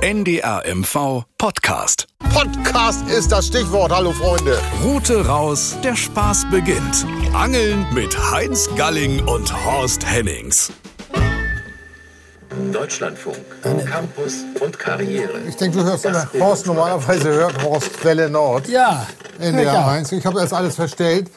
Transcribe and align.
NDR 0.00 0.62
MV 0.64 1.24
Podcast. 1.38 2.06
Podcast 2.32 3.04
ist 3.08 3.32
das 3.32 3.48
Stichwort. 3.48 3.90
Hallo 3.90 4.12
Freunde. 4.12 4.56
Route 4.84 5.26
raus, 5.26 5.76
der 5.82 5.96
Spaß 5.96 6.46
beginnt. 6.52 7.04
Angeln 7.34 7.84
mit 7.92 8.16
Heinz 8.30 8.68
Galling 8.76 9.26
und 9.26 9.52
Horst 9.64 10.06
Hennings. 10.06 10.70
Deutschlandfunk, 12.72 13.38
Campus 13.62 14.44
und 14.60 14.78
Karriere. 14.78 15.40
Ich 15.48 15.56
denke, 15.56 15.78
du 15.78 15.84
hörst 15.84 16.04
immer, 16.04 16.28
Horst 16.38 16.66
normalerweise 16.66 17.30
hört 17.30 17.60
Horst 17.64 17.98
Quelle 18.00 18.30
Nord. 18.30 18.68
Ja. 18.68 19.04
NDR 19.40 19.64
ja. 19.64 19.88
1. 19.88 20.12
Ich 20.12 20.24
habe 20.24 20.38
das 20.38 20.52
alles 20.52 20.76
verstellt. 20.76 21.28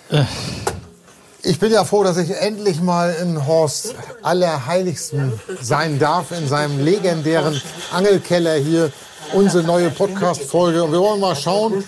Ich 1.43 1.59
bin 1.59 1.71
ja 1.71 1.83
froh, 1.85 2.03
dass 2.03 2.17
ich 2.17 2.29
endlich 2.29 2.81
mal 2.81 3.15
in 3.19 3.47
Horst 3.47 3.95
Allerheiligsten 4.21 5.33
sein 5.59 5.97
darf, 5.97 6.31
in 6.31 6.47
seinem 6.47 6.83
legendären 6.83 7.59
Angelkeller 7.91 8.55
hier. 8.55 8.91
Unsere 9.33 9.63
neue 9.63 9.89
Podcast-Folge. 9.89 10.83
Und 10.83 10.91
wir 10.91 10.99
wollen 10.99 11.21
mal 11.21 11.35
schauen, 11.35 11.83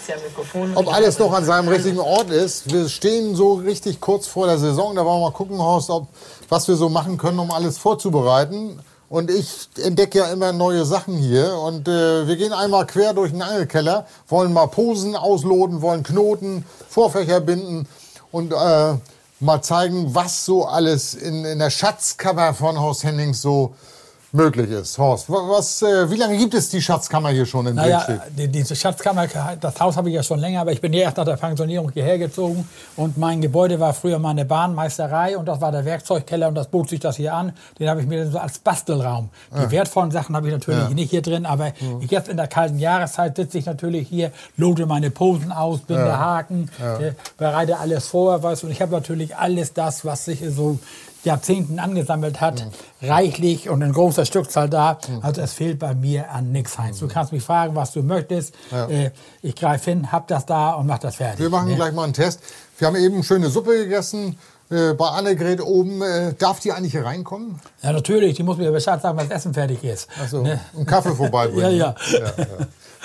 ob 0.75 0.93
alles 0.93 1.19
noch 1.19 1.33
an 1.33 1.43
seinem 1.43 1.67
richtigen 1.67 1.99
Ort 1.99 2.29
ist. 2.29 2.71
Wir 2.71 2.87
stehen 2.87 3.35
so 3.35 3.55
richtig 3.55 3.99
kurz 3.99 4.27
vor 4.27 4.47
der 4.47 4.57
Saison. 4.57 4.95
Da 4.95 5.03
wollen 5.05 5.19
wir 5.19 5.29
mal 5.29 5.33
gucken, 5.33 5.59
Horst, 5.59 5.89
ob, 5.89 6.07
was 6.47 6.67
wir 6.67 6.75
so 6.75 6.87
machen 6.89 7.17
können, 7.17 7.39
um 7.39 7.51
alles 7.51 7.77
vorzubereiten. 7.77 8.79
Und 9.09 9.29
ich 9.29 9.67
entdecke 9.77 10.19
ja 10.19 10.31
immer 10.31 10.53
neue 10.53 10.85
Sachen 10.85 11.17
hier. 11.17 11.53
Und 11.57 11.87
äh, 11.87 12.27
wir 12.27 12.37
gehen 12.37 12.53
einmal 12.53 12.87
quer 12.87 13.13
durch 13.13 13.31
den 13.31 13.41
Angelkeller, 13.41 14.07
wollen 14.29 14.53
mal 14.53 14.67
Posen 14.67 15.15
ausloten, 15.15 15.81
wollen 15.81 16.01
Knoten, 16.03 16.65
Vorfächer 16.89 17.41
binden 17.41 17.87
und 18.31 18.53
äh, 18.53 18.93
mal 19.43 19.61
zeigen, 19.61 20.15
was 20.15 20.45
so 20.45 20.65
alles 20.65 21.13
in, 21.13 21.45
in 21.45 21.59
der 21.59 21.69
Schatzkammer 21.69 22.53
von 22.53 22.79
Horst 22.79 23.03
Hennings 23.03 23.41
so 23.41 23.75
möglich 24.33 24.69
ist. 24.71 24.97
Horst, 24.97 25.29
wa- 25.29 25.43
was, 25.47 25.81
äh, 25.83 26.09
wie 26.09 26.15
lange 26.15 26.35
gibt 26.37 26.53
es 26.55 26.67
die 26.69 26.81
Schatzkammer 26.81 27.29
hier 27.29 27.45
schon 27.45 27.67
in 27.67 27.75
Naja, 27.75 28.05
die, 28.35 28.47
diese 28.47 28.75
Schatzkammer, 28.75 29.27
das 29.61 29.79
Haus 29.79 29.95
habe 29.95 30.09
ich 30.09 30.15
ja 30.15 30.23
schon 30.23 30.39
länger, 30.39 30.61
aber 30.61 30.71
ich 30.71 30.81
bin 30.81 30.91
ja 30.91 31.03
erst 31.03 31.17
nach 31.17 31.25
der 31.25 31.37
Pensionierung 31.37 31.91
hierher 31.91 32.17
gezogen 32.17 32.67
und 32.97 33.15
mein 33.17 33.41
Gebäude 33.41 33.79
war 33.79 33.93
früher 33.93 34.17
meine 34.17 34.43
Bahnmeisterei 34.45 35.37
und 35.37 35.45
das 35.45 35.61
war 35.61 35.71
der 35.71 35.85
Werkzeugkeller 35.85 36.47
und 36.47 36.55
das 36.55 36.67
bot 36.67 36.89
sich 36.89 36.99
das 36.99 37.15
hier 37.17 37.33
an. 37.33 37.53
Den 37.79 37.87
habe 37.89 38.01
ich 38.01 38.07
mir 38.07 38.29
so 38.29 38.39
als 38.39 38.57
Bastelraum. 38.57 39.29
Die 39.55 39.69
wertvollen 39.71 40.09
Sachen 40.11 40.35
habe 40.35 40.47
ich 40.47 40.53
natürlich 40.53 40.81
Ja. 40.81 40.89
nicht 40.89 41.11
hier 41.11 41.21
drin, 41.21 41.45
aber 41.45 41.71
jetzt 42.09 42.27
in 42.27 42.37
der 42.37 42.47
kalten 42.47 42.79
Jahreszeit 42.79 43.35
sitze 43.35 43.59
ich 43.59 43.67
natürlich 43.67 44.07
hier, 44.07 44.31
lote 44.57 44.87
meine 44.87 45.11
Posen 45.11 45.51
aus, 45.51 45.81
binde 45.81 46.17
Haken, 46.17 46.69
äh, 46.81 47.11
bereite 47.37 47.77
alles 47.77 48.07
vor, 48.07 48.41
weißt 48.41 48.63
du, 48.63 48.67
und 48.67 48.73
ich 48.73 48.81
habe 48.81 48.91
natürlich 48.93 49.35
alles 49.37 49.73
das, 49.73 50.03
was 50.05 50.25
sich 50.25 50.41
so 50.49 50.79
Jahrzehnten 51.23 51.79
angesammelt 51.79 52.41
hat, 52.41 52.65
reichlich 53.01 53.69
und 53.69 53.81
in 53.81 53.93
großer 53.93 54.25
Stückzahl 54.25 54.69
da. 54.69 54.97
Also 55.21 55.41
es 55.41 55.53
fehlt 55.53 55.79
bei 55.79 55.93
mir 55.95 56.31
an 56.31 56.51
nichts, 56.51 56.77
Heinz. 56.77 56.99
Du 56.99 57.07
kannst 57.07 57.31
mich 57.31 57.43
fragen, 57.43 57.75
was 57.75 57.91
du 57.93 58.03
möchtest. 58.03 58.53
Äh, 58.71 59.11
ich 59.41 59.55
greife 59.55 59.91
hin, 59.91 60.11
hab 60.11 60.27
das 60.27 60.45
da 60.45 60.71
und 60.73 60.87
mach 60.87 60.99
das 60.99 61.15
fertig. 61.15 61.39
Wir 61.39 61.49
machen 61.49 61.69
ne? 61.69 61.75
gleich 61.75 61.93
mal 61.93 62.03
einen 62.03 62.13
Test. 62.13 62.41
Wir 62.77 62.87
haben 62.87 62.95
eben 62.95 63.23
schöne 63.23 63.49
Suppe 63.49 63.77
gegessen. 63.77 64.37
Äh, 64.69 64.93
bei 64.93 65.07
Annegret 65.07 65.61
oben. 65.61 66.01
Äh, 66.01 66.33
darf 66.33 66.59
die 66.59 66.71
eigentlich 66.71 66.93
hier 66.93 67.05
reinkommen? 67.05 67.59
Ja, 67.81 67.91
natürlich. 67.91 68.35
Die 68.35 68.43
muss 68.43 68.57
mir 68.57 68.71
Bescheid 68.71 69.01
sagen, 69.01 69.17
wenn 69.17 69.27
das 69.29 69.37
Essen 69.39 69.53
fertig 69.53 69.83
ist. 69.83 70.07
Also 70.19 70.41
Ne? 70.41 70.59
einen 70.75 70.85
Kaffee 70.85 71.13
vorbeibringen. 71.15 71.71
Ja, 71.77 71.95
ja. 72.11 72.33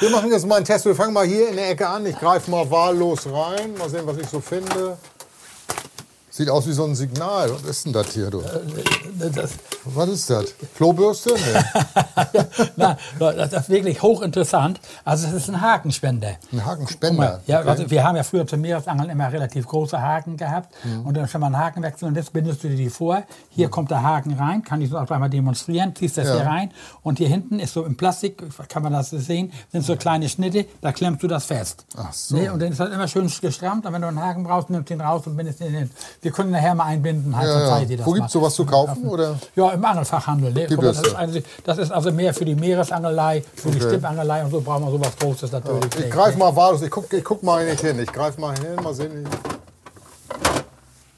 Wir 0.00 0.10
machen 0.10 0.30
jetzt 0.30 0.47
mal 0.47 0.56
einen 0.56 0.64
Test. 0.64 0.84
Wir 0.84 0.94
fangen 0.94 1.12
mal 1.12 1.27
hier 1.27 1.48
in 1.48 1.56
der 1.56 1.70
Ecke 1.70 1.88
an. 1.88 2.06
Ich 2.06 2.16
greife 2.16 2.50
mal 2.50 2.70
wahllos 2.70 3.27
rein. 3.27 3.75
Mal 3.77 3.91
sehen, 3.91 4.03
was 4.06 4.16
ich 4.16 4.28
so 4.28 4.41
finde. 4.41 4.97
Sieht 6.39 6.50
aus 6.50 6.69
wie 6.69 6.72
so 6.72 6.84
ein 6.84 6.94
Signal. 6.94 7.50
Was 7.53 7.64
ist 7.64 7.84
denn 7.86 7.92
das 7.92 8.12
hier? 8.12 8.31
Du? 8.31 8.41
Das, 9.19 9.50
Was 9.86 10.08
ist 10.08 10.31
das? 10.31 10.44
Klobürste? 10.77 11.34
Nee. 11.34 12.41
Nein, 12.77 12.97
das 13.19 13.53
ist 13.53 13.69
wirklich 13.69 14.00
hochinteressant. 14.00 14.78
Also 15.05 15.27
es 15.27 15.33
ist 15.33 15.48
ein 15.48 15.61
Hakenspender. 15.61 16.36
Ein 16.53 16.64
Hakenspender. 16.64 17.41
Ja, 17.47 17.59
Okay. 17.59 17.64
Mhm. 17.64 17.70
also 17.70 17.91
wir 17.91 18.05
haben 18.05 18.14
ja 18.14 18.22
früher 18.22 18.47
zum 18.47 18.61
Meeresangeln 18.61 19.11
immer 19.11 19.33
relativ 19.33 19.66
große 19.66 20.00
Haken 20.00 20.37
gehabt. 20.37 20.72
Und 21.04 21.16
dann 21.16 21.27
schon 21.27 21.41
mal 21.41 21.48
einen 21.48 21.59
Haken 21.59 21.82
wechseln 21.82 22.10
und 22.10 22.15
jetzt 22.15 22.32
bindest 22.32 22.62
du 22.62 22.69
dir 22.69 22.77
die 22.77 22.88
vor. 22.88 23.25
Hier 23.50 23.69
kommt 23.69 23.91
der 23.91 24.04
Haken 24.04 24.34
rein, 24.34 24.62
kann 24.62 24.81
ich 24.81 24.91
so 24.91 24.97
auch 24.98 25.06
gleich 25.06 25.19
mal 25.19 25.28
demonstrieren, 25.28 25.93
ziehst 25.97 26.19
das 26.19 26.28
Ja. 26.28 26.34
hier 26.37 26.47
rein. 26.47 26.71
Und 27.03 27.19
hier 27.19 27.27
hinten 27.28 27.59
ist 27.59 27.72
so 27.75 27.84
im 27.84 27.97
Plastik, 27.97 28.44
kann 28.69 28.84
man 28.84 28.93
das 28.93 29.10
sehen, 29.10 29.53
sind 29.72 29.84
so 29.84 29.97
kleine 29.97 30.28
Schnitte, 30.28 30.66
da 30.82 30.93
klemmst 30.93 31.21
du 31.25 31.27
das 31.27 31.47
fest. 31.47 31.84
Ach 31.97 32.12
so. 32.12 32.37
Ne? 32.37 32.53
Und 32.53 32.62
dann 32.62 32.71
ist 32.71 32.78
das 32.78 32.91
immer 32.93 33.09
schön 33.09 33.28
gestrammt. 33.41 33.87
Und 33.87 33.93
wenn 33.93 34.03
du 34.03 34.06
einen 34.09 34.21
Haken 34.22 34.44
brauchst, 34.44 34.71
nimmst 34.71 34.88
du 34.91 34.94
den 34.94 35.00
raus 35.00 35.27
und 35.27 35.37
bindest 35.37 35.59
den 35.59 35.72
hin. 35.75 35.91
Wir 36.28 36.34
können 36.34 36.50
nachher 36.50 36.75
mal 36.75 36.84
einbinden, 36.84 37.34
halt, 37.34 37.49
Ja, 37.49 37.59
ja. 37.59 37.81
ich 37.81 37.89
dir 37.89 37.97
das 37.97 38.06
Wo 38.06 38.12
gibt 38.12 38.27
es 38.27 38.33
sowas 38.33 38.55
zu 38.55 38.66
kaufen? 38.66 39.09
Oder? 39.09 39.39
Ja, 39.56 39.71
im 39.71 39.83
Angelfachhandel. 39.83 40.53
Ne? 40.53 40.66
Guck 40.69 40.83
das, 40.83 40.99
ist 40.99 41.12
ja. 41.12 41.19
also, 41.19 41.41
das 41.65 41.78
ist 41.78 41.91
also 41.91 42.12
mehr 42.12 42.34
für 42.34 42.44
die 42.44 42.55
Meeresangelei, 42.55 43.43
für 43.55 43.71
die 43.71 43.78
Okay. 43.78 43.89
Stippangelei 43.89 44.44
und 44.44 44.50
so 44.50 44.61
brauchen 44.61 44.84
wir 44.84 44.91
sowas 44.91 45.12
Großes 45.19 45.50
natürlich. 45.53 45.87
Ich 45.87 45.99
nicht, 46.00 46.11
greife 46.11 46.33
ne? 46.33 46.44
mal 46.44 46.55
wahllos. 46.55 46.83
Ich 46.83 46.91
guck, 46.91 47.11
ich 47.11 47.25
guck 47.25 47.43
mal 47.43 47.65
nicht 47.65 47.81
hin. 47.81 47.99
Ich 47.99 48.12
greife 48.12 48.39
mal 48.39 48.55
hin. 48.59 48.75
Mal 48.84 48.93
sehen. 48.93 49.27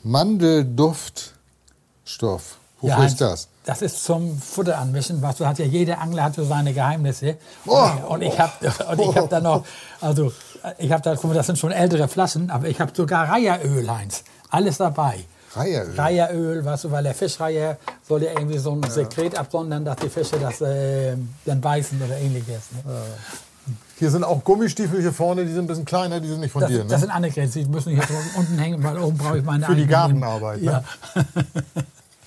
Mandelduftstoff. 0.04 2.56
Wofür 2.80 2.98
Ja, 2.98 3.04
ist 3.04 3.20
das? 3.20 3.48
Das 3.64 3.82
ist 3.82 4.04
zum 4.04 4.40
Futter 4.40 4.78
anmischen. 4.78 5.20
Was 5.22 5.36
du 5.36 5.46
hat 5.46 5.58
ja 5.58 5.64
jeder 5.64 6.00
Angler 6.00 6.22
hat 6.22 6.36
so 6.36 6.44
seine 6.44 6.72
Geheimnisse. 6.72 7.36
Oh. 7.66 7.88
Und 8.08 8.22
ich 8.22 8.38
habe 8.38 8.52
und 8.92 9.00
ich 9.00 9.16
habe 9.16 9.26
da 9.28 9.40
noch 9.40 9.64
also 10.00 10.30
ich 10.78 10.92
habe 10.92 11.02
da 11.02 11.14
guck 11.16 11.24
mal, 11.24 11.34
das 11.34 11.46
sind 11.46 11.58
schon 11.58 11.72
ältere 11.72 12.06
Flaschen, 12.08 12.50
aber 12.50 12.68
ich 12.68 12.80
habe 12.80 12.92
sogar 12.94 13.28
Reiheröl 13.28 13.90
Heinz, 13.90 14.22
alles 14.50 14.78
dabei. 14.78 15.24
Reiheröl? 15.54 15.94
Reiheröl, 15.98 16.64
weißt 16.64 16.84
du, 16.84 16.90
weil 16.92 17.02
der 17.02 17.14
Fischreiher 17.14 17.76
soll 18.06 18.22
ja 18.22 18.30
irgendwie 18.32 18.58
so 18.58 18.72
ein 18.72 18.88
Sekret 18.88 19.36
absondern, 19.36 19.84
dass 19.84 19.96
die 19.96 20.08
Fische 20.08 20.38
das 20.38 20.60
äh, 20.60 21.16
dann 21.44 21.60
beißen 21.60 22.00
oder 22.00 22.16
ähnliches. 22.18 22.70
Ne? 22.84 22.92
Hier 23.98 24.10
sind 24.10 24.24
auch 24.24 24.42
Gummistiefel 24.44 25.00
hier 25.00 25.12
vorne. 25.12 25.44
Die 25.44 25.52
sind 25.52 25.64
ein 25.64 25.66
bisschen 25.66 25.84
kleiner. 25.84 26.20
Die 26.20 26.28
sind 26.28 26.40
nicht 26.40 26.52
von 26.52 26.62
Das, 26.62 26.70
dir. 26.70 26.78
das 26.84 26.92
Ne? 26.92 26.98
sind 27.00 27.10
andere 27.10 27.32
Grenzen, 27.32 27.64
die 27.64 27.68
müssen 27.68 27.92
hier 27.92 28.02
unten 28.36 28.58
hängen, 28.58 28.82
weil 28.82 28.98
oben 28.98 29.18
brauche 29.18 29.38
ich 29.38 29.44
meine 29.44 29.66
Für 29.66 29.74
die 29.74 29.86
Gartenarbeit, 29.86 30.62
ne? 30.62 30.66
Ja. 30.72 30.84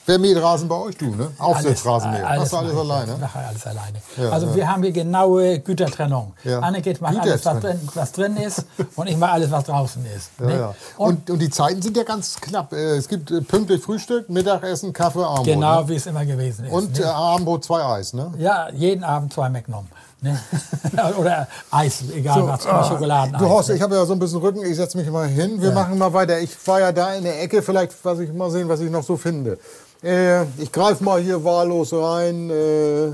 Wer 0.06 0.20
mäht 0.20 0.36
Rasen 0.42 0.68
bei 0.68 0.76
euch? 0.76 0.98
Du, 0.98 1.06
ne? 1.16 1.32
Aufsetzrasenmäher. 1.40 2.28
Alles- 2.28 2.40
Machst 2.52 2.54
du 2.54 2.58
alles 2.58 2.74
mache 2.74 2.84
ich, 2.84 2.92
alleine? 2.92 3.18
Mache 3.18 3.40
alles 3.40 3.66
alleine. 3.68 3.98
Ja, 4.18 4.30
also 4.32 4.48
ja. 4.48 4.56
wir 4.56 4.68
haben 4.72 4.84
hier 4.84 4.92
genaue 4.92 5.60
Gütertrennung. 5.60 6.34
Ja. 6.44 6.60
Anne 6.60 6.82
geht 6.82 7.00
macht 7.00 7.18
alles, 7.20 7.46
was 7.46 7.60
drin, 7.62 7.90
was 7.94 8.12
drin 8.12 8.38
ist 8.38 8.66
und 8.96 9.08
ich 9.08 9.16
mache 9.18 9.32
alles, 9.32 9.50
was 9.52 9.64
draußen 9.64 10.06
ist. 10.16 10.40
Ne? 10.42 10.74
Und, 10.98 11.30
Und, 11.30 11.40
die 11.40 11.50
Zeiten 11.50 11.82
sind 11.82 11.96
ja 11.96 12.04
ganz 12.04 12.36
knapp. 12.42 12.74
Äh, 12.74 12.98
Es 12.98 13.08
gibt 13.08 13.32
äh, 13.32 13.42
pünktlich 13.42 13.82
Frühstück, 13.82 14.30
Mittagessen, 14.30 14.92
Kaffee, 14.92 15.24
Abendbrot. 15.24 15.46
genau 15.46 15.82
Ne? 15.82 15.90
wie 15.90 15.96
es 15.96 16.06
immer 16.06 16.26
gewesen 16.26 16.66
ist. 16.66 16.72
Und 16.74 16.98
ne? 17.00 17.06
äh, 17.06 17.08
Abendbrot, 17.08 17.64
zwei 17.64 17.84
Eis, 17.84 18.14
ne? 18.14 18.34
ja, 18.38 18.70
jeden 18.72 19.04
Abend 19.06 19.32
zwei 19.34 19.50
Magnum. 19.50 19.88
Ne? 20.20 20.40
Oder 21.20 21.48
Eis, 21.70 22.02
egal 22.14 22.48
was, 22.48 22.66
immer 22.66 22.84
Schokoladeneis. 22.86 23.42
Du 23.42 23.50
Horst, 23.50 23.70
ne? 23.70 23.76
ich 23.76 23.82
habe 23.82 23.96
ja 23.96 24.06
so 24.06 24.14
ein 24.14 24.20
bisschen 24.20 24.40
Rücken, 24.40 24.64
ich 24.66 24.76
setze 24.78 24.98
mich 24.98 25.10
mal 25.10 25.28
hin. 25.28 25.62
Wir 25.62 25.72
machen 25.72 25.98
mal 25.98 26.14
weiter. 26.14 26.40
Ich 26.40 26.56
war 26.66 26.80
ja 26.80 26.92
da 26.94 27.14
in 27.14 27.24
der 27.26 27.42
Ecke, 27.42 27.62
vielleicht 27.62 27.94
was 28.06 28.20
ich 28.20 28.32
mal 28.32 28.50
sehen, 28.50 28.70
was 28.70 28.80
ich 28.80 28.90
noch 28.90 29.04
so 29.04 29.18
finde. 29.18 29.58
Äh, 30.04 30.44
ich 30.62 30.72
greife 30.72 31.04
mal 31.04 31.22
hier 31.22 31.44
wahllos 31.44 31.94
rein. 31.94 32.50
Äh, 32.50 33.12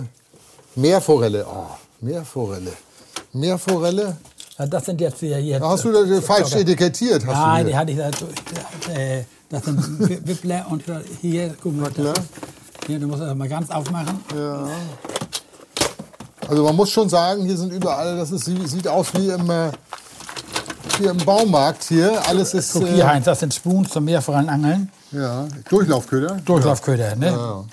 Meerforelle. 0.75 1.45
Oh, 1.47 1.65
Meerforelle. 2.01 2.71
Meerforelle. 3.33 4.17
Ja, 4.57 4.65
Das 4.65 4.85
sind 4.85 4.99
jetzt 5.01 5.19
hier. 5.19 5.37
hier 5.37 5.59
Hast 5.61 5.83
du 5.85 5.91
das 5.91 6.23
falsch 6.25 6.53
etikettiert? 6.55 7.25
Hast 7.25 7.33
Nein, 7.35 7.67
die 7.67 7.75
hatte 7.77 7.91
ich 7.91 7.97
da. 7.97 8.09
Äh, 8.93 9.23
das 9.49 9.65
sind 9.65 9.99
Wi- 10.09 10.19
Wippler 10.25 10.65
und 10.69 10.83
hier, 11.21 11.55
guck 11.61 11.75
mal. 11.75 11.87
ist, 11.89 12.21
hier, 12.87 12.99
du 12.99 13.07
musst 13.07 13.21
das 13.21 13.35
mal 13.35 13.47
ganz 13.49 13.69
aufmachen. 13.69 14.19
Also 16.47 16.63
man 16.63 16.75
muss 16.75 16.89
schon 16.89 17.09
sagen, 17.09 17.45
hier 17.45 17.57
sind 17.57 17.71
überall, 17.71 18.17
das 18.17 18.31
ist, 18.31 18.45
sieht 18.45 18.87
aus 18.87 19.07
wie 19.13 19.27
im, 19.29 19.49
äh, 19.49 19.71
hier 20.97 21.11
im 21.11 21.17
Baumarkt 21.17 21.83
hier. 21.83 22.19
Alles 22.27 22.53
ist 22.55 22.73
Guck 22.73 22.83
äh, 22.87 22.93
hier, 22.93 23.07
Heinz, 23.07 23.25
das 23.25 23.39
sind 23.41 23.53
Spoons 23.53 23.89
zum 23.91 24.05
Meerforellenangeln. 24.05 24.91
Ja, 25.11 25.45
Durchlaufköder. 25.69 26.37
Durchlaufköder, 26.45 27.15
ne? 27.15 27.65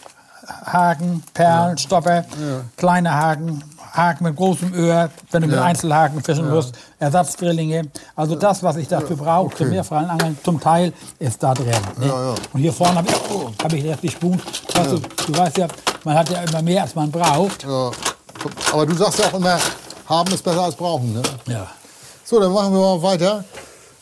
Haken, 0.64 1.22
Perlen, 1.34 1.76
Stopper, 1.76 2.24
kleine 2.76 3.12
Haken, 3.12 3.64
Haken 3.92 4.24
mit 4.24 4.36
großem 4.36 4.72
Öhr, 4.74 5.10
wenn 5.30 5.42
du 5.42 5.48
mit 5.48 5.56
Ja. 5.56 5.64
Einzelhaken 5.64 6.22
fischen 6.22 6.48
musst, 6.48 6.74
Ersatzdrillinge. 6.98 7.88
Also 8.14 8.36
das, 8.36 8.62
was 8.62 8.76
ich 8.76 8.86
dafür 8.86 9.16
brauche 9.16 9.56
zum 9.56 9.70
Meerforellenangeln, 9.70 10.38
zum 10.44 10.60
Teil 10.60 10.92
ist 11.18 11.42
da 11.42 11.54
drin. 11.54 11.66
Ne? 11.98 12.06
Ja, 12.06 12.28
ja. 12.28 12.34
Und 12.52 12.60
hier 12.60 12.72
vorne 12.72 12.96
habe 12.96 13.08
ich, 13.08 13.64
hab 13.64 13.72
ich 13.72 13.84
jetzt 13.84 14.02
die 14.02 14.10
Spoons. 14.10 14.42
Weißt 14.74 14.92
du, 14.92 14.98
du 14.98 15.38
weißt 15.38 15.56
ja, 15.58 15.66
man 16.04 16.14
hat 16.14 16.28
ja 16.30 16.42
immer 16.42 16.62
mehr, 16.62 16.82
als 16.82 16.94
man 16.94 17.10
braucht. 17.10 17.64
Ja. 17.64 17.90
Aber 18.72 18.86
du 18.86 18.94
sagst 18.94 19.18
ja 19.18 19.26
auch 19.26 19.34
immer, 19.34 19.58
haben 20.08 20.32
ist 20.32 20.44
besser 20.44 20.62
als 20.62 20.76
brauchen. 20.76 21.12
Ne? 21.12 21.22
Ja. 21.48 21.66
So, 22.24 22.38
dann 22.38 22.52
machen 22.52 22.72
wir 22.72 22.80
mal 22.80 23.02
weiter. 23.02 23.44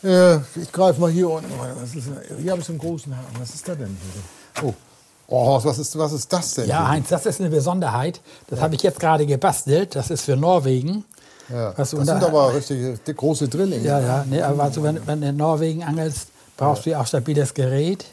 Äh, 0.04 0.36
ich 0.60 0.70
greife 0.70 1.00
mal 1.00 1.10
hier 1.10 1.30
unten. 1.30 1.50
Was 1.80 1.94
ist, 1.94 2.08
hier 2.40 2.50
habe 2.50 2.60
ich 2.60 2.66
so 2.66 2.72
einen 2.72 2.78
großen 2.78 3.16
Haken. 3.16 3.36
Was 3.40 3.54
ist 3.54 3.66
da 3.68 3.74
denn 3.74 3.96
hier? 4.60 4.68
Oh, 4.68 4.74
oh 5.28 5.46
Horst, 5.46 5.66
was 5.66 5.78
ist, 5.78 5.98
was 5.98 6.12
ist 6.12 6.32
das 6.32 6.54
denn? 6.54 6.68
Ja? 6.68 6.88
Heinz, 6.88 7.08
das 7.08 7.24
ist 7.26 7.40
eine 7.40 7.50
Besonderheit. 7.50 8.20
Das 8.48 8.60
habe 8.60 8.74
ich 8.74 8.82
jetzt 8.82 9.00
gerade 9.00 9.24
gebastelt. 9.26 9.96
Das 9.96 10.10
ist 10.10 10.22
für 10.22 10.36
Norwegen. 10.36 11.04
Ja. 11.52 11.72
Das 11.72 11.90
du, 11.90 11.98
und 11.98 12.06
sind 12.06 12.22
da- 12.22 12.26
aber 12.28 12.54
richtig 12.54 12.98
große 13.16 13.48
Drillinge. 13.48 13.84
Ja, 13.86 14.00
ja. 14.00 14.24
Nee, 14.28 14.40
aber 14.42 14.62
also, 14.64 14.82
wenn, 14.82 15.06
wenn 15.06 15.20
du 15.20 15.28
in 15.28 15.36
Norwegen 15.36 15.82
angelst, 15.82 16.28
brauchst 16.56 16.86
du 16.86 16.90
ja 16.90 17.00
auch 17.00 17.06
stabiles 17.06 17.52
Gerät. 17.54 18.04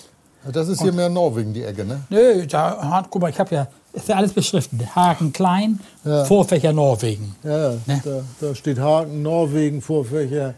Das 0.52 0.68
ist 0.68 0.82
hier 0.82 0.92
mehr 0.92 1.08
Norwegen, 1.10 1.54
die 1.54 1.64
Ecke, 1.64 1.86
ne? 1.86 2.02
Nö, 2.10 2.46
da, 2.48 3.06
guck 3.12 3.22
mal, 3.22 3.30
ich 3.30 3.40
habe 3.40 3.54
ja 3.54 3.68
ist 3.94 4.08
ja 4.08 4.16
alles 4.16 4.32
beschriftet. 4.34 4.80
Haken 4.96 5.32
klein, 5.34 5.80
Vorfächer 6.26 6.72
Norwegen. 6.74 7.36
Ja, 7.44 7.72
Ne? 7.86 8.02
da, 8.04 8.22
da 8.40 8.56
steht 8.56 8.80
Haken, 8.80 9.22
Norwegen, 9.22 9.82
Vorfächer. 9.82 10.54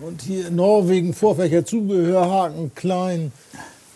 Und 0.00 0.22
hier 0.22 0.50
Norwegen, 0.50 1.14
Vorfächer, 1.14 1.64
Zubehör, 1.64 2.28
Haken, 2.28 2.74
klein. 2.74 3.32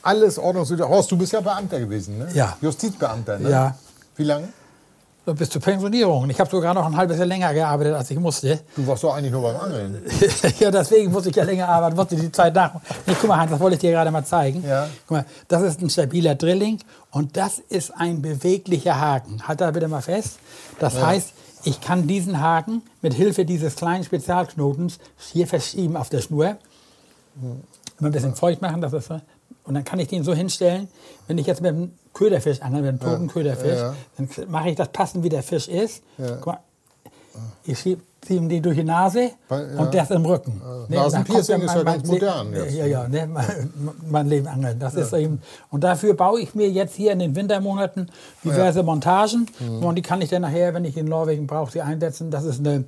Alles 0.02 0.38
ordnungswidrig. 0.38 0.88
Horst, 0.88 1.10
du 1.10 1.16
bist 1.16 1.32
ja 1.32 1.40
Beamter 1.40 1.80
gewesen, 1.80 2.18
ne? 2.18 2.28
Ja. 2.32 2.56
Justizbeamter, 2.60 3.38
ne? 3.38 3.50
Ja. 3.50 3.76
Wie 4.16 4.24
lange? 4.24 4.48
Bis 5.34 5.50
zur 5.50 5.60
Pensionierung. 5.60 6.30
Ich 6.30 6.38
habe 6.38 6.48
sogar 6.48 6.72
noch 6.72 6.86
ein 6.86 6.96
halbes 6.96 7.18
Jahr 7.18 7.26
länger 7.26 7.52
gearbeitet, 7.52 7.94
als 7.94 8.08
ich 8.12 8.18
musste. 8.18 8.60
Du 8.76 8.86
warst 8.86 9.02
doch 9.02 9.16
eigentlich 9.16 9.32
nur 9.32 9.42
beim 9.42 9.56
Angeln. 9.56 10.00
ja, 10.60 10.70
deswegen 10.70 11.10
musste 11.10 11.30
ich 11.30 11.36
ja 11.36 11.42
länger 11.42 11.68
arbeiten, 11.68 11.96
musste 11.96 12.14
die 12.14 12.30
Zeit 12.30 12.54
nach. 12.54 12.74
Nee, 13.04 13.16
guck 13.20 13.28
mal, 13.28 13.38
Hans, 13.38 13.50
das 13.50 13.58
wollte 13.58 13.74
ich 13.74 13.80
dir 13.80 13.90
gerade 13.90 14.12
mal 14.12 14.24
zeigen. 14.24 14.62
Ja. 14.64 14.88
Guck 15.08 15.16
mal, 15.16 15.24
das 15.48 15.62
ist 15.62 15.82
ein 15.82 15.90
stabiler 15.90 16.36
Drilling 16.36 16.78
und 17.10 17.36
das 17.36 17.58
ist 17.58 17.90
ein 17.96 18.22
beweglicher 18.22 19.00
Haken. 19.00 19.48
Halt 19.48 19.60
da 19.60 19.72
bitte 19.72 19.88
mal 19.88 20.00
fest. 20.00 20.38
Das 20.78 21.02
heißt, 21.02 21.32
ich 21.64 21.80
kann 21.80 22.06
diesen 22.06 22.40
Haken 22.40 22.82
mit 23.02 23.14
Hilfe 23.14 23.44
dieses 23.44 23.76
kleinen 23.76 24.04
Spezialknotens 24.04 24.98
hier 25.32 25.46
verschieben 25.46 25.96
auf 25.96 26.08
der 26.08 26.20
Schnur. 26.20 26.56
Immer 27.98 28.08
ein 28.08 28.12
bisschen 28.12 28.34
feucht 28.34 28.62
machen, 28.62 28.80
das 28.80 28.92
ist 28.92 29.06
so. 29.08 29.20
Und 29.64 29.74
dann 29.74 29.84
kann 29.84 29.98
ich 29.98 30.08
den 30.08 30.22
so 30.22 30.32
hinstellen, 30.34 30.88
wenn 31.26 31.38
ich 31.38 31.46
jetzt 31.46 31.60
mit 31.60 31.74
einem 31.74 31.92
Köderfisch 32.12 32.62
angel, 32.62 32.82
mit 32.82 32.88
einem 32.88 33.00
toten 33.00 33.28
Köderfisch, 33.28 33.78
Ja. 33.78 33.94
dann 34.16 34.28
mache 34.48 34.70
ich 34.70 34.76
das 34.76 34.88
passend, 34.88 35.24
wie 35.24 35.28
der 35.28 35.42
Fisch 35.42 35.68
ist. 35.68 36.02
Guck 36.16 36.46
mal, 36.46 36.58
ich 37.64 37.78
schiebe 37.78 38.00
ihm 38.30 38.48
die 38.48 38.60
durch 38.60 38.76
die 38.76 38.84
Nase 38.84 39.30
ja. 39.50 39.56
und 39.78 39.94
ist 39.94 40.10
im 40.10 40.24
Rücken. 40.24 40.60
Ne, 40.88 40.96
Nasenpiercing 40.96 41.60
ist 41.62 41.74
ja 41.74 41.82
ganz 41.82 42.06
modern 42.06 42.52
jetzt. 42.52 42.74
Ja, 42.74 42.86
ja, 42.86 43.08
ne, 43.08 43.26
mein, 43.26 43.68
mein 44.08 44.28
Leben 44.28 44.46
angeln. 44.46 44.78
Das 44.78 44.94
ist 44.94 45.12
eben, 45.12 45.40
und 45.70 45.84
dafür 45.84 46.14
baue 46.14 46.40
ich 46.40 46.54
mir 46.54 46.68
jetzt 46.68 46.94
hier 46.94 47.12
in 47.12 47.18
den 47.18 47.34
Wintermonaten 47.34 48.10
diverse 48.44 48.82
Montagen. 48.82 49.46
Mhm. 49.58 49.84
Und 49.84 49.94
die 49.96 50.02
kann 50.02 50.20
ich 50.20 50.30
dann 50.30 50.42
nachher, 50.42 50.74
wenn 50.74 50.84
ich 50.84 50.96
in 50.96 51.06
Norwegen 51.06 51.46
brauche, 51.46 51.72
sie 51.72 51.80
einsetzen. 51.80 52.30
Das 52.30 52.44
ist 52.44 52.60
eine 52.60 52.84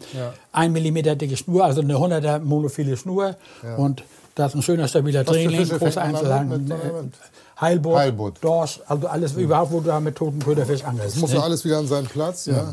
1 0.53 0.73
mm 0.73 1.19
dicke 1.19 1.37
Schnur, 1.37 1.65
also 1.65 1.81
eine 1.81 1.95
100er 1.95 2.41
monophile 2.41 2.97
Schnur. 2.97 3.37
Und 3.77 4.05
das 4.35 4.53
ist 4.53 4.61
ein 4.61 4.63
schöner, 4.63 4.89
stabiler 4.89 5.25
Fische 5.25 5.79
große 5.79 6.01
Einzelhaken. 6.01 6.73
Heilbutt. 7.61 8.37
Dorsch, 8.41 8.81
also 8.87 9.09
alles 9.09 9.33
überhaupt, 9.33 9.73
wo 9.73 9.81
du 9.81 9.87
da 9.87 10.01
mit 10.01 10.17
toten 10.17 10.39
Köderfisch 10.39 10.85
angelst. 10.85 11.17
Das 11.17 11.21
muss 11.21 11.31
ne? 11.31 11.37
ja 11.37 11.43
alles 11.43 11.65
wieder 11.65 11.79
an 11.79 11.89
seinen 11.89 12.07
Platz, 12.07 12.47
ja. 12.47 12.73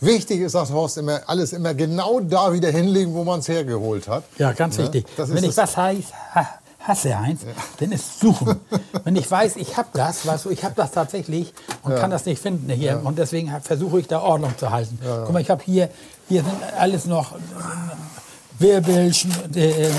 Wichtig 0.00 0.40
ist, 0.40 0.54
dass 0.54 0.70
Horst 0.70 0.98
immer 0.98 1.20
alles 1.26 1.52
immer 1.52 1.72
genau 1.74 2.20
da 2.20 2.52
wieder 2.52 2.70
hinlegen, 2.70 3.14
wo 3.14 3.24
man 3.24 3.40
es 3.40 3.48
hergeholt 3.48 4.08
hat. 4.08 4.24
Ja, 4.38 4.52
ganz 4.52 4.76
Ne? 4.76 4.84
wichtig. 4.84 5.06
Das 5.16 5.32
Wenn 5.32 5.44
ich 5.44 5.56
was 5.56 5.76
heiß, 5.76 6.04
ha, 6.34 6.46
hasse, 6.80 7.18
Heinz, 7.18 7.40
dann 7.80 7.92
ist 7.92 8.20
suchen. 8.20 8.60
Wenn 9.04 9.16
ich 9.16 9.30
weiß, 9.30 9.56
ich 9.56 9.76
habe 9.76 9.88
das, 9.94 10.26
weißt 10.26 10.44
du, 10.46 10.50
ich 10.50 10.62
habe 10.64 10.74
das 10.76 10.90
tatsächlich 10.92 11.54
und 11.82 11.94
kann 11.96 12.10
das 12.10 12.26
nicht 12.26 12.42
finden 12.42 12.70
hier. 12.70 13.00
Und 13.02 13.18
deswegen 13.18 13.50
versuche 13.62 14.00
ich 14.00 14.08
da 14.08 14.20
Ordnung 14.20 14.52
zu 14.58 14.70
halten. 14.70 14.98
Guck 15.24 15.32
mal, 15.32 15.40
ich 15.40 15.48
habe 15.50 15.62
hier, 15.64 15.88
hier 16.28 16.42
sind 16.42 16.54
alles 16.78 17.06
noch 17.06 17.32
Wirbel, 18.58 19.08
Sch- 19.10 19.56
äh, 19.56 19.90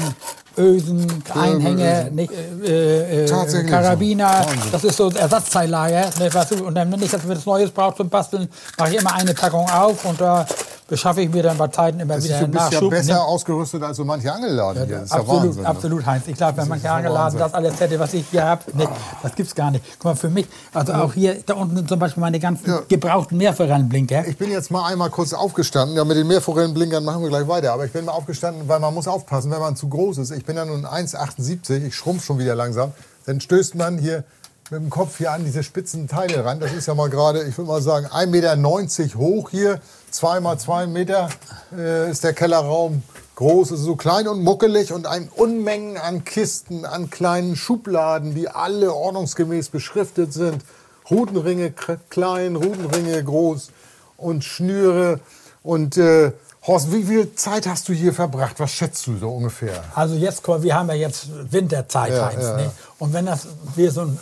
Ösen, 0.58 1.24
Einhänge, 1.34 2.10
nicht, 2.14 2.32
äh, 2.66 3.24
äh, 3.24 3.26
Tatsächlich 3.26 3.72
Karabiner. 3.72 4.44
so. 4.44 4.70
Das 4.72 4.84
ist 4.84 4.98
so 4.98 5.08
ein 5.10 5.16
Ersatzteillager. 5.16 6.10
Ne, 6.20 6.30
du, 6.50 6.66
und 6.66 6.76
dann, 6.76 6.92
wenn 6.92 7.02
ich 7.02 7.12
jetzt 7.12 7.28
was 7.28 7.46
Neues 7.46 7.72
brauche 7.72 7.96
zum 7.98 8.10
Basteln, 8.10 8.48
mache 8.78 8.90
ich 8.94 9.00
immer 9.00 9.14
eine 9.14 9.34
Packung 9.34 9.70
auf 9.70 10.06
und 10.06 10.20
da 10.22 10.46
beschaffe 10.88 11.22
ich 11.22 11.32
mir 11.32 11.42
dann 11.42 11.58
bei 11.58 11.68
Zeiten 11.70 12.00
immer 12.00 12.14
Das 12.16 12.26
wieder 12.26 12.42
du 12.42 12.48
bist 12.48 12.60
ja 12.64 12.70
Nachschub. 12.72 12.90
besser 12.92 13.14
ne? 13.14 13.22
ausgerüstet 13.24 13.82
als 13.82 13.98
so 13.98 14.06
manche 14.06 14.32
Angelladen 14.32 14.86
hier. 14.86 14.98
Das 14.98 15.06
ist 15.06 15.12
ja 15.14 15.18
absolut, 15.20 15.44
Wahnsinn. 15.46 15.64
ne? 15.64 15.68
absolut, 15.70 16.06
Heinz. 16.06 16.28
Ich 16.28 16.36
glaube, 16.36 16.58
wenn 16.58 16.68
man 16.68 16.80
geladen 16.80 17.12
Wahnsinn. 17.12 17.40
das 17.40 17.54
alles 17.56 17.80
hätte, 17.80 18.00
was 18.00 18.14
ich 18.14 18.26
hier 18.30 18.44
habe, 18.44 18.62
nee, 18.74 18.88
das 19.24 19.34
gibt's 19.34 19.56
gar 19.56 19.72
nicht. 19.72 19.84
Guck 19.98 20.06
mal, 20.06 20.16
für 20.16 20.30
mich, 20.30 20.46
also 20.76 20.94
auch 20.94 21.12
hier, 21.14 21.38
da 21.44 21.56
unten 21.56 21.76
sind 21.78 21.90
zum 21.90 21.98
Beispiel 21.98 22.22
meine 22.22 22.40
ganzen 22.40 22.70
Ja. 22.70 22.82
gebrauchten 22.88 23.36
Mehrforellenblinker. 23.38 24.28
Ich 24.28 24.38
bin 24.38 24.52
jetzt 24.52 24.70
mal 24.70 24.86
einmal 24.86 25.10
kurz 25.10 25.34
aufgestanden. 25.34 25.98
Ja, 25.98 26.06
mit 26.06 26.18
den 26.18 26.28
Meerforellenblinkern 26.28 27.04
machen 27.04 27.24
wir 27.24 27.30
gleich 27.30 27.48
weiter. 27.48 27.74
Aber 27.74 27.86
ich 27.86 27.92
bin 27.92 28.06
mal 28.06 28.12
aufgestanden, 28.12 28.68
weil 28.68 28.80
man 28.80 28.94
muss 28.94 29.08
aufpassen, 29.08 29.50
wenn 29.50 29.60
man 29.60 29.76
zu 29.76 29.90
groß 29.90 30.20
ist. 30.20 30.30
Ich 30.32 30.45
bin 30.46 30.58
ja 30.58 30.66
nun 30.66 30.86
1,78, 30.86 31.86
ich 31.86 31.96
schrumpf 31.96 32.26
schon 32.26 32.40
wieder 32.40 32.56
langsam. 32.56 32.92
Dann 33.26 33.42
stößt 33.42 33.76
man 33.76 33.98
hier 33.98 34.24
mit 34.72 34.82
dem 34.82 34.90
Kopf 34.90 35.18
hier 35.20 35.32
an 35.32 35.46
diese 35.46 35.64
spitzen 35.64 36.08
Teile 36.08 36.44
ran. 36.44 36.60
Das 36.60 36.74
ist 36.74 36.88
ja 36.88 36.96
mal 36.96 37.10
gerade, 37.10 37.44
ich 37.44 37.58
würde 37.58 37.70
mal 37.70 37.82
sagen, 37.82 38.08
1,90 38.08 38.28
Meter 38.28 39.20
hoch 39.20 39.50
hier. 39.50 39.80
Zwei 40.10 40.40
mal 40.40 40.58
zwei 40.58 40.88
Meter 40.88 41.30
äh, 41.78 42.10
ist 42.10 42.24
der 42.24 42.34
Kellerraum 42.34 43.04
groß, 43.36 43.72
ist 43.72 43.82
so 43.82 43.96
klein 43.96 44.28
und 44.28 44.44
muckelig 44.44 44.92
und 44.92 45.08
ein 45.08 45.30
Unmengen 45.30 45.98
an 45.98 46.24
Kisten, 46.24 46.86
an 46.86 47.10
kleinen 47.10 47.56
Schubladen, 47.56 48.34
die 48.34 48.48
alle 48.50 48.94
ordnungsgemäß 48.94 49.70
beschriftet 49.70 50.34
sind. 50.34 50.64
Rutenringe 51.12 51.72
klein, 52.10 52.56
Rutenringe 52.56 53.24
groß 53.24 53.70
und 54.18 54.44
Schnüre. 54.44 55.20
Und 55.62 55.98
äh, 55.98 56.32
Horst, 56.68 56.92
wie 56.92 57.04
viel 57.04 57.36
Zeit 57.36 57.68
hast 57.68 57.88
du 57.90 57.94
hier 57.94 58.12
verbracht? 58.12 58.60
Was 58.60 58.72
schätzt 58.72 59.06
du 59.06 59.16
so 59.18 59.30
ungefähr? 59.30 59.84
Also 59.94 60.16
jetzt, 60.16 60.48
wir 60.48 60.74
haben 60.76 60.90
ja 60.90 60.96
jetzt 60.96 61.28
Winterzeit, 61.52 62.12
Ja, 62.12 62.26
Heinz. 62.28 62.44
ja, 62.44 62.58
ne? 62.58 62.72
Und 62.98 63.12
wenn 63.12 63.26
das, 63.26 63.48
wir 63.76 63.92
so 63.92 64.02
ein 64.02 64.18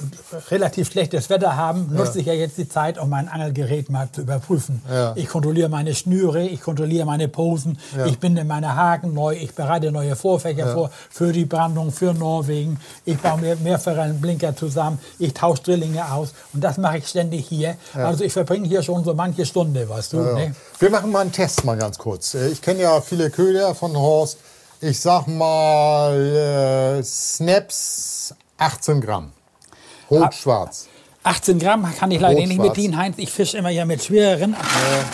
relativ 0.49 0.91
schlechtes 0.91 1.29
Wetter 1.29 1.55
haben, 1.55 1.93
nutze 1.93 2.19
ich 2.19 2.25
ja 2.25 2.33
jetzt 2.33 2.57
die 2.57 2.67
Zeit, 2.67 2.97
um 2.97 3.07
mein 3.07 3.27
Angelgerät 3.29 3.91
mal 3.91 4.09
zu 4.11 4.21
überprüfen. 4.21 4.81
Ich 5.13 5.29
kontrolliere 5.29 5.69
meine 5.69 5.93
Schnüre, 5.93 6.41
ich 6.41 6.59
kontrolliere 6.59 7.05
meine 7.05 7.27
Posen, 7.27 7.77
ich 8.07 8.17
binde 8.17 8.43
meine 8.43 8.75
Haken 8.75 9.13
neu, 9.13 9.35
ich 9.35 9.53
bereite 9.53 9.91
neue 9.91 10.15
Vorfächer 10.15 10.73
vor 10.73 10.89
für 11.11 11.31
die 11.31 11.45
Brandung, 11.45 11.91
für 11.91 12.15
Norwegen. 12.15 12.79
Ich 13.05 13.19
baue 13.19 13.39
mir 13.41 13.55
Mehrforellenblinker 13.57 14.55
zusammen, 14.55 14.97
ich 15.19 15.35
tausche 15.35 15.61
Drillinge 15.61 16.11
aus 16.11 16.33
und 16.53 16.63
das 16.63 16.77
mache 16.77 16.97
ich 16.97 17.07
ständig 17.07 17.45
hier. 17.47 17.75
Also 17.93 18.23
ich 18.23 18.33
verbringe 18.33 18.67
hier 18.67 18.81
schon 18.81 19.03
so 19.03 19.13
manche 19.13 19.45
Stunde, 19.45 19.87
weißt 19.87 20.13
du. 20.13 20.17
Ne? 20.17 20.55
Wir 20.79 20.89
machen 20.89 21.11
mal 21.11 21.19
einen 21.19 21.31
Test 21.31 21.63
mal 21.63 21.77
ganz 21.77 21.99
kurz. 21.99 22.32
Äh, 22.35 22.49
Ich 22.49 22.61
kenne 22.61 22.81
ja 22.81 23.01
viele 23.01 23.29
Köder 23.29 23.75
von 23.75 23.95
Horst. 23.97 24.37
Ich 24.81 24.99
sag 24.99 25.27
mal 25.27 26.97
äh, 26.99 27.03
Snaps 27.03 28.35
18 28.57 29.01
Gramm. 29.01 29.31
Rot-schwarz. 30.11 30.87
18 31.25 31.57
Gramm 31.57 31.87
kann 31.97 32.11
ich 32.11 32.19
leider 32.19 32.45
nicht 32.45 32.61
bedienen, 32.61 32.97
Heinz. 32.97 33.15
Ich 33.17 33.31
fische 33.31 33.57
immer 33.57 33.69
ja 33.69 33.85
mit 33.85 34.03
schwereren. 34.03 34.57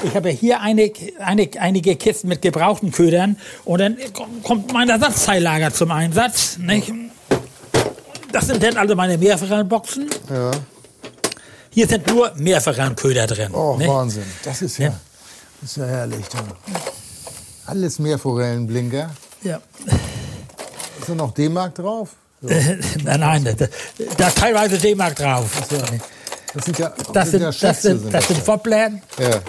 Ich 0.03 0.15
habe 0.15 0.31
ja 0.31 0.35
hier 0.35 0.59
eine, 0.61 0.91
eine, 1.19 1.47
einige 1.59 1.95
Kisten 1.95 2.29
mit 2.29 2.41
gebrauchten 2.41 2.91
Ködern. 2.91 3.37
Und 3.63 3.79
dann 3.79 3.97
kommt 4.41 4.73
mein 4.73 4.89
Ersatzteillager 4.89 5.71
zum 5.71 5.91
Einsatz. 5.91 6.57
Nicht? 6.57 6.91
Das 8.31 8.47
sind 8.47 8.63
dann 8.63 8.77
also 8.77 8.95
meine 8.95 9.19
Mehrforellenboxen. 9.19 10.09
Ja. 10.31 10.51
Hier 11.69 11.87
sind 11.87 12.07
nur 12.07 12.31
Mehrforellenköder 12.35 13.27
drin. 13.27 13.53
Oh, 13.53 13.75
nicht? 13.77 13.87
Wahnsinn. 13.87 14.25
Das 14.43 14.63
ist 14.63 14.79
ja, 14.79 14.87
Ja. 14.87 14.99
Das 15.61 15.69
ist 15.71 15.77
ja 15.77 15.85
herrlich. 15.85 16.25
du. 16.27 16.37
Alles 17.69 17.99
Meerforellenblinker. 17.99 19.11
Ja. 19.43 19.59
Ist 20.99 21.07
da 21.07 21.15
noch 21.15 21.33
D-Mark 21.33 21.75
drauf? 21.75 22.09
nein, 22.41 23.19
nein, 23.19 23.43
da, 23.57 23.67
da 24.17 24.27
ist 24.27 24.37
teilweise 24.37 24.77
D-Mark 24.77 25.15
drauf. 25.15 25.45
Das 26.53 26.65
sind 26.65 26.79
ja, 26.79 26.93
Das 27.13 27.31
sind, 27.31 27.41
ja 27.41 27.51
das 27.51 27.81
sind, 27.81 28.13
das 28.13 28.27
sind 28.27 28.47
Wobbler, 28.47 28.91
ja. 29.19 29.39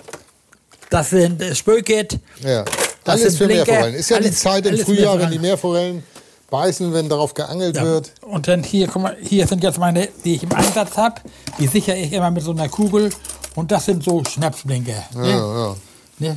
das 0.91 1.11
sind 1.11 1.41
äh, 1.41 1.55
Spöket. 1.55 2.19
Ja. 2.43 2.65
Das 3.05 3.15
Alles 3.15 3.23
sind 3.23 3.39
für 3.39 3.47
Blinker, 3.47 3.65
Meerforellen. 3.73 3.95
Ist 3.95 4.11
ja 4.11 4.19
die 4.19 4.25
alles- 4.27 4.39
Zeit 4.41 4.67
im 4.67 4.79
Frühjahr, 4.79 5.19
wenn 5.19 5.31
die 5.31 5.39
Meerforellen. 5.39 5.97
Meerforellen 5.97 6.03
beißen, 6.51 6.93
wenn 6.93 7.09
darauf 7.09 7.33
geangelt 7.33 7.77
Ja. 7.77 7.85
wird. 7.85 8.13
Und 8.21 8.49
dann 8.49 8.63
hier, 8.63 8.89
guck 8.89 9.03
mal, 9.03 9.17
hier 9.23 9.47
sind 9.47 9.63
jetzt 9.63 9.79
meine, 9.79 10.09
die 10.25 10.35
ich 10.35 10.43
im 10.43 10.53
Einsatz 10.53 10.97
habe. 10.97 11.21
Die 11.59 11.69
sichere 11.69 11.97
ich 11.97 12.13
immer 12.13 12.31
mit 12.31 12.43
so 12.43 12.51
einer 12.51 12.69
Kugel. 12.69 13.11
Und 13.55 13.71
das 13.73 13.87
sind 13.87 14.05
so 14.05 14.23
Schnapsblinker. 14.25 15.05
ne? 15.15 15.31
ja. 15.31 15.77
Ne? 16.19 16.37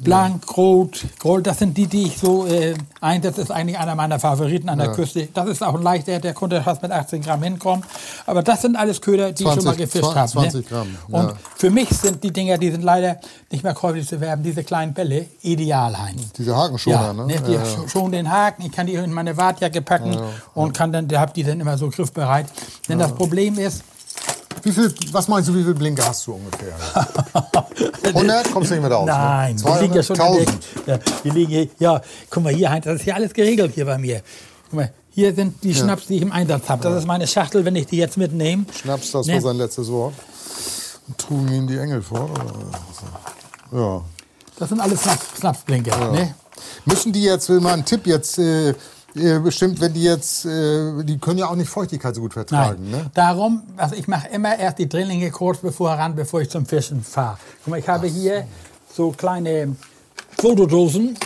Blank, 0.00 0.56
Rot, 0.56 1.04
Gold, 1.18 1.46
das 1.48 1.58
sind 1.58 1.76
die, 1.76 1.88
die 1.88 2.04
ich 2.04 2.18
so 2.18 2.46
äh, 2.46 2.74
einsetze. 3.00 3.40
Das 3.40 3.50
ist 3.50 3.50
eigentlich 3.50 3.78
einer 3.78 3.96
meiner 3.96 4.20
Favoriten 4.20 4.68
an 4.68 4.78
der 4.78 4.92
Küste. 4.92 5.26
Das 5.34 5.48
ist 5.48 5.60
auch 5.62 5.74
ein 5.74 5.82
leichter, 5.82 6.20
der 6.20 6.34
konnte 6.34 6.62
fast 6.62 6.82
mit 6.82 6.92
18 6.92 7.20
Gramm 7.20 7.42
hinkommen. 7.42 7.84
Aber 8.24 8.42
das 8.44 8.62
sind 8.62 8.76
alles 8.76 9.00
Köder, 9.00 9.32
die 9.32 9.42
ich 9.42 9.48
schon 9.48 9.64
mal 9.64 9.74
20, 9.74 9.78
gefischt 9.78 10.14
habe. 10.14 10.28
20 10.30 10.54
Ne? 10.54 10.62
Gramm, 10.68 10.96
Und 11.08 11.28
ja. 11.30 11.34
für 11.56 11.70
mich 11.70 11.88
sind 11.88 12.22
die 12.22 12.30
Dinger, 12.32 12.58
die 12.58 12.70
sind 12.70 12.82
leider 12.84 13.16
nicht 13.50 13.64
mehr 13.64 13.74
käuflich 13.74 14.06
zu 14.06 14.20
werben, 14.20 14.42
diese 14.44 14.62
kleinen 14.62 14.94
Bälle, 14.94 15.26
ideal, 15.42 15.98
Heinz. 16.00 16.32
Diese 16.38 16.54
Hakenschoner, 16.56 16.96
Ja, 17.02 17.12
ne? 17.12 17.26
ne, 17.26 17.40
die 17.46 17.52
Ja, 17.54 17.58
ja. 17.58 17.64
sch- 17.64 17.88
schon 17.88 18.12
den 18.12 18.30
Haken, 18.30 18.62
ich 18.66 18.72
kann 18.72 18.86
die 18.86 18.94
in 18.94 19.12
meine 19.12 19.36
Wartjacke 19.36 19.82
packen 19.82 20.16
und 20.54 20.74
kann 20.76 20.92
dann, 20.92 21.08
da 21.08 21.20
hab 21.20 21.34
die 21.34 21.42
dann 21.42 21.58
immer 21.60 21.76
so 21.76 21.90
griffbereit. 21.90 22.46
Denn 22.88 23.00
das 23.00 23.12
Problem 23.14 23.58
ist, 23.58 23.82
Wie 24.62 24.72
viel, 24.72 24.92
was 25.12 25.28
meinst 25.28 25.48
du, 25.48 25.54
wie 25.54 25.62
viel 25.64 25.74
Blinker 25.74 26.06
hast 26.06 26.26
du 26.26 26.34
ungefähr? 26.34 26.74
100? 28.04 28.52
Kommst 28.52 28.70
du 28.70 28.74
nicht 28.74 28.82
mit 28.82 28.92
aus? 28.92 29.06
nein, 29.06 29.56
ne? 29.56 29.62
die 29.62 29.82
liegen 29.82 29.94
ja 29.94 30.02
schon 30.02 30.16
in 30.16 30.22
der, 30.22 30.30
1000. 30.30 30.66
ja, 30.86 30.98
die 31.24 31.30
liegen 31.30 31.50
hier, 31.50 31.68
ja, 31.78 32.00
guck 32.30 32.42
mal 32.42 32.52
hier, 32.54 32.70
Heinz, 32.70 32.84
das 32.84 33.00
ist 33.00 33.06
ja 33.06 33.14
alles 33.14 33.32
geregelt 33.34 33.72
hier 33.74 33.84
bei 33.84 33.98
mir. 33.98 34.22
Guck 34.70 34.74
mal, 34.74 34.92
hier 35.10 35.34
sind 35.34 35.62
die 35.64 35.74
Schnaps, 35.74 36.06
die 36.06 36.16
ich 36.16 36.22
im 36.22 36.32
Einsatz 36.32 36.68
habe. 36.68 36.82
Das 36.82 36.94
ist 36.96 37.06
meine 37.06 37.26
Schachtel, 37.26 37.64
wenn 37.64 37.76
ich 37.76 37.86
die 37.86 37.96
jetzt 37.96 38.16
mitnehme. 38.16 38.66
Schnaps, 38.72 39.10
das 39.12 39.26
Ne? 39.26 39.34
war 39.34 39.40
sein 39.40 39.56
letztes 39.56 39.90
Wort. 39.90 40.14
Und 41.08 41.18
trugen 41.18 41.48
ihn 41.52 41.66
die 41.66 41.78
Engel 41.78 42.02
vor? 42.02 42.28
Oder? 42.30 43.78
Ja. 43.80 44.02
Das 44.58 44.68
sind 44.68 44.80
alles 44.80 45.02
Schnaps, 45.02 45.24
Schnapsblinker. 45.40 46.12
Ne? 46.12 46.34
Müssen 46.84 47.12
die 47.12 47.22
jetzt, 47.22 47.48
will 47.48 47.60
mal 47.60 47.74
ein 47.74 47.84
Tipp 47.84 48.06
jetzt, 48.06 48.38
äh, 48.38 48.74
äh, 49.18 49.38
bestimmt, 49.40 49.80
wenn 49.80 49.92
die 49.92 50.02
jetzt, 50.02 50.44
äh, 50.46 51.02
die 51.04 51.18
können 51.18 51.38
ja 51.38 51.48
auch 51.48 51.56
nicht 51.56 51.68
Feuchtigkeit 51.68 52.14
so 52.14 52.20
gut 52.20 52.32
vertragen. 52.32 52.90
Nein. 52.90 53.00
Ne? 53.02 53.10
Darum, 53.14 53.62
also 53.76 53.94
ich 53.94 54.08
mache 54.08 54.28
immer 54.28 54.58
erst 54.58 54.78
die 54.78 54.88
Drillinge 54.88 55.30
kurz 55.30 55.58
bevor 55.58 55.90
ran, 55.90 56.14
bevor 56.14 56.40
ich 56.40 56.50
zum 56.50 56.64
Fischen 56.66 57.02
fahre. 57.02 57.38
Guck 57.64 57.70
mal, 57.70 57.78
ich 57.78 57.88
habe 57.88 58.06
hier 58.06 58.46
so 58.94 59.10
kleine 59.12 59.76
Fotodosen, 60.40 61.16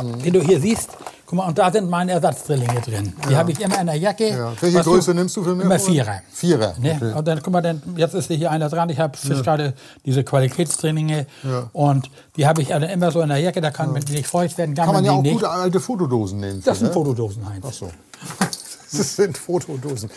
Mhm. 0.00 0.22
die 0.22 0.30
du 0.30 0.40
hier 0.40 0.60
siehst. 0.60 0.90
Guck 1.28 1.36
mal, 1.36 1.46
und 1.46 1.58
da 1.58 1.70
sind 1.70 1.90
meine 1.90 2.12
Ersatzdrillinge 2.12 2.80
drin. 2.80 3.12
Die 3.28 3.36
habe 3.36 3.52
ich 3.52 3.60
immer 3.60 3.78
in 3.78 3.86
der 3.86 3.96
Jacke. 3.96 4.30
Ja. 4.30 4.54
Welche 4.58 4.80
Größe 4.80 5.12
nimmst 5.12 5.36
du 5.36 5.44
für 5.44 5.54
mich? 5.54 5.66
Immer 5.66 5.78
Vierer. 5.78 6.22
Vierer. 6.32 6.72
Ne? 6.80 6.94
Okay. 6.96 7.12
Und 7.18 7.28
dann, 7.28 7.42
guck 7.42 7.52
mal, 7.52 7.60
dann, 7.60 7.82
jetzt 7.98 8.14
ist 8.14 8.28
hier 8.28 8.50
einer 8.50 8.70
dran. 8.70 8.88
Ich 8.88 8.98
habe 8.98 9.14
fisch 9.14 9.42
gerade 9.42 9.74
diese 10.06 10.24
Qualitätstraininge 10.24 11.26
Ja. 11.42 11.68
und 11.74 12.10
die 12.36 12.46
habe 12.46 12.62
ich 12.62 12.72
alle 12.72 12.90
immer 12.90 13.12
so 13.12 13.20
in 13.20 13.28
der 13.28 13.36
Jacke. 13.36 13.60
Da 13.60 13.70
kann 13.70 13.92
mit 13.92 14.08
nicht 14.08 14.26
feucht 14.26 14.56
werden, 14.56 14.74
Kann 14.74 14.86
man 14.86 15.02
die 15.02 15.08
ja 15.08 15.12
auch 15.16 15.20
nicht. 15.20 15.34
gute 15.34 15.50
alte 15.50 15.80
Fotodosen 15.80 16.40
nehmen. 16.40 16.62
Das 16.64 16.78
sind 16.78 16.88
ne? 16.88 16.94
Fotodosen, 16.94 17.46
Heinz. 17.46 17.66
Ach 17.68 17.74
so. 17.74 17.90
Das 18.90 19.16
sind 19.16 19.36
Fotodosen. 19.36 20.08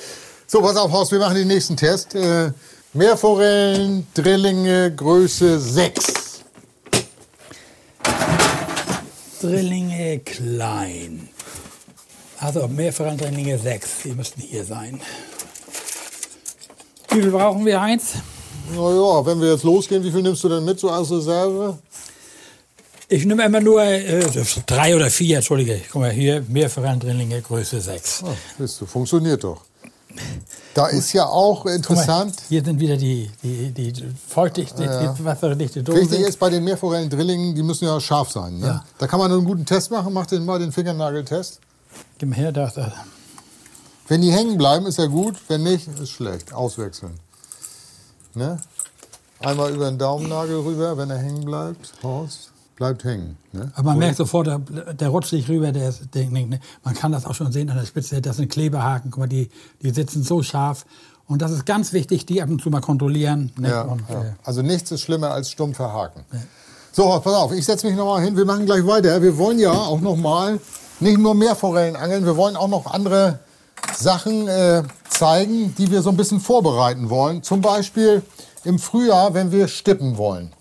So, 0.47 0.61
pass 0.61 0.77
auf, 0.77 0.93
Horst, 0.93 1.11
wir 1.11 1.19
machen 1.19 1.35
den 1.35 1.49
nächsten 1.49 1.75
Test. 1.75 2.15
Äh, 2.15 2.53
Meerforellen, 2.93 4.07
Drillinge, 4.13 4.95
Größe 4.95 5.59
6. 5.59 6.30
Drillinge 9.41 10.19
klein. 10.19 11.29
Also 12.37 12.67
Meerforellendrillinge 12.67 13.57
6, 13.57 13.89
die 14.05 14.13
müssten 14.13 14.41
hier 14.41 14.63
sein. 14.63 15.01
Wie 17.09 17.21
viel 17.21 17.31
brauchen 17.31 17.65
wir, 17.65 17.81
Heinz? 17.81 18.13
Naja, 18.69 19.25
wenn 19.25 19.41
wir 19.41 19.51
jetzt 19.51 19.63
losgehen, 19.63 20.03
wie 20.03 20.11
viel 20.11 20.21
nimmst 20.21 20.43
du 20.43 20.49
denn 20.49 20.63
mit 20.63 20.79
so 20.79 20.89
als 20.89 21.11
Reserve? 21.11 21.77
Ich 23.09 23.25
nehme 23.25 23.43
immer 23.43 23.59
nur 23.59 23.83
äh, 23.83 24.23
drei 24.65 24.95
oder 24.95 25.09
vier, 25.09 25.37
entschuldige. 25.37 25.81
Guck 25.91 26.01
mal, 26.01 26.11
hier 26.11 26.45
Meerforellendrillinge 26.47 27.41
Größe 27.41 27.81
6. 27.81 28.23
Ah, 28.23 28.33
siehst 28.57 28.79
du, 28.79 28.85
funktioniert 28.85 29.43
doch. 29.43 29.61
Da 30.73 30.87
ist 30.87 31.11
ja 31.11 31.25
auch 31.25 31.57
Guck 31.57 31.65
mal, 31.65 31.75
interessant, 31.75 32.35
hier 32.47 32.63
sind 32.63 32.79
wieder 32.79 32.95
die, 32.95 33.29
die, 33.43 33.71
die 33.71 33.93
feuchtig, 34.27 34.69
Ja. 34.77 35.11
die 35.13 35.25
wasserdichte 35.25 35.83
Dose. 35.83 35.99
wichtig 35.99 36.21
ist 36.21 36.39
bei 36.39 36.49
den 36.49 36.63
Meerforellen-Drillingen, 36.63 37.53
die 37.55 37.63
müssen 37.63 37.85
ja 37.85 37.99
scharf 37.99 38.31
sein. 38.31 38.57
Ne? 38.59 38.67
Ja. 38.67 38.85
Da 38.97 39.07
kann 39.07 39.19
man 39.19 39.31
einen 39.31 39.43
guten 39.43 39.65
Test 39.65 39.91
machen. 39.91 40.13
Mach 40.13 40.27
den 40.27 40.45
mal 40.45 40.59
den 40.59 40.71
Fingernageltest. 40.71 41.59
Gib 42.17 42.29
mal 42.29 42.35
her, 42.35 42.51
da, 42.53 42.71
da. 42.73 42.93
Wenn 44.07 44.21
die 44.21 44.31
hängen 44.31 44.57
bleiben, 44.57 44.85
ist 44.85 44.97
ja 44.97 45.07
gut. 45.07 45.35
Wenn 45.49 45.63
nicht, 45.63 45.87
ist 45.99 46.09
schlecht. 46.11 46.53
Auswechseln. 46.53 47.19
Ne? 48.33 48.57
Einmal 49.39 49.73
über 49.73 49.89
den 49.89 49.97
Daumennagel 49.97 50.59
rüber, 50.59 50.95
wenn 50.97 51.09
er 51.09 51.17
hängen 51.17 51.43
bleibt. 51.43 51.91
Horst, 52.03 52.50
bleibt 52.81 53.03
hängen. 53.03 53.37
Ne? 53.51 53.71
Aber 53.75 53.91
man 53.91 53.99
merkt 53.99 54.17
sofort, 54.17 54.47
der, 54.47 54.57
der 54.57 55.09
rutscht 55.09 55.29
sich 55.29 55.47
rüber, 55.47 55.71
der 55.71 55.89
ist, 55.89 56.15
der, 56.15 56.27
ne, 56.31 56.59
man 56.83 56.95
kann 56.95 57.11
das 57.11 57.27
auch 57.27 57.35
schon 57.35 57.51
sehen 57.51 57.69
an 57.69 57.77
der 57.77 57.85
Spitze, 57.85 58.19
das 58.21 58.37
sind 58.37 58.51
Klebehaken, 58.51 59.11
guck 59.11 59.19
mal, 59.19 59.27
die, 59.27 59.51
die 59.83 59.91
sitzen 59.91 60.23
so 60.23 60.41
scharf. 60.41 60.87
Und 61.27 61.43
das 61.43 61.51
ist 61.51 61.67
ganz 61.67 61.93
wichtig, 61.93 62.25
die 62.25 62.41
ab 62.41 62.49
und 62.49 62.59
zu 62.59 62.71
mal 62.71 62.81
kontrollieren. 62.81 63.51
Ne? 63.55 63.69
Ja, 63.69 63.81
und, 63.83 64.01
ja. 64.09 64.21
äh, 64.23 64.31
Also 64.43 64.63
nichts 64.63 64.89
ist 64.89 65.01
schlimmer 65.01 65.29
als 65.29 65.51
stumpfer 65.51 65.93
Haken. 65.93 66.25
So, 66.91 67.05
Horst, 67.05 67.23
pass 67.23 67.35
auf, 67.35 67.51
ich 67.51 67.63
setze 67.63 67.85
mich 67.85 67.95
nochmal 67.95 68.23
hin. 68.23 68.35
Wir 68.35 68.45
machen 68.45 68.65
gleich 68.65 68.85
weiter. 68.87 69.21
Wir 69.21 69.37
wollen 69.37 69.59
ja 69.59 69.71
auch 69.71 70.01
nochmal 70.01 70.59
nicht 70.99 71.19
nur 71.19 71.35
Meerforellen 71.35 71.95
angeln, 71.95 72.25
wir 72.25 72.35
wollen 72.35 72.55
auch 72.55 72.67
noch 72.67 72.91
andere 72.91 73.39
Sachen 73.95 74.47
äh, 74.47 74.81
zeigen, 75.07 75.75
die 75.77 75.91
wir 75.91 76.01
so 76.01 76.09
ein 76.09 76.17
bisschen 76.17 76.39
vorbereiten 76.39 77.11
wollen. 77.11 77.43
Zum 77.43 77.61
Beispiel 77.61 78.23
im 78.63 78.79
Frühjahr, 78.79 79.35
wenn 79.35 79.51
wir 79.51 79.67
stippen 79.67 80.17
wollen. 80.17 80.51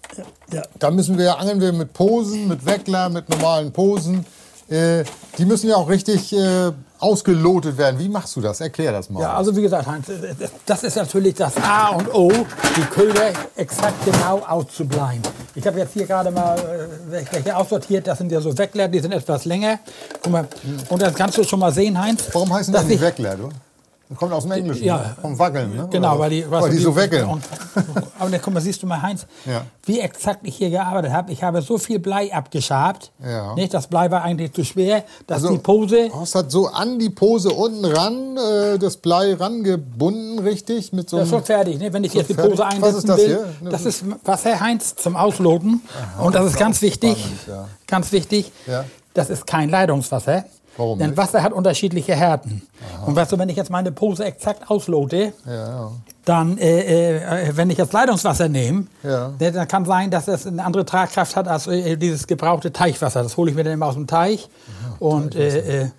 Ja. 0.52 0.62
Da 0.78 0.90
müssen 0.90 1.16
wir 1.18 1.38
angeln 1.38 1.60
wir 1.60 1.72
mit 1.72 1.92
Posen, 1.92 2.48
mit 2.48 2.64
Weckler, 2.66 3.08
mit 3.08 3.28
normalen 3.28 3.72
Posen. 3.72 4.24
Äh, 4.68 5.04
die 5.36 5.44
müssen 5.44 5.68
ja 5.68 5.76
auch 5.76 5.88
richtig 5.88 6.32
äh, 6.32 6.70
ausgelotet 7.00 7.76
werden. 7.76 7.98
Wie 7.98 8.08
machst 8.08 8.36
du 8.36 8.40
das? 8.40 8.60
Erklär 8.60 8.92
das 8.92 9.10
mal. 9.10 9.20
Ja, 9.20 9.34
also 9.34 9.56
wie 9.56 9.62
gesagt, 9.62 9.86
Heinz, 9.86 10.06
das 10.66 10.84
ist 10.84 10.96
natürlich 10.96 11.34
das 11.34 11.56
A 11.56 11.88
und 11.88 12.14
O, 12.14 12.30
die 12.76 12.82
Köder 12.82 13.32
exakt 13.56 14.04
genau 14.04 14.38
auszubleiben. 14.46 15.22
Ich 15.56 15.66
habe 15.66 15.78
jetzt 15.80 15.94
hier 15.94 16.06
gerade 16.06 16.30
mal 16.30 16.56
äh, 16.58 16.86
welche 17.34 17.56
aussortiert, 17.56 18.06
das 18.06 18.18
sind 18.18 18.30
ja 18.30 18.40
so 18.40 18.56
Weckler, 18.56 18.86
die 18.86 19.00
sind 19.00 19.12
etwas 19.12 19.44
länger. 19.44 19.80
Guck 20.22 20.32
mal, 20.32 20.46
und 20.88 21.02
das 21.02 21.14
kannst 21.14 21.36
du 21.38 21.42
schon 21.42 21.58
mal 21.58 21.72
sehen, 21.72 22.00
Heinz. 22.00 22.24
Warum 22.32 22.52
heißen 22.52 22.72
das 22.72 22.84
nicht 22.84 22.96
ich- 22.96 23.00
Weckler, 23.00 23.36
du? 23.36 23.48
Das 24.10 24.18
kommt 24.18 24.32
aus 24.32 24.42
dem 24.42 24.50
Englischen, 24.52 24.82
Ja. 24.84 24.96
ne? 24.98 25.16
vom 25.22 25.38
Wackeln. 25.38 25.74
Ne? 25.76 25.88
Genau, 25.88 26.18
weil 26.18 26.30
die, 26.30 26.50
was? 26.50 26.64
weil 26.64 26.70
die 26.72 26.78
so 26.78 26.94
wackeln. 26.96 27.24
Und, 27.26 27.44
aber 28.18 28.38
guck 28.38 28.52
mal, 28.52 28.60
siehst 28.60 28.82
du 28.82 28.86
mal, 28.88 29.00
Heinz, 29.00 29.24
Ja. 29.46 29.62
wie 29.84 30.00
exakt 30.00 30.40
ich 30.42 30.56
hier 30.56 30.68
gearbeitet 30.68 31.12
habe. 31.12 31.30
Ich 31.30 31.44
habe 31.44 31.62
so 31.62 31.78
viel 31.78 32.00
Blei 32.00 32.34
abgeschabt. 32.34 33.12
Ja. 33.24 33.54
Nicht, 33.54 33.72
das 33.72 33.86
Blei 33.86 34.10
war 34.10 34.22
eigentlich 34.22 34.52
zu 34.52 34.64
schwer, 34.64 35.04
dass 35.28 35.44
Also, 35.44 35.52
die 35.52 35.58
Pose. 35.58 36.10
Horst 36.12 36.34
hat 36.34 36.50
so 36.50 36.66
an 36.66 36.98
die 36.98 37.10
Pose 37.10 37.50
unten 37.50 37.84
ran, 37.84 38.36
äh, 38.36 38.78
das 38.80 38.96
Blei 38.96 39.34
rangebunden, 39.34 40.40
richtig? 40.40 40.92
Mit 40.92 41.08
so 41.08 41.18
Das 41.18 41.26
ist 41.26 41.30
schon 41.30 41.44
fertig. 41.44 41.78
Ne? 41.78 41.92
Wenn 41.92 42.02
ich 42.02 42.12
jetzt 42.12 42.30
die 42.30 42.34
fertig. 42.34 42.50
Pose 42.56 42.64
Was 42.64 42.74
einsetzen 42.74 42.96
ist 42.98 43.08
das 43.08 43.16
will, 43.18 43.26
hier? 43.26 43.54
Ne, 43.60 43.70
das 43.70 43.84
ist 43.86 44.04
Wasser, 44.24 44.58
Heinz, 44.60 44.96
zum 44.96 45.14
Ausloten. 45.14 45.82
Und 46.20 46.34
das 46.34 46.46
ist 46.46 46.58
ganz 46.58 46.82
wichtig, 46.82 47.16
spannend, 47.16 47.38
ja. 47.46 47.68
ganz 47.86 48.10
wichtig, 48.10 48.50
Ja. 48.66 48.84
das 49.14 49.30
ist 49.30 49.46
kein 49.46 49.68
Leitungswasser. 49.70 50.44
Warum 50.76 50.98
Denn 50.98 51.10
nicht? 51.10 51.16
Wasser 51.16 51.42
hat 51.42 51.52
unterschiedliche 51.52 52.14
Härten. 52.14 52.62
Und 53.06 53.14
weißt 53.16 53.32
du, 53.32 53.38
wenn 53.38 53.48
ich 53.48 53.56
jetzt 53.56 53.70
meine 53.70 53.92
Pose 53.92 54.24
exakt 54.24 54.70
auslote, 54.70 55.32
ja, 55.46 55.52
ja. 55.52 55.90
dann, 56.24 56.56
äh, 56.58 57.16
äh, 57.48 57.56
wenn 57.56 57.68
ich 57.70 57.78
jetzt 57.78 57.92
Leitungswasser 57.92 58.48
nehme, 58.48 58.86
Ja. 59.02 59.32
ne, 59.38 59.52
dann 59.52 59.68
kann 59.68 59.84
sein, 59.84 60.10
dass 60.10 60.28
es 60.28 60.46
eine 60.46 60.64
andere 60.64 60.84
Tragkraft 60.84 61.36
hat 61.36 61.48
als 61.48 61.66
äh, 61.66 61.96
dieses 61.96 62.26
gebrauchte 62.26 62.72
Teichwasser. 62.72 63.22
Das 63.22 63.36
hole 63.36 63.50
ich 63.50 63.56
mir 63.56 63.64
dann 63.64 63.74
immer 63.74 63.86
aus 63.86 63.94
dem 63.94 64.06
Teich. 64.06 64.48
und 64.98 65.34
äh, 65.34 65.82
äh, 65.82 65.90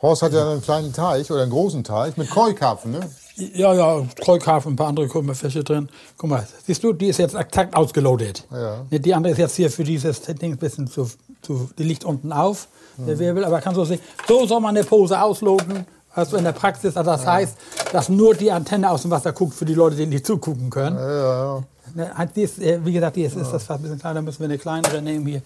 Horst 0.00 0.22
hat 0.22 0.32
ja 0.34 0.50
einen 0.50 0.60
kleinen 0.62 0.92
Teich 0.92 1.30
oder 1.30 1.42
einen 1.42 1.50
großen 1.50 1.82
Teich 1.82 2.16
mit 2.16 2.28
Keukarpfen, 2.30 2.92
ne? 2.92 3.00
ja, 3.36 3.72
ja, 3.74 4.02
Kreukhafen, 4.20 4.74
ein 4.74 4.76
paar 4.76 4.88
andere 4.88 5.08
Kupferfische 5.08 5.64
drin. 5.64 5.88
Guck 6.18 6.30
mal, 6.30 6.46
siehst 6.66 6.84
du, 6.84 6.92
die 6.92 7.06
ist 7.06 7.18
jetzt 7.18 7.34
exakt 7.34 7.74
ausgelotet. 7.74 8.46
Ne, 8.50 9.00
Die 9.00 9.14
andere 9.14 9.32
ist 9.32 9.38
jetzt 9.38 9.56
hier 9.56 9.70
für 9.70 9.82
dieses 9.82 10.20
Ding 10.20 10.52
ein 10.52 10.58
bisschen 10.58 10.86
zu, 10.88 11.08
zu, 11.42 11.70
die 11.78 11.82
liegt 11.84 12.04
unten 12.04 12.32
auf, 12.32 12.68
der 12.98 13.18
Wirbel, 13.18 13.44
aber 13.44 13.60
kannst 13.60 13.78
du 13.78 13.84
sehen, 13.84 14.00
so 14.28 14.46
soll 14.46 14.60
man 14.60 14.76
eine 14.76 14.84
Pose 14.84 15.20
ausloten. 15.20 15.86
Also 16.16 16.36
in 16.36 16.44
der 16.44 16.52
Praxis, 16.52 16.96
also 16.96 17.10
das 17.10 17.26
heißt, 17.26 17.56
dass 17.92 18.08
nur 18.08 18.34
die 18.34 18.52
Antenne 18.52 18.88
aus 18.88 19.02
dem 19.02 19.10
Wasser 19.10 19.32
guckt 19.32 19.52
für 19.54 19.64
die 19.64 19.74
Leute, 19.74 19.96
die 19.96 20.06
nicht 20.06 20.24
zugucken 20.24 20.70
können. 20.70 20.96
Ja, 20.96 21.56
ja. 21.56 21.62
Ne, 21.92 22.10
halt, 22.16 22.30
die 22.36 22.42
ist, 22.42 22.60
äh, 22.60 22.78
wie 22.84 22.92
gesagt, 22.92 23.16
die 23.16 23.22
ist, 23.22 23.36
ist 23.36 23.52
das 23.52 23.64
fast 23.64 23.80
ein 23.80 23.82
bisschen 23.82 23.98
kleiner, 23.98 24.22
müssen 24.22 24.38
wir 24.40 24.44
eine 24.46 24.58
kleinere 24.58 25.02
nehmen 25.02 25.26
hier. 25.26 25.42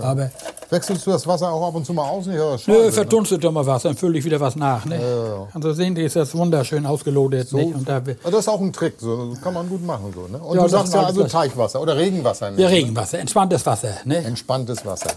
Aber 0.00 0.30
Wechselst 0.70 1.06
du 1.06 1.10
das 1.10 1.26
Wasser 1.26 1.50
auch 1.50 1.68
ab 1.68 1.74
und 1.74 1.84
zu 1.84 1.92
mal 1.92 2.08
aus? 2.08 2.26
Nicht, 2.26 2.38
oder? 2.38 2.52
nö, 2.52 2.58
Schade, 2.58 2.84
ne? 2.86 2.92
verdunstet 2.92 3.44
doch 3.44 3.52
mal 3.52 3.66
was, 3.66 3.82
dann 3.82 3.96
fülle 3.96 4.18
ich 4.18 4.24
wieder 4.24 4.40
was 4.40 4.56
nach. 4.56 4.84
Ne? 4.86 4.98
Also 5.52 5.72
sehen, 5.72 5.94
die 5.94 6.02
ist 6.02 6.14
jetzt 6.14 6.34
wunderschön 6.34 6.86
ausgelotet. 6.86 7.52
Nicht? 7.52 7.74
Und 7.74 7.88
da, 7.88 7.96
Also 7.96 8.14
das 8.24 8.40
ist 8.40 8.48
auch 8.48 8.60
ein 8.60 8.72
Trick, 8.72 8.94
so 8.98 9.30
das 9.30 9.40
kann 9.40 9.54
man 9.54 9.68
gut 9.68 9.84
machen. 9.84 10.12
So, 10.14 10.26
ne? 10.26 10.38
Und 10.38 10.56
Ja, 10.56 10.62
du 10.62 10.68
sagst 10.68 10.94
ja 10.94 11.02
also. 11.02 11.24
Teichwasser 11.24 11.80
oder 11.80 11.96
Regenwasser. 11.96 12.50
ja, 12.50 12.56
ne? 12.56 12.70
Regenwasser, 12.70 13.18
entspanntes 13.18 13.64
Wasser. 13.66 13.90
Ne? 14.04 14.18
Entspanntes 14.18 14.84
Wasser. 14.84 15.10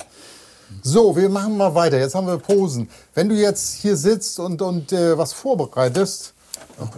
So, 0.82 1.16
wir 1.16 1.30
machen 1.30 1.58
mal 1.58 1.74
weiter. 1.76 2.00
Jetzt 2.00 2.16
haben 2.16 2.28
wir 2.28 2.38
Posen. 2.38 2.90
Wenn 3.14 3.30
du 3.30 3.36
jetzt 3.36 3.76
hier 3.76 3.96
sitzt 3.96 4.40
und, 4.40 4.62
und 4.62 4.92
äh, 4.92 5.18
was 5.18 5.34
vorbereitest, 5.34 6.34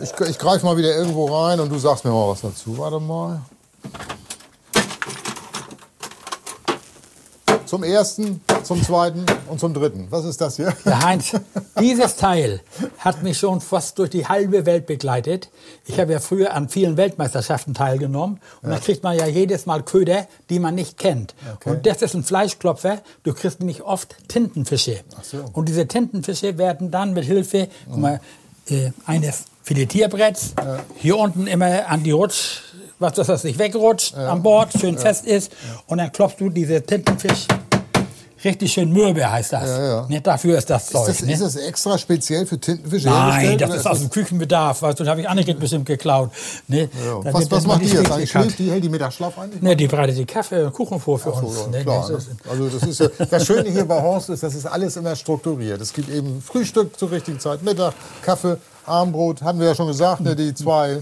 ich, 0.01 0.11
ich 0.27 0.37
greife 0.37 0.65
mal 0.65 0.77
wieder 0.77 0.95
irgendwo 0.95 1.25
rein 1.25 1.59
und 1.59 1.71
du 1.71 1.77
sagst 1.77 2.05
mir 2.05 2.11
mal 2.11 2.29
was 2.29 2.41
dazu. 2.41 2.77
Warte 2.77 2.99
mal. 2.99 3.41
Zum 7.69 7.83
ersten, 7.83 8.41
zum 8.63 8.81
zweiten 8.81 9.27
und 9.47 9.59
zum 9.59 9.75
dritten. 9.75 10.07
Was 10.09 10.25
ist 10.25 10.41
das 10.41 10.55
hier? 10.55 10.73
Ja, 10.85 11.03
Heinz, 11.03 11.33
dieses 11.79 12.15
Teil 12.15 12.61
hat 12.97 13.21
mich 13.21 13.37
schon 13.37 13.61
fast 13.61 13.99
durch 13.99 14.09
die 14.09 14.25
halbe 14.25 14.65
Welt 14.65 14.87
begleitet. 14.87 15.51
Ich 15.85 15.99
habe 15.99 16.13
ja 16.13 16.19
früher 16.19 16.55
an 16.55 16.67
vielen 16.67 16.97
Weltmeisterschaften 16.97 17.75
teilgenommen. 17.75 18.39
Und 18.63 18.71
da 18.71 18.79
kriegt 18.79 19.03
man 19.03 19.15
ja 19.15 19.27
jedes 19.27 19.67
Mal 19.67 19.83
Köder, 19.83 20.27
die 20.49 20.57
man 20.57 20.73
nicht 20.73 20.97
kennt. 20.97 21.35
Okay. 21.57 21.69
Und 21.69 21.85
das 21.85 22.01
ist 22.01 22.15
ein 22.15 22.23
Fleischklopfer. 22.23 23.03
Du 23.21 23.35
kriegst 23.35 23.59
nämlich 23.59 23.83
oft 23.83 24.15
Tintenfische. 24.27 25.01
so. 25.21 25.37
Und 25.53 25.69
diese 25.69 25.87
Tintenfische 25.87 26.57
werden 26.57 26.89
dann 26.89 27.13
mit 27.13 27.25
Hilfe 27.25 27.67
mal, 27.87 28.19
äh, 28.71 28.89
eines 29.05 29.43
Filetierbretts 29.61 30.55
hier 30.95 31.17
unten 31.17 31.45
immer 31.45 31.87
an 31.87 32.01
die 32.01 32.09
Rutsch, 32.09 32.61
was 32.99 33.13
dass 33.13 33.27
das 33.27 33.43
nicht 33.43 33.57
wegrutscht, 33.57 34.15
an 34.15 34.43
Bord 34.43 34.71
schön 34.79 34.97
fest 34.97 35.25
ist. 35.25 35.51
Und 35.87 35.97
dann 35.99 36.11
klopfst 36.11 36.35
du 36.39 36.49
diese 36.49 36.81
Tintenfisch 36.81 37.47
richtig 38.43 38.71
schön 38.71 38.91
mürbe, 38.93 39.29
heißt 39.29 39.51
das. 39.51 39.67
Ja, 39.67 39.83
ja. 39.85 40.05
Ne, 40.07 40.21
dafür 40.21 40.57
ist 40.57 40.69
das 40.69 40.87
Zeug. 40.87 41.09
Ist 41.09 41.19
das, 41.21 41.27
ne? 41.27 41.33
ist 41.33 41.41
das 41.41 41.55
extra 41.57 41.97
speziell 41.97 42.45
für 42.45 42.57
Tintenfische 42.57 43.09
Nein, 43.09 43.57
das 43.57 43.75
ist 43.75 43.85
aus 43.85 43.99
dem 43.99 44.09
Küchenbedarf. 44.09 44.81
Weißt 44.81 44.97
du, 44.97 45.03
da 45.03 45.11
habe 45.11 45.19
ich 45.21 45.27
Annegret 45.29 45.59
bestimmt 45.59 45.85
geklaut. 45.85 46.31
Ne? 46.67 46.89
Ja. 47.05 47.33
Was, 47.33 47.51
was 47.51 47.65
macht 47.67 47.81
die 47.81 47.87
jetzt 47.87 48.09
eigentlich? 48.09 48.31
Schläft 48.31 48.59
die, 48.59 48.71
hält 48.71 48.81
die 48.83 48.87
Mittagsschlaf 48.89 49.37
eigentlich? 49.37 49.61
Ne, 49.61 49.75
die 49.75 49.87
bereitet 49.87 50.17
die 50.17 50.25
Kaffee 50.25 50.63
und 50.63 50.71
Kuchen 50.73 50.99
vor 51.01 51.19
für 51.19 51.31
uns. 51.31 51.53
So, 51.53 51.67
ne? 51.67 51.81
klar, 51.83 51.99
Das 52.01 52.09
ne? 52.11 52.15
ist- 52.17 52.29
Also 52.49 52.69
das 52.69 52.83
ist 52.83 52.99
ja, 53.01 53.25
das 53.29 53.45
Schöne 53.45 53.69
hier 53.71 53.83
bei 53.85 54.01
Horst 54.01 54.29
ist, 54.29 54.41
das 54.43 54.55
ist 54.55 54.65
alles 54.65 54.95
immer 54.95 55.15
strukturiert. 55.17 55.81
Es 55.81 55.91
gibt 55.91 56.09
eben 56.09 56.41
Frühstück 56.41 56.97
zur 56.97 57.11
richtigen 57.11 57.39
Zeit, 57.41 57.61
Mittag, 57.61 57.93
Kaffee, 58.21 58.55
Abendbrot, 58.85 59.41
hatten 59.41 59.59
wir 59.59 59.67
ja 59.67 59.75
schon 59.75 59.87
gesagt, 59.87 60.21
ne, 60.21 60.33
die 60.35 60.53
zwei, 60.53 60.99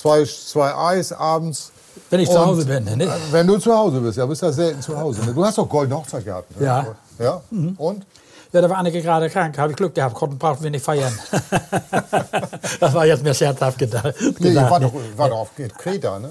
zwei, 0.00 0.24
zwei 0.24 0.74
Eis 0.74 1.12
abends. 1.12 1.72
Wenn 2.08 2.20
ich 2.20 2.28
zu 2.28 2.38
Und, 2.38 2.46
Hause 2.46 2.64
bin, 2.64 2.84
ne? 2.84 3.12
Wenn 3.30 3.46
du 3.46 3.58
zu 3.58 3.76
Hause 3.76 4.00
bist, 4.00 4.18
ja, 4.18 4.26
bist 4.26 4.42
ja 4.42 4.50
selten 4.50 4.80
zu 4.80 4.98
Hause. 4.98 5.24
Ne? 5.24 5.34
Du 5.34 5.44
hast 5.44 5.58
doch 5.58 5.68
goldene 5.68 5.96
Hochzeit 5.96 6.24
gehabt. 6.24 6.58
Ne? 6.58 6.66
Ja. 6.66 6.86
Ja? 7.18 7.40
Und? 7.76 8.06
Ja, 8.52 8.60
da 8.62 8.70
war 8.70 8.78
Anneke 8.78 9.00
gerade 9.02 9.28
krank. 9.30 9.56
Habe 9.58 9.72
ich 9.72 9.76
Glück 9.76 9.94
gehabt. 9.94 10.14
Konnten 10.14 10.38
brauchten 10.38 10.64
wir 10.64 10.70
nicht 10.70 10.84
feiern. 10.84 11.12
das 12.80 12.94
war 12.94 13.06
jetzt 13.06 13.22
mehr 13.22 13.34
scherzhaft 13.34 13.78
gedacht. 13.78 14.14
Nee, 14.20 14.48
gesagt, 14.48 14.70
war 14.70 14.80
ne? 14.80 14.86
doch, 14.86 15.18
war 15.18 15.28
doch 15.28 15.38
auf 15.38 15.50
Kreta, 15.78 16.18
ne? 16.18 16.30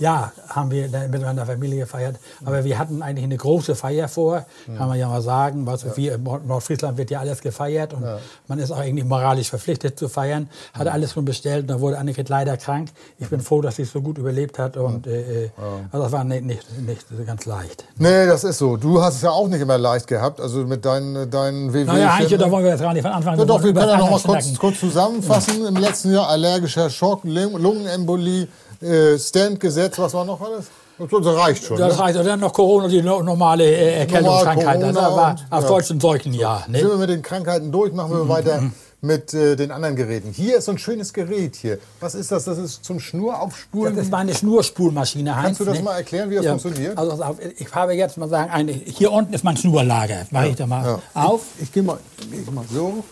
Ja, 0.00 0.32
haben 0.48 0.70
wir 0.70 0.88
mit 1.08 1.20
meiner 1.22 1.46
Familie 1.46 1.80
gefeiert. 1.80 2.16
Aber 2.44 2.64
wir 2.64 2.78
hatten 2.78 3.02
eigentlich 3.02 3.24
eine 3.24 3.36
große 3.36 3.74
Feier 3.74 4.08
vor, 4.08 4.44
kann 4.76 4.88
man 4.88 4.98
ja 4.98 5.08
mal 5.08 5.22
sagen. 5.22 5.66
Was, 5.66 5.84
in 5.84 6.22
Nord- 6.24 6.46
Nordfriesland 6.46 6.96
wird 6.98 7.10
ja 7.10 7.20
alles 7.20 7.40
gefeiert 7.40 7.92
und 7.94 8.02
man 8.48 8.58
ist 8.58 8.70
auch 8.72 8.78
eigentlich 8.78 9.04
moralisch 9.04 9.50
verpflichtet 9.50 9.98
zu 9.98 10.08
feiern. 10.08 10.48
Hat 10.72 10.88
alles 10.88 11.12
schon 11.12 11.24
bestellt 11.24 11.62
und 11.62 11.68
da 11.68 11.80
wurde 11.80 11.98
Annegret 11.98 12.28
leider 12.28 12.56
krank. 12.56 12.88
Ich 13.18 13.28
bin 13.28 13.40
froh, 13.40 13.60
dass 13.60 13.76
sie 13.76 13.82
es 13.82 13.92
so 13.92 14.00
gut 14.00 14.18
überlebt 14.18 14.58
hat. 14.58 14.76
Und, 14.76 15.06
äh, 15.06 15.44
äh, 15.44 15.50
also 15.92 16.04
das 16.04 16.12
war 16.12 16.24
nicht, 16.24 16.44
nicht, 16.44 16.80
nicht 16.80 17.04
so 17.08 17.22
ganz 17.24 17.44
leicht. 17.46 17.84
Nee, 17.98 18.26
das 18.26 18.42
ist 18.44 18.58
so. 18.58 18.76
Du 18.76 19.02
hast 19.02 19.16
es 19.16 19.22
ja 19.22 19.30
auch 19.30 19.48
nicht 19.48 19.60
immer 19.60 19.76
leicht 19.78 20.06
gehabt, 20.06 20.40
also 20.40 20.58
mit 20.64 20.84
deinen, 20.84 21.30
deinen 21.30 21.72
WW. 21.74 21.84
Naja, 21.84 22.16
Heinche, 22.16 22.38
da 22.38 22.50
wollen 22.50 22.64
wir 22.64 22.70
jetzt 22.70 22.80
gar 22.80 22.94
nicht 22.94 23.02
von 23.02 23.12
Anfang 23.12 23.38
Ja, 23.38 23.44
doch, 23.44 23.62
wir 23.62 23.74
können 23.74 23.88
ja 23.90 23.98
noch 23.98 24.10
mal 24.10 24.20
kurz, 24.20 24.58
kurz 24.58 24.80
zusammenfassen. 24.80 25.66
Im 25.66 25.76
letzten 25.76 26.12
Jahr 26.14 26.28
allergischer 26.28 26.88
Schock, 26.88 27.20
Lung- 27.24 27.58
Lungenembolie, 27.60 28.48
äh, 28.80 29.18
Stand-Gesetz, 29.18 29.98
was 29.98 30.14
war 30.14 30.24
noch 30.24 30.40
alles? 30.40 30.66
Das 30.98 31.26
reicht 31.26 31.64
schon. 31.64 31.78
Das 31.78 31.96
ne? 31.96 32.02
reicht. 32.02 32.18
Und 32.18 32.26
dann 32.26 32.40
noch 32.40 32.52
Corona, 32.52 32.86
die 32.88 33.00
no- 33.00 33.22
normale 33.22 33.64
äh, 33.64 34.00
Erkältungskrankheit. 34.00 34.82
Das 34.82 34.94
Corona 34.94 35.16
war 35.16 35.36
auf 35.50 35.62
ja. 35.64 35.68
Deutsch 35.68 35.90
ein 35.90 36.00
Seuchenjahr. 36.00 36.64
Sind 36.64 36.72
Ne? 36.72 36.82
wir 36.82 36.96
mit 36.96 37.08
den 37.08 37.22
Krankheiten 37.22 37.72
durch, 37.72 37.92
machen 37.94 38.12
wir 38.12 38.28
weiter 38.28 38.62
mit 39.00 39.32
äh, 39.32 39.56
den 39.56 39.70
anderen 39.70 39.96
Geräten. 39.96 40.30
Hier 40.30 40.58
ist 40.58 40.66
so 40.66 40.72
ein 40.72 40.78
schönes 40.78 41.14
Gerät 41.14 41.56
hier. 41.56 41.78
Was 42.00 42.14
ist 42.14 42.30
das? 42.30 42.44
Das 42.44 42.58
ist 42.58 42.84
zum 42.84 43.00
Schnuraufspulen. 43.00 43.96
Das 43.96 44.04
ist 44.04 44.10
meine 44.12 44.34
Schnurspulmaschine, 44.34 45.34
Heinz. 45.36 45.44
Kannst 45.46 45.60
du 45.60 45.64
das 45.64 45.78
ne? 45.78 45.84
mal 45.84 45.96
erklären, 45.96 46.28
wie 46.28 46.34
das 46.34 46.44
funktioniert? 46.44 46.98
Also 46.98 47.12
auf, 47.24 47.36
ich 47.40 47.74
habe 47.74 47.94
jetzt 47.94 48.18
mal 48.18 48.28
sagen, 48.28 48.50
eine, 48.50 48.72
hier 48.72 49.10
unten 49.10 49.32
ist 49.32 49.42
mein 49.42 49.56
Schnurlager. 49.56 50.26
Mache 50.30 50.48
ich 50.48 50.56
da 50.56 50.66
mal 50.66 50.84
Ja. 51.14 51.22
auf. 51.24 51.40
Ich 51.62 51.72
gehe 51.72 51.82
mal, 51.82 51.96
ich 52.30 52.50
mal 52.50 52.64
so. 52.70 53.02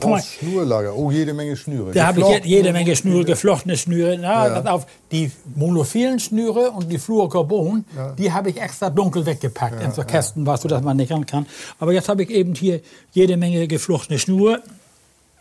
Guck 0.00 0.10
mal. 0.10 0.22
Schnurlager. 0.22 0.94
Oh, 0.96 1.10
jede 1.10 1.32
Menge 1.34 1.56
Schnüre. 1.56 1.92
Da 1.92 2.06
habe 2.08 2.20
ich 2.20 2.26
je- 2.28 2.40
jede 2.44 2.72
Menge 2.72 2.94
Schnüre, 2.96 3.24
geflochtene 3.24 3.76
Schnüre. 3.76 4.18
Na, 4.20 4.48
Ja. 4.62 4.64
auf, 4.72 4.86
die 5.10 5.30
monophilen 5.54 6.18
Schnüre 6.18 6.70
und 6.70 6.90
die 6.90 6.98
Fluorocarbon, 6.98 7.84
die 8.18 8.32
habe 8.32 8.50
ich 8.50 8.60
extra 8.60 8.90
dunkel 8.90 9.24
weggepackt 9.26 9.82
in 9.82 9.92
so 9.92 10.02
Kästen, 10.02 10.46
was 10.46 10.62
so, 10.62 10.68
dass 10.68 10.82
man 10.82 10.96
nicht 10.96 11.10
ran 11.12 11.24
kann. 11.26 11.46
Aber 11.78 11.92
jetzt 11.92 12.08
habe 12.08 12.22
ich 12.24 12.30
eben 12.30 12.54
hier 12.54 12.80
jede 13.12 13.36
Menge 13.36 13.66
geflochtene 13.68 14.18
Schnur. 14.18 14.60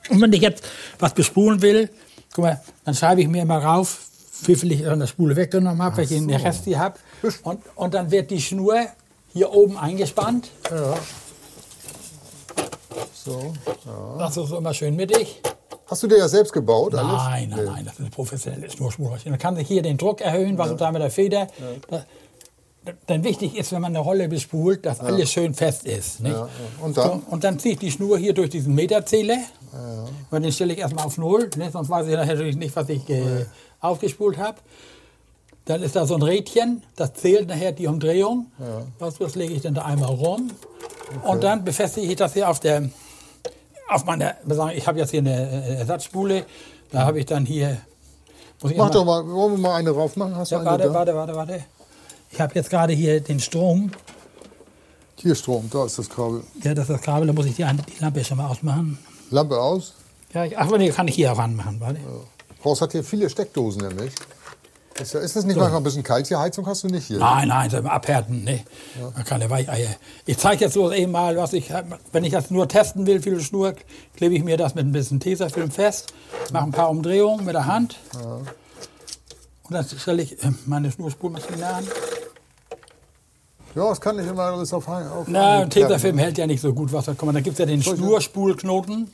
Und 0.10 0.22
wenn 0.22 0.34
ich 0.34 0.42
jetzt 0.42 0.63
was 1.00 1.13
bespulen 1.13 1.62
will, 1.62 1.89
guck 2.34 2.46
mal, 2.46 2.62
dann 2.86 2.94
schreibe 2.96 3.22
ich 3.22 3.27
mir 3.27 3.42
immer 3.44 3.58
rauf, 3.63 4.00
wie 4.46 4.56
viel 4.56 4.72
ich 4.74 4.86
an 4.88 5.00
der 5.00 5.08
Spule 5.08 5.36
weggenommen 5.36 5.82
habe, 5.82 5.98
welche 5.98 6.15
den 6.15 6.30
Rest 6.30 6.65
hier 6.65 6.80
habe. 6.80 6.98
Und, 7.44 7.60
und 7.75 7.94
dann 7.94 8.12
wird 8.12 8.30
die 8.32 8.42
Schnur 8.42 8.75
hier 9.34 9.51
oben 9.53 9.77
eingespannt. 9.77 10.50
So. 13.14 13.54
Das 14.18 14.38
ist 14.38 14.52
immer 14.52 14.74
schön 14.74 14.96
mittig. 14.96 15.42
Hast 15.88 16.04
du 16.04 16.08
dir 16.08 16.18
das 16.18 16.32
selbst 16.32 16.54
gebaut? 16.54 16.96
alles? 16.96 17.12
Nein, 17.12 17.50
nein, 17.50 17.66
nein, 17.66 17.86
das 17.86 17.96
ist 17.96 18.00
eine 18.00 18.10
professionelle 18.10 18.70
Schnurspulmaschine. 18.70 19.32
Man 19.32 19.40
kann 19.40 19.56
sich 19.56 19.68
hier 19.68 19.82
den 19.82 19.98
Druck 19.98 20.22
erhöhen, 20.22 20.58
was 20.58 20.76
da 20.76 20.92
mit 20.92 21.02
der 21.02 21.12
Feder. 21.12 21.48
Da, 21.90 22.06
dann 23.08 23.24
wichtig 23.24 23.56
ist, 23.56 23.72
wenn 23.72 23.82
man 23.82 23.92
eine 23.92 24.00
Rolle 24.00 24.28
bespult, 24.28 24.86
dass 24.86 25.00
alles 25.00 25.32
schön 25.32 25.54
fest 25.54 25.86
ist. 25.86 26.20
Ja, 26.20 26.30
ja. 26.30 26.50
Und 26.82 26.98
dann? 26.98 27.22
So, 27.22 27.22
und 27.30 27.44
dann 27.44 27.60
ziehe 27.60 27.74
ich 27.74 27.80
die 27.80 27.92
Schnur 27.92 28.18
hier 28.18 28.34
durch 28.34 28.50
diesen 28.50 28.76
Meterzähler. 28.76 29.38
Und 30.32 30.44
den 30.44 30.52
stelle 30.52 30.74
ich 30.74 30.80
erstmal 30.80 31.06
auf 31.06 31.18
Null, 31.18 31.50
ne? 31.58 31.70
sonst 31.72 31.90
weiß 31.90 32.08
ich 32.08 32.16
natürlich 32.16 32.56
nicht, 32.58 32.76
was 32.76 32.90
ich 32.90 33.10
äh, 33.10 33.46
aufgespult 33.80 34.38
habe. 34.38 34.58
Dann 35.66 35.82
ist 35.82 35.96
da 35.96 36.06
so 36.06 36.16
ein 36.16 36.22
Rädchen, 36.22 36.84
das 36.96 37.14
zählt 37.14 37.48
nachher 37.48 37.72
die 37.72 37.88
Umdrehung. 37.88 38.52
Was, 39.00 39.18
das 39.18 39.36
lege 39.36 39.54
ich 39.54 39.62
dann 39.62 39.74
da 39.74 39.84
einmal 39.86 40.10
rum. 40.10 40.52
Und 41.22 41.43
dann 41.43 41.63
befestige 41.63 42.08
ich 42.08 42.15
das 42.15 42.34
hier 42.34 42.50
auf 42.50 42.60
der, 42.60 42.89
auf 43.89 44.05
meiner, 44.05 44.36
ich 44.74 44.88
habe 44.88 45.00
jetzt 45.00 45.12
hier 45.12 45.20
eine 45.20 45.65
äh, 45.67 45.75
Ersatzspule. 45.79 46.46
Da 46.91 47.05
habe 47.05 47.20
ich 47.20 47.25
dann 47.25 47.46
hier, 47.46 47.77
muss 48.62 48.72
ich 48.72 48.77
Mach 48.77 48.89
doch 48.89 49.05
mal, 49.05 49.25
wollen 49.27 49.53
wir 49.53 49.60
mal 49.60 49.75
eine 49.75 49.91
rauf 49.91 50.15
machen? 50.15 50.36
Hast 50.36 50.51
ja, 50.51 50.60
eine 50.60 50.70
warte, 50.70 50.84
da? 50.86 50.93
warte, 50.93 51.15
warte, 51.15 51.36
warte. 51.36 51.65
Ich 52.32 52.41
habe 52.41 52.53
jetzt 52.55 52.70
gerade 52.70 52.93
hier 52.93 53.22
den 53.22 53.39
Strom. 53.39 53.91
Hier 55.17 55.36
Strom, 55.36 55.70
da 55.72 55.86
ist 55.86 56.00
das 56.00 56.10
Kabel. 56.10 56.43
Ja, 56.63 56.74
das 56.74 56.90
ist 56.90 56.96
das 56.96 57.01
Kabel, 57.01 57.27
da 57.27 57.33
muss 57.33 57.46
ich 57.46 57.55
die, 57.55 57.64
die 57.64 58.01
Lampe 58.01 58.24
schon 58.24 58.38
mal 58.38 58.48
ausmachen. 58.48 58.98
Lampe 59.29 59.59
aus. 59.59 59.94
Ja, 60.33 60.46
ich, 60.46 60.57
ach, 60.57 60.70
nee, 60.77 60.90
kann 60.90 61.07
ich 61.07 61.16
hier 61.16 61.31
auch 61.31 61.40
anmachen, 61.40 61.79
warte. 61.79 62.00
Horst 62.64 62.81
hat 62.81 62.92
hier 62.92 63.03
viele 63.03 63.29
Steckdosen 63.29 63.88
nämlich. 63.88 64.14
Ist, 65.00 65.14
ja, 65.14 65.20
ist 65.22 65.36
das 65.36 65.44
nicht 65.46 65.56
manchmal 65.56 65.79
ein 65.79 65.84
bisschen 65.84 66.03
kalt 66.03 66.27
hier? 66.27 66.40
Heizung 66.40 66.68
hast 66.68 66.84
du 66.84 66.88
nicht 66.88 67.08
hier? 67.08 67.18
Nein, 67.18 67.48
nein, 67.48 67.70
so 67.70 67.77
im 67.77 67.88
Abhärten, 67.88 68.44
ne. 68.44 68.64
Man 69.16 69.24
kann 69.24 69.42
ja 69.42 69.50
Weicheier. 69.50 69.90
Ich 70.25 70.38
zeige 70.38 70.66
jetzt 70.66 70.74
so 70.74 70.92
eben 70.92 71.12
mal, 71.12 71.36
was 71.36 71.53
ich, 71.53 71.74
wenn 72.12 72.24
ich 72.24 72.32
das 72.32 72.51
nur 72.51 72.68
testen 72.68 73.08
will, 73.08 73.22
viele 73.22 73.40
Schnur, 73.40 73.74
klebe 74.16 74.36
ich 74.36 74.44
mir 74.44 74.56
das 74.56 74.75
mit 74.75 74.86
ein 74.86 74.92
bisschen 74.92 75.20
Tesafilm 75.20 75.72
fest, 75.72 76.14
mache 76.51 76.66
ein 76.66 76.72
paar 76.72 76.90
Umdrehungen 76.92 77.44
mit 77.44 77.56
der 77.56 77.66
Hand. 77.66 77.98
Und 79.64 79.74
dann 79.74 79.86
stelle 79.86 80.22
ich 80.22 80.44
äh, 80.44 80.51
meine 80.66 80.92
Schnurspulmaschine 80.92 81.66
an. 81.66 81.88
Ja, 83.74 83.90
das 83.90 84.00
kann 84.00 84.18
nicht 84.18 84.29
immer 84.29 84.44
alles 84.44 84.72
auf. 84.74 84.88
Auf 84.88 85.25
Na, 85.27 85.62
ein 85.62 85.70
Tesafilm 85.72 86.20
hält 86.20 86.38
ja 86.38 86.46
nicht 86.46 86.62
so 86.62 86.72
gut 86.74 86.94
Wasser. 86.94 87.16
Guck 87.18 87.25
mal, 87.25 87.34
da 87.34 87.40
gibt 87.40 87.53
es 87.53 87.60
ja 87.60 87.66
den 87.66 87.82
Schnurspulknoten. 87.82 89.10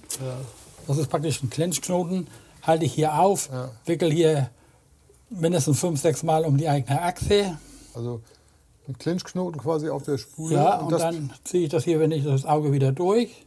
Das 0.88 0.98
ist 0.98 1.10
praktisch 1.10 1.42
ein 1.42 1.50
Clenchknoten. 1.50 2.28
Halte 2.64 2.84
ich 2.84 2.94
hier 2.94 3.14
auf, 3.14 3.50
wickel 3.86 4.12
hier 4.12 4.50
mindestens 5.30 5.80
fünf, 5.80 6.00
sechs 6.02 6.24
Mal 6.24 6.46
um 6.46 6.58
die 6.58 6.68
eigene 6.68 7.02
Achse. 7.02 7.58
Also 7.94 8.22
ein 8.88 8.98
Clinchknoten 8.98 9.62
quasi 9.62 9.90
auf 9.90 10.04
der 10.04 10.18
Spule. 10.18 10.56
Ja, 10.56 10.78
und, 10.78 10.92
das, 10.92 11.02
dann 11.02 11.32
ziehe 11.44 11.64
ich 11.64 11.70
das 11.70 11.84
hier, 11.84 12.00
wenn 12.00 12.12
ich 12.12 12.24
das 12.24 12.46
Auge 12.46 12.72
wieder 12.72 12.92
durch. 12.92 13.46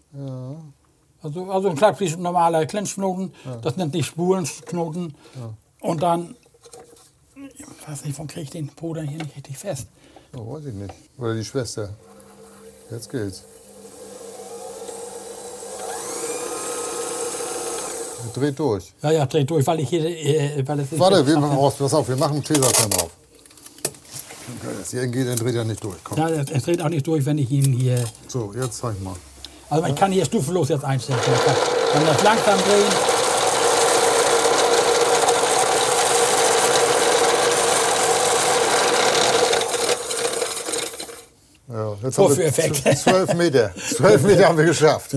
Also, 1.23 1.51
also 1.51 1.68
ein 1.68 1.77
klassisch 1.77 2.16
normaler 2.16 2.66
Clenchknoten, 2.66 3.33
das 3.62 3.77
nennt 3.77 3.92
sich 3.92 4.07
Spurenknoten. 4.07 5.14
Und 5.81 6.03
dann, 6.03 6.37
ich 7.35 7.88
weiß 7.88 8.05
nicht, 8.05 8.16
warum 8.16 8.29
kriege 8.29 8.45
ich 8.45 8.51
den 8.51 8.68
Puder 8.68 9.03
hier 9.03 9.18
nicht 9.18 9.37
richtig 9.37 9.59
fest? 9.59 9.88
oh, 10.37 10.55
weiß 10.55 10.66
ich 10.66 10.75
nicht. 10.75 10.95
Oder 11.18 11.35
die 11.35 11.45
Schwester. 11.45 11.90
Jetzt 12.90 13.11
geht's. 13.11 13.45
Dreht 18.35 18.59
durch. 18.59 18.92
Ja, 19.03 19.11
ja, 19.11 19.27
dreht 19.27 19.51
durch, 19.51 19.66
weil 19.66 19.81
ich 19.81 19.88
hier, 19.90 20.05
äh, 20.05 20.62
weil 20.66 20.81
ist 20.81 20.99
Warte, 20.99 21.27
wir 21.27 21.38
machen 21.38 21.57
raus. 21.57 21.75
Pass 21.79 21.92
auf, 21.92 22.09
wir 22.09 22.16
machen 22.16 22.42
Tesafilm 22.42 22.90
drauf. 22.90 23.11
Okay, 24.57 24.75
das 24.79 24.90
hier 24.90 25.07
geht, 25.07 25.29
dann 25.29 25.37
dreht 25.37 25.55
er 25.55 25.64
nicht 25.64 25.85
durch. 25.85 25.99
Komm. 26.03 26.18
Ja, 26.18 26.29
es 26.29 26.62
dreht 26.64 26.81
auch 26.83 26.88
nicht 26.88 27.07
durch, 27.07 27.25
wenn 27.27 27.38
ich 27.38 27.51
ihn 27.51 27.73
hier. 27.73 28.03
So, 28.29 28.53
jetzt 28.55 28.79
zeig 28.79 29.01
mal. 29.03 29.14
Also 29.68 29.87
ich 29.87 29.95
kann 29.95 30.12
hier 30.12 30.25
stufenlos 30.25 30.68
jetzt 30.68 30.85
einstellen. 30.85 31.18
Ich 31.25 31.92
kann 31.92 32.07
das 32.07 32.23
langsam 32.23 32.59
drehen. 32.59 33.23
Ja, 41.68 41.95
jetzt 42.18 42.27
Vorführeffekt. 42.55 42.98
zwölf 42.98 43.35
Meter. 43.35 43.70
Zwölf 43.77 44.22
Meter 44.22 44.48
haben 44.48 44.59
wir 44.59 44.64
geschafft. 44.64 45.16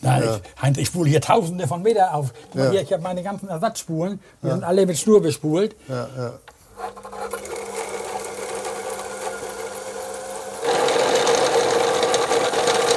Nein, 0.00 0.22
ich, 0.22 0.62
Heinz, 0.62 0.78
ich 0.78 0.86
spule 0.86 1.10
hier 1.10 1.20
tausende 1.20 1.66
von 1.66 1.82
Meter 1.82 2.14
auf. 2.14 2.32
Ja. 2.54 2.70
Hier, 2.70 2.82
ich 2.82 2.92
habe 2.92 3.02
meine 3.02 3.22
ganzen 3.22 3.48
Ersatzspulen, 3.48 4.20
die 4.42 4.48
sind 4.50 4.62
alle 4.64 4.86
mit 4.86 4.98
Schnur 4.98 5.20
bespult. 5.20 5.74
Ja, 5.88 6.08
ja. 6.16 6.32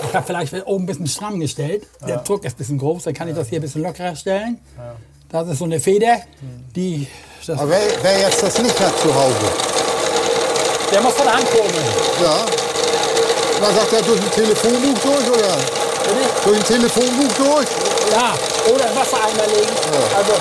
Ich 0.10 0.16
habe 0.16 0.26
vielleicht 0.26 0.66
oben 0.68 0.84
ein 0.84 0.88
bisschen 0.88 1.08
stramm 1.08 1.40
gestellt. 1.40 1.88
Der 2.06 2.18
Druck 2.18 2.44
ist 2.44 2.56
ein 2.56 2.58
bisschen 2.58 2.78
groß, 2.78 3.04
dann 3.04 3.14
kann 3.14 3.30
ich 3.30 3.36
das 3.36 3.48
hier 3.48 3.60
ein 3.60 3.62
bisschen 3.62 3.82
lockerer 3.82 4.16
stellen. 4.16 4.60
Das 5.30 5.48
ist 5.48 5.60
so 5.60 5.66
eine 5.66 5.80
Feder, 5.80 6.18
die. 6.76 7.08
Das, 7.48 7.58
Aber 7.58 7.70
wer, 7.72 7.80
wer 8.02 8.20
jetzt 8.20 8.44
das 8.44 8.62
nicht 8.62 8.78
hat 8.80 8.96
zu 9.00 9.16
Hause, 9.16 9.36
der 10.92 11.02
muss 11.02 11.14
von 11.14 11.26
der 11.26 11.34
Hand 11.36 11.46
kurbeln. 11.50 11.86
ja, 12.22 12.46
man 13.62 13.76
sagt 13.76 13.94
er 13.94 14.02
durch 14.02 14.20
ein 14.20 14.32
Telefonbuch 14.32 15.00
durch 15.02 15.30
oder 15.30 15.56
Bitte? 15.56 16.44
durch 16.46 16.58
ein 16.58 16.64
Telefonbuch 16.66 17.34
durch? 17.38 17.68
Ja, 18.12 18.34
oder 18.74 18.86
Wassereimer 18.96 19.48
legen. 19.48 19.72
Also, 20.18 20.34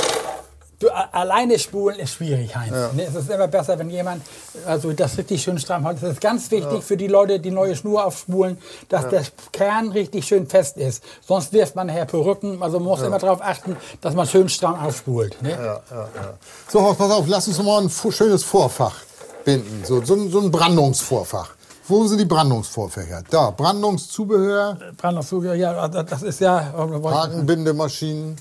du, 0.78 0.88
alleine 1.12 1.58
spulen 1.58 1.98
ist 1.98 2.14
schwierig, 2.14 2.56
Heinz. 2.56 2.72
Ne, 2.94 3.04
Es 3.04 3.14
ist 3.14 3.30
immer 3.30 3.46
besser, 3.46 3.78
wenn 3.78 3.90
jemand 3.90 4.22
also 4.66 4.92
das 4.92 5.18
richtig 5.18 5.42
schön 5.42 5.58
stramm 5.58 5.86
hat. 5.86 6.02
Das 6.02 6.12
ist 6.12 6.20
ganz 6.20 6.50
wichtig 6.50 6.82
für 6.82 6.96
die 6.96 7.06
Leute, 7.06 7.38
die 7.38 7.50
neue 7.50 7.76
Schnur 7.76 8.04
aufspulen, 8.04 8.58
dass 8.88 9.08
der 9.08 9.22
Kern 9.52 9.92
richtig 9.92 10.26
schön 10.26 10.46
fest 10.46 10.78
ist. 10.78 11.04
Sonst 11.26 11.52
wirft 11.52 11.76
man 11.76 11.86
nachher 11.88 12.06
Perücken. 12.06 12.62
Also 12.62 12.78
man 12.80 12.88
muss 12.88 13.02
immer 13.02 13.18
darauf 13.18 13.42
achten, 13.42 13.76
dass 14.00 14.14
man 14.14 14.26
schön 14.26 14.48
stramm 14.48 14.82
aufspult. 14.82 15.40
Ne? 15.42 15.50
Ja, 15.50 15.58
ja, 15.58 15.80
ja. 15.90 16.34
So, 16.68 16.82
Horst, 16.82 16.98
pass 16.98 17.10
auf, 17.10 17.24
lass 17.28 17.46
uns 17.46 17.62
mal 17.62 17.82
ein 17.82 17.90
schönes 17.90 18.42
Vorfach 18.44 18.96
binden. 19.44 19.84
So, 19.84 20.02
so, 20.04 20.28
so 20.28 20.40
ein 20.40 20.50
Brandungsvorfach. 20.50 21.50
Wo 21.90 22.06
sind 22.06 22.18
die 22.18 22.24
Brandungsvorfächer? 22.24 23.24
Da, 23.28 23.50
Brandungszubehör, 23.50 24.78
Brandungszuger, 24.96 25.56
ja, 25.56 25.88
das 25.88 26.22
ist 26.22 26.38
ja. 26.38 26.72
Hakenbindemaschinen, 26.72 28.36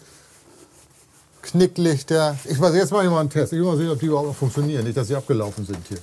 Knicklichter. 1.42 2.38
Ich 2.46 2.62
weiß, 2.62 2.76
jetzt 2.76 2.92
mache 2.92 3.06
ich 3.06 3.10
mal 3.10 3.22
einen 3.22 3.30
Test. 3.32 3.52
Ich 3.52 3.58
will 3.58 3.66
mal 3.66 3.76
sehen, 3.76 3.90
ob 3.90 4.00
die 4.00 4.06
überhaupt 4.06 4.28
noch 4.28 4.36
funktionieren. 4.36 4.84
Nicht, 4.84 4.96
dass 4.96 5.08
sie 5.08 5.16
abgelaufen 5.16 5.66
sind 5.66 5.80
hier. 5.88 5.98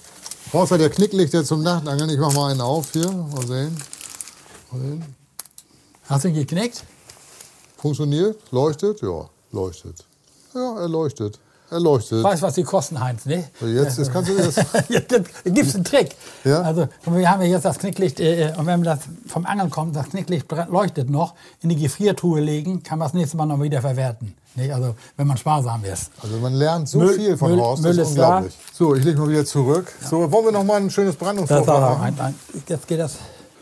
Horst 0.52 0.72
hat 0.72 0.80
ja 0.80 0.88
Knicklichter 0.88 1.44
zum 1.44 1.62
Nachtangeln. 1.62 2.10
Ich 2.10 2.18
mache 2.18 2.34
mal 2.34 2.50
einen 2.50 2.60
auf 2.60 2.90
hier. 2.90 3.08
Mal 3.12 3.46
sehen. 3.46 3.76
Mal 4.72 4.80
sehen. 4.80 5.14
Hast 6.08 6.24
du 6.24 6.28
ihn 6.28 6.34
geknickt? 6.34 6.82
Funktioniert? 7.76 8.40
Leuchtet? 8.50 9.02
Ja, 9.02 9.30
leuchtet. 9.52 10.04
Ja, 10.52 10.80
er 10.80 10.88
leuchtet. 10.88 11.38
Er 11.70 11.80
leuchtet. 11.80 12.22
Weißt 12.22 12.42
was 12.42 12.54
die 12.54 12.62
kosten, 12.62 13.00
Heinz, 13.00 13.26
ne? 13.26 13.44
So, 13.60 13.66
Jetzt, 13.66 13.98
jetzt 13.98 14.12
kannst 14.12 14.30
du 14.30 14.36
das. 14.36 14.54
Jetzt 14.88 15.08
gibt 15.44 15.68
es 15.68 15.74
einen 15.74 15.84
Trick. 15.84 16.14
Ja? 16.44 16.62
Also, 16.62 16.86
wir 17.06 17.28
haben 17.30 17.42
ja 17.42 17.48
jetzt 17.48 17.64
das 17.64 17.78
Knicklicht, 17.78 18.20
äh, 18.20 18.52
und 18.56 18.66
wenn 18.66 18.82
das 18.84 19.00
vom 19.26 19.44
Angeln 19.46 19.68
kommt, 19.70 19.96
das 19.96 20.08
Knicklicht 20.10 20.46
leuchtet 20.70 21.10
noch, 21.10 21.34
in 21.62 21.68
die 21.70 21.76
Gefriertruhe 21.76 22.40
legen, 22.40 22.82
kann 22.84 22.98
man 23.00 23.06
das 23.08 23.14
nächste 23.14 23.36
Mal 23.36 23.46
noch 23.46 23.60
wieder 23.60 23.80
verwerten. 23.80 24.34
Nicht? 24.54 24.72
Also, 24.72 24.94
wenn 25.16 25.26
man 25.26 25.36
sparsam 25.36 25.84
ist. 25.84 26.10
Also 26.22 26.36
man 26.38 26.54
lernt 26.54 26.88
so 26.88 26.98
Müll- 26.98 27.14
viel 27.14 27.36
von 27.36 27.50
Müll- 27.50 27.60
Horst, 27.60 27.82
Müll 27.82 27.96
das 27.96 28.06
ist 28.06 28.10
ist 28.12 28.18
da. 28.18 28.26
unglaublich. 28.36 28.58
So, 28.72 28.94
ich 28.94 29.04
lege 29.04 29.18
mal 29.18 29.28
wieder 29.28 29.44
zurück. 29.44 29.92
So, 30.08 30.30
wollen 30.32 30.44
wir 30.46 30.52
noch 30.52 30.64
mal 30.64 30.80
ein 30.80 30.88
schönes 30.90 31.16
war 31.66 31.90
machen? 31.98 32.02
ein, 32.18 32.20
ein, 32.20 32.34
jetzt 32.68 32.86
geht 32.86 33.00
das. 33.00 33.16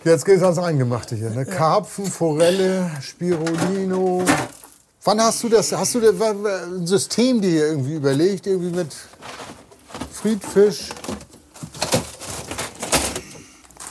Jetzt 0.05 0.25
geht 0.27 0.37
es 0.37 0.43
ans 0.43 0.59
Eingemachte 0.59 1.17
hier. 1.17 1.31
Ne? 1.31 1.47
Karpfen, 1.47 2.05
Forelle, 2.07 2.90
Spirulino. 3.01 4.23
Wann 5.05 5.21
hast 5.21 5.43
du 5.43 5.49
das? 5.51 5.71
Hast 5.73 5.95
du 5.95 6.01
da- 6.01 6.31
ein 6.31 6.87
System 6.87 7.40
dir 7.40 7.69
irgendwie 7.69 7.95
überlegt? 7.95 8.47
Irgendwie 8.47 8.75
mit 8.75 8.93
Friedfisch? 10.12 10.88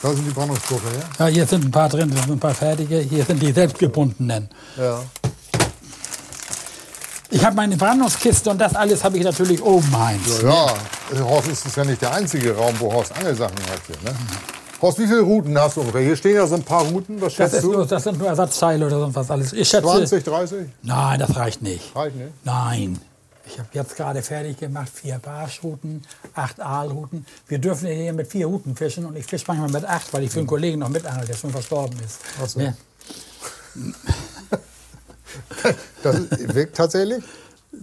Da 0.02 0.12
sind 0.12 0.26
die 0.26 0.32
Brandungsvorfälle, 0.32 0.96
ja? 1.20 1.26
Ja, 1.28 1.32
hier 1.32 1.46
sind 1.48 1.66
ein 1.66 1.72
paar 1.72 1.88
drin, 1.88 2.12
sind 2.12 2.30
ein 2.32 2.40
paar 2.40 2.54
fertige. 2.56 2.98
Hier 3.00 3.24
sind 3.26 3.42
die 3.42 3.52
selbstgebundenen. 3.54 4.50
Ja. 4.76 5.02
Ich 7.30 7.44
habe 7.46 7.56
meine 7.56 7.78
Brandungskiste 7.78 8.50
und 8.50 8.58
das 8.60 8.76
alles 8.76 9.04
habe 9.04 9.18
ich 9.18 9.24
natürlich 9.24 9.62
oben, 9.62 9.98
Heinz. 9.98 10.42
Ja, 10.42 10.66
äh, 11.16 11.20
Horst 11.20 11.48
ist 11.48 11.66
es 11.66 11.76
ja 11.76 11.86
nicht 11.86 12.02
der 12.02 12.12
einzige 12.14 12.56
Raum, 12.56 12.76
wo 12.80 12.92
Horst 12.92 13.12
Angelsachen 13.16 13.56
hat 13.72 13.82
hier. 13.88 13.96
Ne? 14.12 14.16
Horst, 14.84 15.00
wie 15.00 15.08
viele 15.08 15.22
Routen 15.22 15.58
hast 15.58 15.78
du 15.78 15.82
ungefähr? 15.82 16.02
Hier 16.02 16.16
stehen 16.18 16.36
ja 16.36 16.46
so 16.46 16.56
ein 16.56 16.64
paar 16.64 16.84
Routen. 16.84 17.22
Was 17.22 17.36
Das, 17.36 17.52
schätzt 17.52 17.64
du? 17.64 17.72
nur, 17.72 17.86
das 17.88 18.04
sind 18.04 18.20
nur 18.20 18.28
Ersatzteile 18.28 18.86
oder 18.86 19.00
sonst 19.00 19.16
was 19.16 19.32
alles. 19.32 19.54
Ich 19.54 19.70
schätze. 19.70 19.88
20, 19.88 20.24
30? 20.26 20.68
Nein, 20.82 21.20
das 21.20 21.36
reicht 21.38 21.62
nicht. 21.62 21.96
Reicht 21.96 22.18
nicht. 22.18 22.32
Nein. 22.44 23.00
Ich 23.46 23.58
habe 23.60 23.70
jetzt 23.72 23.96
gerade 23.96 24.22
fertig 24.22 24.58
gemacht, 24.58 24.90
vier 24.94 25.20
Barschruten, 25.20 26.04
acht 26.36 26.60
Aalruten. 26.60 27.26
Wir 27.48 27.60
dürfen 27.60 27.88
hier 27.88 28.12
mit 28.12 28.28
vier 28.28 28.48
Ruten 28.48 28.76
fischen 28.76 29.06
und 29.06 29.16
ich 29.16 29.26
fische 29.26 29.46
manchmal 29.48 29.70
mit 29.70 29.86
acht, 29.86 30.14
weil 30.14 30.24
ich 30.24 30.32
für 30.32 30.40
einen 30.40 30.48
Kollegen 30.48 30.80
noch 30.80 30.90
mitangel, 30.90 31.26
der 31.26 31.34
schon 31.36 31.52
verstorben 31.52 31.98
ist. 32.06 32.20
Ach 32.44 32.50
so. 32.50 32.60
Das 36.04 36.18
wirkt 36.54 36.76
tatsächlich? 36.78 37.24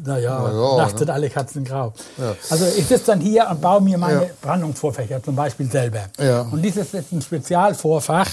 Naja, 0.04 0.40
Na 0.44 0.52
ja, 0.52 0.76
nachts 0.78 0.92
ne? 0.94 0.98
sind 1.00 1.10
alle 1.10 1.28
Katzen 1.28 1.64
grau. 1.64 1.92
Ja. 2.16 2.34
Also 2.48 2.64
ich 2.76 2.86
sitze 2.86 3.06
dann 3.06 3.20
hier 3.20 3.48
und 3.50 3.60
baue 3.60 3.80
mir 3.80 3.98
meine 3.98 4.22
Ja. 4.22 4.28
Brandungsvorfächer 4.40 5.22
zum 5.22 5.36
Beispiel 5.36 5.70
selber. 5.70 6.04
Ja. 6.18 6.42
Und 6.42 6.62
dieses 6.62 6.94
ist 6.94 7.12
ein 7.12 7.20
Spezialvorfach. 7.20 8.28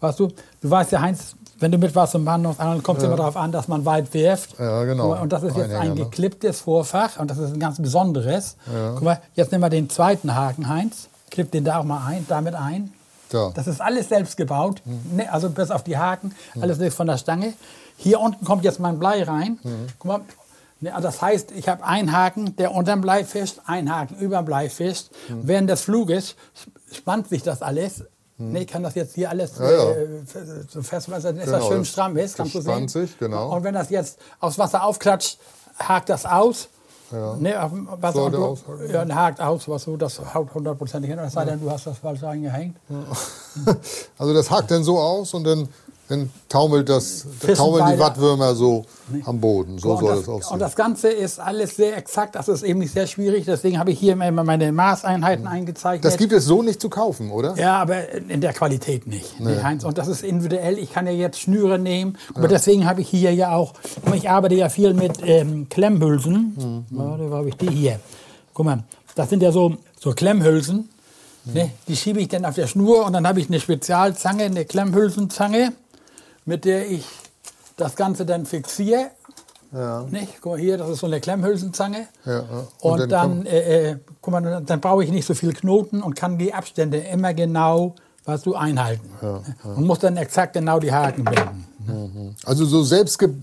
Weißt 0.00 0.20
du, 0.20 0.28
du 0.60 0.70
weißt 0.70 0.92
ja, 0.92 1.00
Heinz, 1.00 1.34
wenn 1.58 1.72
du 1.72 1.78
mit 1.78 1.94
was 1.94 2.12
zum 2.12 2.24
Brandungsangeln 2.24 2.82
kommst, 2.82 3.02
immer 3.02 3.16
darauf 3.16 3.36
an, 3.36 3.52
dass 3.52 3.68
man 3.68 3.84
weit 3.84 4.12
wirft. 4.14 4.58
Ja, 4.58 4.84
genau. 4.84 5.20
Und 5.20 5.32
das 5.32 5.42
ist 5.42 5.56
jetzt 5.56 5.66
Einhänger, 5.66 5.80
ein 5.80 5.94
ne? 5.94 6.04
geklipptes 6.04 6.60
Vorfach 6.60 7.18
und 7.18 7.30
das 7.30 7.38
ist 7.38 7.52
ein 7.52 7.60
ganz 7.60 7.80
besonderes. 7.80 8.56
Guck 8.94 9.02
mal, 9.02 9.20
jetzt 9.34 9.52
nehmen 9.52 9.62
wir 9.62 9.70
den 9.70 9.88
zweiten 9.90 10.34
Haken, 10.34 10.68
Heinz. 10.68 11.08
Klipp 11.30 11.50
den 11.52 11.64
da 11.64 11.78
auch 11.80 11.84
mal 11.84 12.06
ein, 12.06 12.26
damit 12.28 12.54
ein. 12.54 12.92
Da. 13.30 13.50
Das 13.54 13.66
ist 13.66 13.80
alles 13.80 14.08
selbst 14.10 14.36
gebaut, 14.36 14.82
ne, 15.12 15.32
also 15.32 15.48
bis 15.50 15.70
auf 15.70 15.82
die 15.82 15.96
Haken, 15.96 16.34
alles 16.60 16.78
ist 16.78 16.94
von 16.94 17.06
der 17.06 17.16
Stange. 17.18 17.54
Hier 17.96 18.20
unten 18.20 18.44
kommt 18.44 18.64
jetzt 18.64 18.78
mein 18.78 18.98
Blei 18.98 19.22
rein. 19.24 19.58
Guck 19.98 20.06
mal, 20.08 20.20
das 21.00 21.20
heißt, 21.22 21.50
ich 21.52 21.68
habe 21.68 21.84
einen 21.84 22.12
Haken, 22.12 22.56
der 22.56 22.72
unterm 22.74 23.00
Blei 23.00 23.24
fischt, 23.24 23.60
einen 23.66 23.94
Haken 23.94 24.16
über 24.18 24.38
dem 24.38 24.44
Blei 24.44 24.68
fischt. 24.70 25.10
Während 25.28 25.68
des 25.70 25.82
Fluges 25.82 26.36
spannt 26.92 27.28
sich 27.28 27.42
das 27.42 27.62
alles. 27.62 28.04
Ne, 28.36 28.62
ich 28.62 28.66
kann 28.66 28.82
das 28.82 28.94
jetzt 28.96 29.14
hier 29.14 29.30
alles 29.30 29.58
Ja, 29.58 29.70
ja. 29.70 29.90
äh, 29.92 30.06
so 30.68 30.82
festmachen, 30.82 31.22
dass 31.22 31.32
Genau, 31.46 31.58
das 31.58 31.66
schön 31.68 31.78
das- 31.78 31.88
stramm 31.88 32.16
ist, 32.16 32.36
kannst 32.36 32.54
du 32.56 32.60
sehen. 32.60 32.88
sich, 32.88 33.16
genau. 33.18 33.54
Und 33.54 33.62
wenn 33.62 33.74
das 33.74 33.90
jetzt 33.90 34.18
aufs 34.40 34.58
Wasser 34.58 34.82
aufklatscht, 34.82 35.38
hakt 35.78 36.08
das 36.08 36.26
aus. 36.26 36.68
Ne, 37.38 37.62
auf 37.62 37.70
dem 37.70 37.86
Wasser 38.00 38.14
Sollte 38.18 38.36
du- 38.38 38.44
aushaken. 38.44 38.90
ja, 38.92 39.02
ein 39.02 39.14
hakt 39.14 39.40
aus, 39.40 39.68
was 39.68 39.84
du, 39.84 39.96
das 39.96 40.20
haut 40.34 40.52
hundertprozentig 40.52 41.08
hin. 41.10 41.18
Es 41.20 41.34
sei 41.34 41.44
denn, 41.44 41.60
du 41.60 41.70
hast 41.70 41.86
das 41.86 41.98
falsch 41.98 42.22
reingehängt. 42.24 42.76
Also 44.18 44.34
das 44.34 44.50
hakt 44.50 44.70
dann 44.70 44.82
so 44.82 44.98
aus 44.98 45.32
und 45.34 45.44
dann, 45.44 45.68
dann 46.08 46.30
taumelt, 46.50 46.88
das, 46.88 47.26
taumeln 47.56 47.94
die 47.94 47.98
Wattwürmer 47.98 48.54
so 48.54 48.84
am 49.24 49.40
Boden. 49.40 49.78
So 49.78 49.92
und, 49.92 50.00
soll 50.00 50.10
das, 50.10 50.20
es 50.20 50.28
aussehen. 50.28 50.52
und 50.52 50.58
das 50.58 50.76
Ganze 50.76 51.08
ist 51.08 51.40
alles 51.40 51.76
sehr 51.76 51.96
exakt, 51.96 52.34
das 52.34 52.48
ist 52.48 52.62
eben 52.62 52.80
nicht 52.80 52.92
sehr 52.92 53.06
schwierig. 53.06 53.46
Deswegen 53.46 53.78
habe 53.78 53.90
ich 53.90 53.98
hier 53.98 54.12
immer 54.12 54.44
meine 54.44 54.70
Maßeinheiten 54.70 55.46
eingezeichnet. 55.46 56.04
das 56.04 56.18
gibt 56.18 56.32
es 56.32 56.44
so 56.44 56.62
nicht 56.62 56.80
zu 56.80 56.90
kaufen, 56.90 57.30
oder? 57.30 57.56
ja, 57.56 57.78
aber 57.80 58.10
in 58.12 58.40
der 58.42 58.52
Qualität 58.52 59.06
nicht, 59.06 59.40
ne, 59.40 59.62
Heinz. 59.62 59.84
Und 59.84 59.96
das 59.96 60.08
ist 60.08 60.22
individuell. 60.22 60.78
Ich 60.78 60.92
kann 60.92 61.06
ja 61.06 61.12
jetzt 61.12 61.40
Schnüre 61.40 61.78
nehmen. 61.78 62.18
Aber 62.34 62.48
deswegen 62.48 62.86
habe 62.86 63.00
ich 63.00 63.08
hier 63.08 63.32
ja 63.32 63.54
auch, 63.54 63.72
ich 64.14 64.28
arbeite 64.28 64.54
ja 64.56 64.68
viel 64.68 64.92
mit 64.92 65.18
ähm, 65.22 65.68
Klemmhülsen. 65.70 66.84
Warte, 66.90 67.30
wo 67.30 67.36
habe 67.36 67.48
ich 67.48 67.56
die 67.56 67.70
hier? 67.70 68.00
Guck 68.52 68.66
mal, 68.66 68.84
das 69.14 69.30
sind 69.30 69.42
ja 69.42 69.52
so, 69.52 69.76
so 69.98 70.12
Klemmhülsen. 70.12 70.90
Ne? 71.46 71.70
Die 71.88 71.96
schiebe 71.96 72.20
ich 72.20 72.28
dann 72.28 72.44
auf 72.44 72.54
der 72.54 72.66
Schnur 72.66 73.04
und 73.04 73.12
dann 73.12 73.26
habe 73.26 73.40
ich 73.40 73.48
eine 73.48 73.60
Spezialzange, 73.60 74.44
eine 74.44 74.64
Klemmhülsenzange, 74.64 75.72
mit 76.44 76.64
der 76.64 76.90
ich 76.90 77.06
das 77.76 77.96
Ganze 77.96 78.26
dann 78.26 78.46
fixiere. 78.46 79.10
Ja. 79.72 80.06
Nicht? 80.08 80.40
Guck 80.40 80.52
mal 80.52 80.60
hier, 80.60 80.78
das 80.78 80.88
ist 80.88 81.00
so 81.00 81.06
eine 81.06 81.20
Klemmhülsenzange. 81.20 82.06
Ja, 82.24 82.32
ja. 82.32 82.42
Und, 82.80 82.92
Und 82.92 82.98
dann 83.00 83.08
dann, 83.08 83.46
äh, 83.46 83.90
äh, 83.90 83.96
guck 84.20 84.32
mal, 84.32 84.62
dann, 84.64 84.80
brauche 84.80 85.02
ich 85.02 85.10
nicht 85.10 85.26
so 85.26 85.34
viel 85.34 85.52
Knoten 85.52 86.02
und 86.02 86.14
kann 86.14 86.38
die 86.38 86.54
Abstände 86.54 86.98
immer 86.98 87.34
genau, 87.34 87.96
was 88.24 88.42
du 88.42 88.54
einhalten. 88.54 89.10
Und 89.64 89.86
muss 89.86 89.98
dann 89.98 90.16
exakt 90.16 90.52
genau 90.52 90.78
die 90.78 90.92
Haken 90.92 91.24
binden. 91.24 92.36
Also 92.44 92.64
so 92.64 92.82
selbstge, 92.82 93.34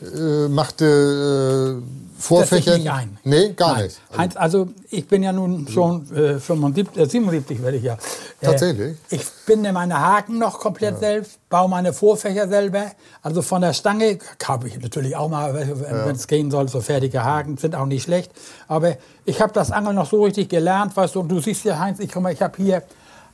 äh, 0.00 0.48
selbstgemachte 0.54 1.82
äh, 1.82 2.20
Vorfächer? 2.20 2.78
Nicht 2.78 2.90
ein. 2.90 3.18
Nee, 3.24 3.52
gar 3.52 3.74
Nein. 3.74 3.84
nicht. 3.84 4.00
Heinz, 4.16 4.36
also 4.36 4.68
ich 4.90 5.06
bin 5.06 5.22
ja 5.22 5.32
nun 5.32 5.68
schon 5.68 6.10
äh, 6.14 6.38
75, 6.38 6.96
äh, 6.96 7.06
77 7.06 7.62
werde 7.62 7.76
ich 7.76 7.82
ja. 7.82 7.94
Äh, 8.40 8.46
Tatsächlich? 8.46 8.96
Ich 9.10 9.24
binde 9.46 9.72
meine 9.72 10.00
Haken 10.00 10.38
noch 10.38 10.58
komplett 10.58 10.98
selbst, 11.00 11.38
baue 11.48 11.68
meine 11.68 11.92
Vorfächer 11.92 12.48
selber. 12.48 12.92
Also 13.22 13.42
von 13.42 13.62
der 13.62 13.72
Stange 13.72 14.18
kaufe 14.38 14.68
ich 14.68 14.80
natürlich 14.80 15.16
auch 15.16 15.28
mal, 15.28 15.54
wenn 15.54 16.16
es 16.16 16.26
gehen 16.26 16.50
soll, 16.50 16.68
so 16.68 16.80
fertige 16.80 17.24
Haken, 17.24 17.56
sind 17.56 17.74
auch 17.74 17.86
nicht 17.86 18.04
schlecht. 18.04 18.32
Aber 18.68 18.96
ich 19.24 19.40
habe 19.40 19.52
das 19.52 19.70
Angeln 19.70 19.96
noch 19.96 20.08
so 20.08 20.24
richtig 20.24 20.48
gelernt, 20.48 20.96
weißt 20.96 21.14
du, 21.14 21.20
und 21.20 21.28
du 21.28 21.40
siehst 21.40 21.64
ja, 21.64 21.78
Heinz, 21.78 21.98
ich, 22.00 22.12
guck 22.12 22.22
mal, 22.22 22.32
ich 22.32 22.42
habe 22.42 22.56
hier 22.56 22.82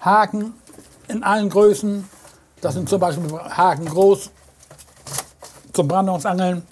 Haken 0.01 0.55
in 1.09 1.23
allen 1.23 1.49
Größen. 1.51 2.09
Das 2.61 2.75
sind 2.75 2.89
zum 2.89 3.01
Beispiel 3.01 3.31
Haken 3.33 3.87
groß 3.87 4.31
zum 5.81 5.89
Brandungsangeln. 5.89 6.63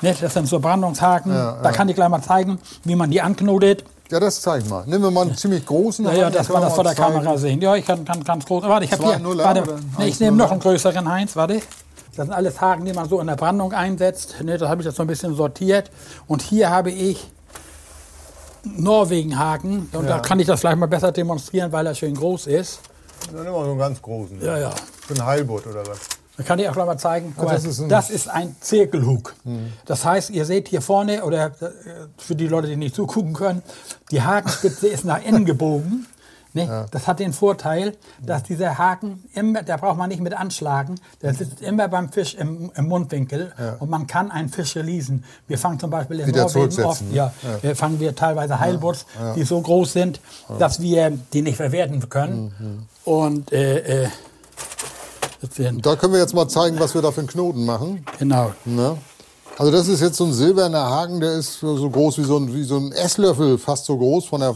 Ne, 0.00 0.14
das 0.20 0.32
sind 0.34 0.46
so 0.46 0.60
Brandungshaken. 0.60 1.32
Da 1.32 1.72
kann 1.72 1.88
ich 1.88 1.96
gleich 1.96 2.08
mal 2.08 2.22
zeigen, 2.22 2.58
wie 2.84 2.94
man 2.94 3.10
die 3.10 3.20
anknotet. 3.20 3.84
Ja, 4.10 4.20
das 4.20 4.40
zeig 4.40 4.66
mal. 4.68 4.84
Nehmen 4.86 5.04
wir 5.04 5.10
mal 5.10 5.22
einen 5.22 5.36
ziemlich 5.36 5.66
großen. 5.66 6.04
Ja, 6.04 6.10
Haken, 6.10 6.20
ja, 6.20 6.30
das 6.30 6.48
war 6.48 6.60
wir 6.60 6.66
das 6.66 6.74
vor 6.74 6.84
der 6.84 6.94
zeigen. 6.94 7.14
Kamera 7.14 7.36
sehen. 7.36 7.60
Ja, 7.60 7.74
ich 7.74 7.84
kann, 7.84 8.04
kann 8.04 8.24
ganz 8.24 8.46
groß. 8.46 8.62
Warte, 8.64 8.86
ich 8.86 8.92
habe 8.92 9.04
hier. 9.04 9.18
Nuller 9.18 9.44
Warte, 9.44 9.64
nee, 9.98 10.06
ich 10.06 10.20
nehme 10.20 10.36
noch 10.36 10.50
einen 10.50 10.60
größeren 10.60 11.10
Heinz. 11.10 11.36
Warte. 11.36 11.60
Das 12.16 12.26
sind 12.26 12.32
alles 12.32 12.60
Haken, 12.60 12.84
die 12.84 12.92
man 12.92 13.08
so 13.08 13.20
in 13.20 13.26
der 13.26 13.36
Brandung 13.36 13.72
einsetzt. 13.72 14.36
Ne, 14.42 14.56
da 14.56 14.68
habe 14.68 14.80
ich 14.80 14.86
das 14.86 14.96
so 14.96 15.02
ein 15.02 15.06
bisschen 15.08 15.34
sortiert. 15.34 15.90
Und 16.26 16.42
hier 16.42 16.70
habe 16.70 16.90
ich 16.90 17.26
Norwegen-Haken. 18.64 19.90
Und 19.92 20.08
da 20.08 20.20
kann 20.20 20.40
ich 20.40 20.46
das 20.46 20.60
vielleicht 20.60 20.78
mal 20.78 20.86
besser 20.86 21.12
demonstrieren, 21.12 21.70
weil 21.70 21.86
er 21.86 21.94
schön 21.94 22.14
groß 22.14 22.46
ist. 22.46 22.80
Dann 23.26 23.42
nehmen 23.42 23.54
wir 23.54 23.64
so 23.64 23.70
einen 23.70 23.78
ganz 23.78 24.00
großen. 24.00 24.42
Ja, 24.42 24.56
ja. 24.58 24.70
Für 25.06 25.14
einen 25.14 25.26
Heilbutt 25.26 25.66
oder 25.66 25.86
was? 25.86 25.98
Da 26.38 26.44
kann 26.44 26.58
ich 26.60 26.68
auch 26.68 26.72
gleich 26.72 26.86
mal 26.86 26.96
zeigen. 26.98 27.34
Mal, 27.36 27.46
das 27.46 27.64
ist 27.64 27.80
ein- 27.80 27.88
das 27.90 28.10
ist 28.10 28.28
ein 28.28 28.56
Zirkelhug. 28.60 29.34
Das 29.84 30.04
heißt, 30.04 30.30
ihr 30.30 30.44
seht 30.46 30.68
hier 30.68 30.80
vorne, 30.80 31.24
oder 31.24 31.46
äh, 31.46 31.50
für 32.16 32.34
die 32.36 32.46
Leute, 32.46 32.68
die 32.68 32.76
nicht 32.76 32.94
zugucken 32.94 33.34
können, 33.34 33.62
die 34.10 34.22
Hakenspitze 34.22 34.86
ist 34.88 35.04
nach 35.04 35.22
innen 35.22 35.44
gebogen. 35.44 36.06
Ne? 36.54 36.86
Das 36.92 37.06
hat 37.06 37.18
den 37.18 37.34
Vorteil, 37.34 37.94
dass 38.24 38.42
dieser 38.42 38.78
Haken 38.78 39.22
immer, 39.34 39.62
da 39.62 39.76
braucht 39.76 39.98
man 39.98 40.08
nicht 40.08 40.22
mit 40.22 40.32
anschlagen, 40.32 40.94
der 41.20 41.34
sitzt 41.34 41.60
immer 41.60 41.88
beim 41.88 42.10
Fisch 42.10 42.34
im, 42.36 42.72
im 42.74 42.86
Mundwinkel 42.88 43.52
und 43.80 43.90
man 43.90 44.06
kann 44.06 44.30
einen 44.30 44.48
Fisch 44.48 44.74
releasen. 44.74 45.24
Wir 45.46 45.58
fangen 45.58 45.78
zum 45.78 45.90
Beispiel 45.90 46.20
in 46.20 46.26
Wieder 46.28 46.44
Norwegen 46.44 46.82
oft, 46.84 47.02
ja, 47.12 47.34
wir 47.60 47.76
fangen 47.76 48.00
wir 48.00 48.14
teilweise 48.16 48.58
Heilbutts, 48.58 49.04
die 49.36 49.42
so 49.42 49.60
groß 49.60 49.92
sind, 49.92 50.20
dass 50.58 50.80
wir 50.80 51.10
die 51.34 51.42
nicht 51.42 51.56
verwerten 51.56 52.08
können. 52.08 52.54
Mhm. 52.58 52.86
Und 53.12 53.52
äh, 53.52 54.04
äh, 54.04 54.08
sind, 55.50 55.84
Da 55.84 55.96
können 55.96 56.12
wir 56.12 56.20
jetzt 56.20 56.34
mal 56.34 56.48
zeigen, 56.48 56.78
was 56.80 56.94
wir 56.94 57.02
da 57.02 57.10
für 57.10 57.20
einen 57.20 57.28
Knoten 57.28 57.64
machen. 57.64 58.04
genau. 58.18 58.52
Ne? 58.64 58.96
Also 59.56 59.72
das 59.72 59.88
ist 59.88 60.00
jetzt 60.00 60.16
so 60.16 60.24
ein 60.24 60.32
silberner 60.32 60.88
Haken, 60.88 61.18
der 61.20 61.32
ist 61.32 61.58
so 61.58 61.90
groß 61.90 62.18
wie 62.18 62.24
so 62.24 62.36
ein, 62.36 62.54
wie 62.54 62.62
so 62.62 62.76
ein 62.76 62.92
Esslöffel, 62.92 63.58
fast 63.58 63.86
so 63.86 63.96
groß 63.98 64.26
von 64.26 64.40
der, 64.40 64.54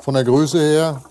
von 0.00 0.14
der 0.14 0.24
Größe 0.24 0.58
her. 0.58 1.02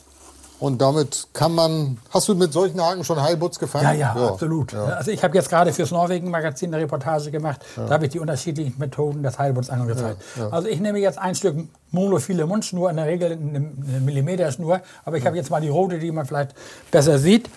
Und 0.59 0.79
damit 0.79 1.27
kann 1.33 1.55
man. 1.55 1.97
Hast 2.11 2.27
du 2.27 2.35
mit 2.35 2.53
solchen 2.53 2.79
Haken 2.79 3.03
schon 3.03 3.19
Heilbutts 3.19 3.57
gefangen? 3.57 3.85
Ja, 3.85 4.13
ja, 4.15 4.27
absolut. 4.27 4.75
Also 4.75 5.09
ich 5.09 5.23
habe 5.23 5.35
jetzt 5.35 5.49
gerade 5.49 5.73
fürs 5.73 5.89
Norwegen-Magazin 5.89 6.71
eine 6.71 6.83
Reportage 6.83 7.31
gemacht. 7.31 7.65
Da 7.75 7.89
habe 7.89 8.05
ich 8.05 8.11
die 8.11 8.19
unterschiedlichen 8.19 8.75
Methoden 8.77 9.23
des 9.23 9.39
Heilbuttsangeln 9.39 9.87
gezeigt. 9.87 10.21
Also 10.51 10.67
ich 10.67 10.79
nehme 10.79 10.99
jetzt 10.99 11.17
ein 11.17 11.33
Stück 11.33 11.55
monophile 11.89 12.45
Mundschnur, 12.45 12.91
in 12.91 12.97
der 12.97 13.07
Regel 13.07 13.31
eine, 13.31 13.57
eine 13.57 13.99
Millimeterschnur. 14.01 14.81
Aber 15.03 15.17
ich 15.17 15.25
habe 15.25 15.35
jetzt 15.35 15.49
mal 15.49 15.61
die 15.61 15.69
rote, 15.69 15.97
die 15.97 16.11
man 16.11 16.27
vielleicht 16.27 16.53
besser 16.91 17.17
sieht. 17.17 17.49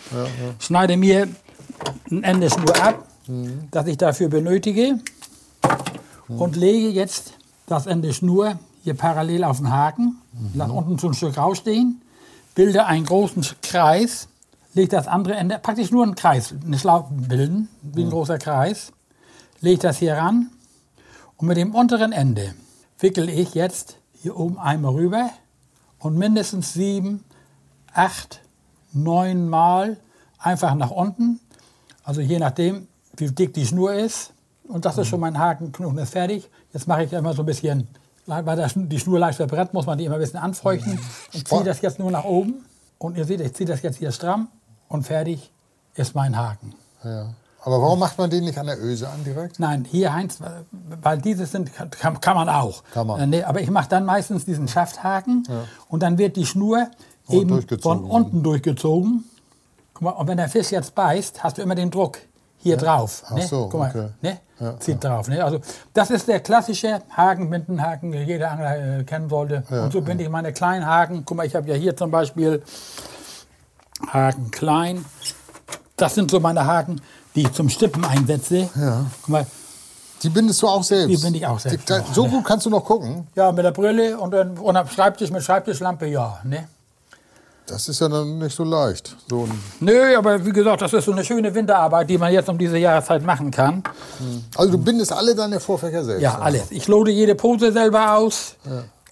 Schneide 0.58 0.96
mir 0.96 1.28
ein 2.10 2.22
Ende 2.22 2.50
Schnur 2.50 2.76
ab, 2.82 3.06
das 3.70 3.86
ich 3.86 3.98
dafür 3.98 4.28
benötige 4.28 4.98
und 6.28 6.56
lege 6.56 6.88
jetzt 6.88 7.34
das 7.66 7.86
Ende 7.86 8.12
Schnur 8.12 8.58
hier 8.82 8.94
parallel 8.94 9.44
auf 9.44 9.58
den 9.58 9.70
Haken, 9.70 10.20
lass 10.54 10.70
unten 10.70 10.98
so 10.98 11.08
ein 11.08 11.14
Stück 11.14 11.36
rausstehen, 11.38 12.02
bilde 12.54 12.86
einen 12.86 13.06
großen 13.06 13.44
Kreis, 13.62 14.28
lege 14.74 14.88
das 14.88 15.06
andere 15.06 15.34
Ende, 15.34 15.58
praktisch 15.58 15.90
nur 15.90 16.02
einen 16.02 16.14
Kreis, 16.14 16.54
eine 16.64 16.78
Schlaufe 16.78 17.12
bilden, 17.14 17.68
wie 17.82 18.04
ein 18.04 18.10
großer 18.10 18.38
Kreis, 18.38 18.92
lege 19.60 19.80
das 19.80 19.98
hier 19.98 20.14
ran 20.14 20.50
und 21.36 21.48
mit 21.48 21.56
dem 21.56 21.74
unteren 21.74 22.12
Ende 22.12 22.54
wickel 22.98 23.28
ich 23.28 23.54
jetzt 23.54 23.96
hier 24.20 24.38
oben 24.38 24.58
einmal 24.58 24.92
rüber 24.92 25.30
und 25.98 26.16
mindestens 26.16 26.74
sieben, 26.74 27.24
acht, 27.92 28.40
neun 28.92 29.48
Mal 29.48 29.98
einfach 30.38 30.74
nach 30.74 30.90
unten. 30.90 31.40
Also 32.04 32.20
je 32.20 32.38
nachdem, 32.38 32.86
wie 33.16 33.30
dick 33.30 33.54
die 33.54 33.66
Schnur 33.66 33.94
ist. 33.94 34.32
Und 34.68 34.84
das 34.84 34.96
ist 34.96 35.08
schon 35.08 35.20
mein 35.20 35.38
Hakenknoten, 35.38 35.98
ist 35.98 36.10
fertig. 36.12 36.48
Jetzt 36.72 36.88
mache 36.88 37.04
ich 37.04 37.12
immer 37.12 37.34
so 37.34 37.42
ein 37.42 37.46
bisschen, 37.46 37.86
weil 38.26 38.56
das, 38.56 38.72
die 38.76 38.98
Schnur 38.98 39.18
leicht 39.18 39.36
verbrennt, 39.36 39.74
muss 39.74 39.86
man 39.86 39.98
die 39.98 40.04
immer 40.06 40.14
ein 40.14 40.20
bisschen 40.20 40.40
anfeuchten. 40.40 40.98
Und 41.34 41.48
ziehe 41.48 41.64
das 41.64 41.80
jetzt 41.82 41.98
nur 41.98 42.10
nach 42.10 42.24
oben. 42.24 42.64
Und 42.98 43.16
ihr 43.18 43.24
seht, 43.24 43.40
ich 43.40 43.52
ziehe 43.54 43.68
das 43.68 43.82
jetzt 43.82 43.98
hier 43.98 44.12
stramm 44.12 44.48
und 44.88 45.02
fertig 45.02 45.50
ist 45.94 46.14
mein 46.14 46.36
Haken. 46.36 46.74
Ja. 47.02 47.34
Aber 47.62 47.80
warum 47.80 47.98
macht 47.98 48.18
man 48.18 48.28
den 48.30 48.44
nicht 48.44 48.58
an 48.58 48.66
der 48.66 48.82
Öse 48.82 49.08
an 49.08 49.24
direkt? 49.24 49.58
Nein, 49.58 49.86
hier 49.90 50.12
Heinz, 50.12 50.38
weil 51.02 51.18
diese 51.18 51.46
sind, 51.46 51.72
kann, 51.74 52.20
kann 52.20 52.36
man 52.36 52.48
auch. 52.48 52.82
Kann 52.92 53.06
man. 53.06 53.20
Äh, 53.20 53.26
nee, 53.26 53.42
aber 53.42 53.60
ich 53.60 53.70
mache 53.70 53.88
dann 53.88 54.04
meistens 54.04 54.44
diesen 54.44 54.68
Schafthaken 54.68 55.46
und 55.88 56.02
dann 56.02 56.18
wird 56.18 56.36
die 56.36 56.46
Schnur 56.46 56.88
Oh, 57.26 57.40
eben 57.40 57.80
von 57.80 58.04
unten 58.04 58.42
durchgezogen. 58.42 59.24
Guck 59.94 60.02
mal, 60.02 60.10
und 60.10 60.26
wenn 60.28 60.36
der 60.36 60.48
Fisch 60.48 60.70
jetzt 60.72 60.94
beißt, 60.94 61.42
hast 61.42 61.56
du 61.58 61.62
immer 61.62 61.74
den 61.74 61.90
Druck 61.90 62.18
hier 62.58 62.76
drauf. 62.76 63.22
Ach 63.26 63.32
ne? 63.32 63.46
so, 63.46 63.68
Guck 63.70 63.80
mal, 63.80 63.90
okay. 63.90 64.08
ne? 64.22 64.40
Ja, 64.60 64.78
zieht 64.78 65.02
drauf. 65.02 65.28
Ne? 65.28 65.44
Also 65.44 65.60
das 65.92 66.10
ist 66.10 66.28
der 66.28 66.40
klassische 66.40 67.00
Haken, 67.10 67.50
Bindenhaken, 67.50 68.12
den 68.12 68.26
jeder 68.26 68.50
Angler 68.52 68.98
äh, 69.00 69.04
kennen 69.04 69.28
sollte. 69.28 69.64
und 69.68 69.92
so 69.92 70.00
binde 70.00 70.24
ich 70.24 70.30
meine 70.30 70.52
kleinen 70.52 70.86
Haken. 70.86 71.24
Guck 71.24 71.36
mal, 71.36 71.46
ich 71.46 71.54
habe 71.54 71.68
ja 71.68 71.74
hier 71.74 71.96
zum 71.96 72.10
Beispiel 72.10 72.62
Haken 74.12 74.50
klein. 74.50 75.04
Das 75.96 76.14
sind 76.14 76.30
so 76.30 76.40
meine 76.40 76.64
Haken, 76.66 77.00
die 77.34 77.42
ich 77.42 77.52
zum 77.52 77.68
Stippen 77.68 78.04
einsetze. 78.04 78.68
Ja. 78.76 79.06
Guck 79.22 79.28
mal, 79.28 79.46
Die 80.22 80.28
bindest 80.28 80.62
du 80.62 80.68
auch 80.68 80.82
selbst? 80.82 81.10
Die 81.10 81.16
binde 81.22 81.38
ich 81.38 81.46
auch 81.46 81.58
selbst 81.58 81.88
Die, 81.88 82.00
so 82.12 82.26
gut 82.26 82.44
kannst 82.44 82.64
du 82.66 82.70
noch 82.70 82.84
gucken? 82.84 83.26
ja, 83.34 83.52
mit 83.52 83.64
der 83.64 83.72
Brille 83.72 84.18
und, 84.18 84.34
und 84.34 84.76
am 84.76 84.88
Schreibtisch 84.88 85.30
mit 85.30 85.42
Schreibtischlampe, 85.42 86.06
ja. 86.06 86.38
Ne? 86.44 86.68
Das 87.66 87.88
ist 87.88 88.00
ja 88.00 88.08
dann 88.08 88.38
nicht 88.38 88.54
so 88.54 88.62
leicht. 88.62 89.16
So 89.28 89.48
Nö, 89.80 90.16
aber 90.16 90.44
wie 90.44 90.52
gesagt, 90.52 90.82
das 90.82 90.92
ist 90.92 91.06
so 91.06 91.12
eine 91.12 91.24
schöne 91.24 91.54
Winterarbeit, 91.54 92.10
die 92.10 92.18
man 92.18 92.30
jetzt 92.32 92.48
um 92.50 92.58
diese 92.58 92.76
Jahreszeit 92.76 93.24
machen 93.24 93.50
kann. 93.50 93.82
also 94.56 94.72
du 94.72 94.78
bindest 94.78 95.12
alle 95.12 95.34
deine 95.34 95.60
Vorfächer 95.60 96.04
selbst? 96.04 96.22
Ja, 96.22 96.38
alles. 96.38 96.70
Ich 96.70 96.86
loade 96.88 97.10
jede 97.10 97.34
Pose 97.34 97.72
selber 97.72 98.16
aus. 98.16 98.56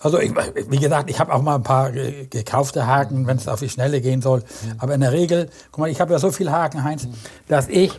Also 0.00 0.18
ich, 0.18 0.32
wie 0.68 0.78
gesagt, 0.78 1.08
ich 1.08 1.18
habe 1.18 1.32
auch 1.32 1.40
mal 1.42 1.54
ein 1.54 1.62
paar 1.62 1.92
ge- 1.92 2.26
gekaufte 2.26 2.86
Haken, 2.86 3.26
wenn 3.26 3.36
es 3.38 3.48
auf 3.48 3.60
die 3.60 3.68
Schnelle 3.70 4.00
gehen 4.02 4.20
soll. 4.20 4.42
Aber 4.78 4.94
in 4.94 5.00
der 5.00 5.12
Regel, 5.12 5.48
guck 5.70 5.78
mal, 5.78 5.88
ich 5.90 6.00
habe 6.00 6.12
ja 6.12 6.18
so 6.18 6.30
viele 6.32 6.52
Haken, 6.52 6.82
Heinz, 6.84 7.06
dass 7.48 7.68
ich 7.68 7.92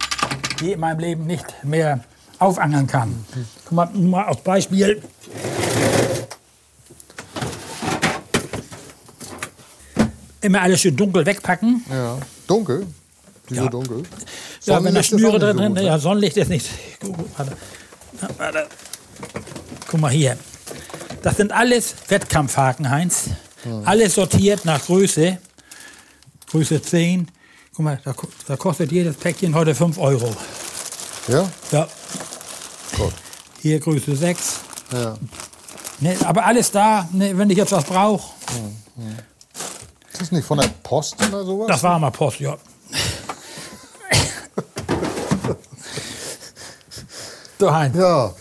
die 0.60 0.74
in 0.74 0.80
meinem 0.82 1.00
Leben 1.00 1.26
nicht 1.26 1.46
mehr 1.64 2.02
aufangeln 2.40 2.86
kann. 2.88 3.26
Guck 3.66 3.72
mal, 3.72 3.90
nur 3.94 4.12
mal 4.12 4.26
als 4.26 4.42
Beispiel. 4.42 5.02
Immer 10.44 10.62
alles 10.62 10.82
schön 10.82 10.96
dunkel 10.96 11.26
wegpacken. 11.26 11.84
Ja. 11.90 12.18
Dunkel? 12.48 12.86
Wieso 13.48 13.64
Ja. 13.64 13.70
dunkel? 13.70 14.04
Ja, 14.66 14.84
wenn 14.84 14.94
da 14.94 15.02
Schnüre 15.04 15.40
drin 15.40 15.58
so 15.58 15.64
sind, 15.64 15.76
gut, 15.76 15.84
ja, 15.86 15.98
Sonnenlicht 16.00 16.38
ist 16.38 16.50
nicht. 16.50 16.70
Warte. 17.38 17.58
Warte. 18.38 18.68
Guck 19.90 20.00
mal 20.00 20.12
hier. 20.12 20.38
Das 21.22 21.38
sind 21.38 21.52
alles 21.52 21.96
Wettkampfhaken, 22.10 22.90
Heinz. 22.90 23.30
Alles 23.86 24.16
sortiert 24.16 24.66
nach 24.66 24.84
Größe. 24.86 25.38
Größe 26.52 26.82
10. 26.82 27.28
Guck 27.74 27.86
mal, 27.86 28.00
da, 28.04 28.14
da 28.48 28.56
kostet 28.58 28.92
jedes 28.92 29.16
Päckchen 29.16 29.56
heute 29.56 29.74
5 29.74 29.98
Euro. 29.98 30.36
Ja? 31.30 31.50
Ja, 31.72 31.88
Gut. 32.98 33.14
hier 33.62 33.80
Größe 33.80 34.16
6. 34.16 34.60
Ja. 34.92 35.18
Ne, 36.00 36.18
aber 36.26 36.46
alles 36.46 36.70
da, 36.72 37.08
ne, 37.14 37.38
wenn 37.38 37.50
ich 37.50 37.58
jetzt 37.58 37.72
was 37.72 37.86
brauche. 37.86 38.34
Ist 40.14 40.22
das 40.22 40.32
nicht 40.32 40.46
von 40.46 40.60
der 40.60 40.70
Post 40.84 41.16
oder 41.28 41.44
sowas? 41.44 41.68
Das 41.68 41.82
war 41.82 41.98
mal 41.98 42.12
Post, 42.12 42.40
ja. 42.40 42.56
so, 47.60 47.74
Heinz. 47.74 47.98
Ja, 47.98 48.32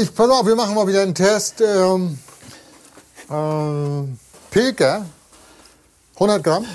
ich, 0.00 0.14
pass 0.14 0.30
auf, 0.30 0.46
wir 0.46 0.54
machen 0.54 0.74
mal 0.74 0.86
wieder 0.86 1.00
einen 1.00 1.14
Test. 1.14 1.62
Ähm, 1.62 2.18
ähm, 3.30 4.18
Pilker, 4.50 5.06
100 6.14 6.44
Gramm. 6.44 6.66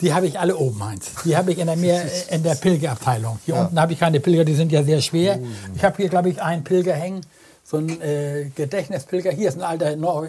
Die 0.00 0.14
habe 0.14 0.26
ich 0.26 0.40
alle 0.40 0.56
oben, 0.56 0.82
Heinz. 0.82 1.10
Die 1.24 1.36
habe 1.36 1.52
ich 1.52 1.58
in 1.58 1.66
der, 1.66 1.76
Meer, 1.76 2.04
in 2.30 2.42
der 2.42 2.54
Pilgerabteilung. 2.54 3.38
Hier 3.44 3.56
unten 3.56 3.78
habe 3.78 3.92
ich 3.92 4.00
keine 4.00 4.20
Pilger, 4.20 4.44
die 4.44 4.54
sind 4.54 4.72
ja 4.72 4.82
sehr 4.82 5.02
schwer. 5.02 5.40
Ich 5.74 5.84
habe 5.84 5.96
hier, 5.96 6.08
glaube 6.08 6.30
ich, 6.30 6.40
einen 6.40 6.64
Pilger 6.64 6.94
hängen. 6.94 7.20
So 7.70 7.76
ein 7.76 8.00
äh, 8.00 8.50
Gedächtnispilger. 8.54 9.30
Hier 9.30 9.50
ist 9.50 9.56
ein 9.56 9.62
alter 9.62 9.94
Nor 9.94 10.28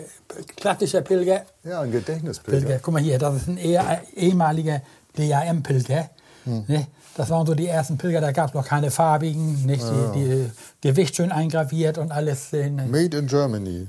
klassischer 0.58 1.02
Pilger. 1.02 1.46
Ja, 1.64 1.80
ein 1.80 1.92
Gedächtnispilker. 1.92 2.60
Pilger. 2.66 2.80
Guck 2.82 2.94
mal 2.94 3.02
hier, 3.02 3.18
das 3.18 3.36
ist 3.38 3.48
ein 3.48 3.56
eher, 3.56 4.02
ehemaliger 4.14 4.82
DAM-Pilger. 5.16 6.10
Ne? 6.44 6.88
Das 7.16 7.30
waren 7.30 7.48
so 7.48 7.56
die 7.56 7.68
ersten 7.68 7.98
Pilger, 7.98 8.20
da 8.20 8.34
gab 8.34 8.50
es 8.50 8.54
noch 8.54 8.66
keine 8.66 8.92
farbigen, 8.92 9.66
nicht 9.66 9.86
die, 9.88 10.20
die 10.20 10.52
Gewicht 10.82 11.16
schön 11.16 11.32
eingraviert 11.32 11.98
und 11.98 12.12
alles. 12.12 12.52
ne? 12.52 12.88
Made 12.90 13.18
in 13.18 13.28
Germany. 13.28 13.88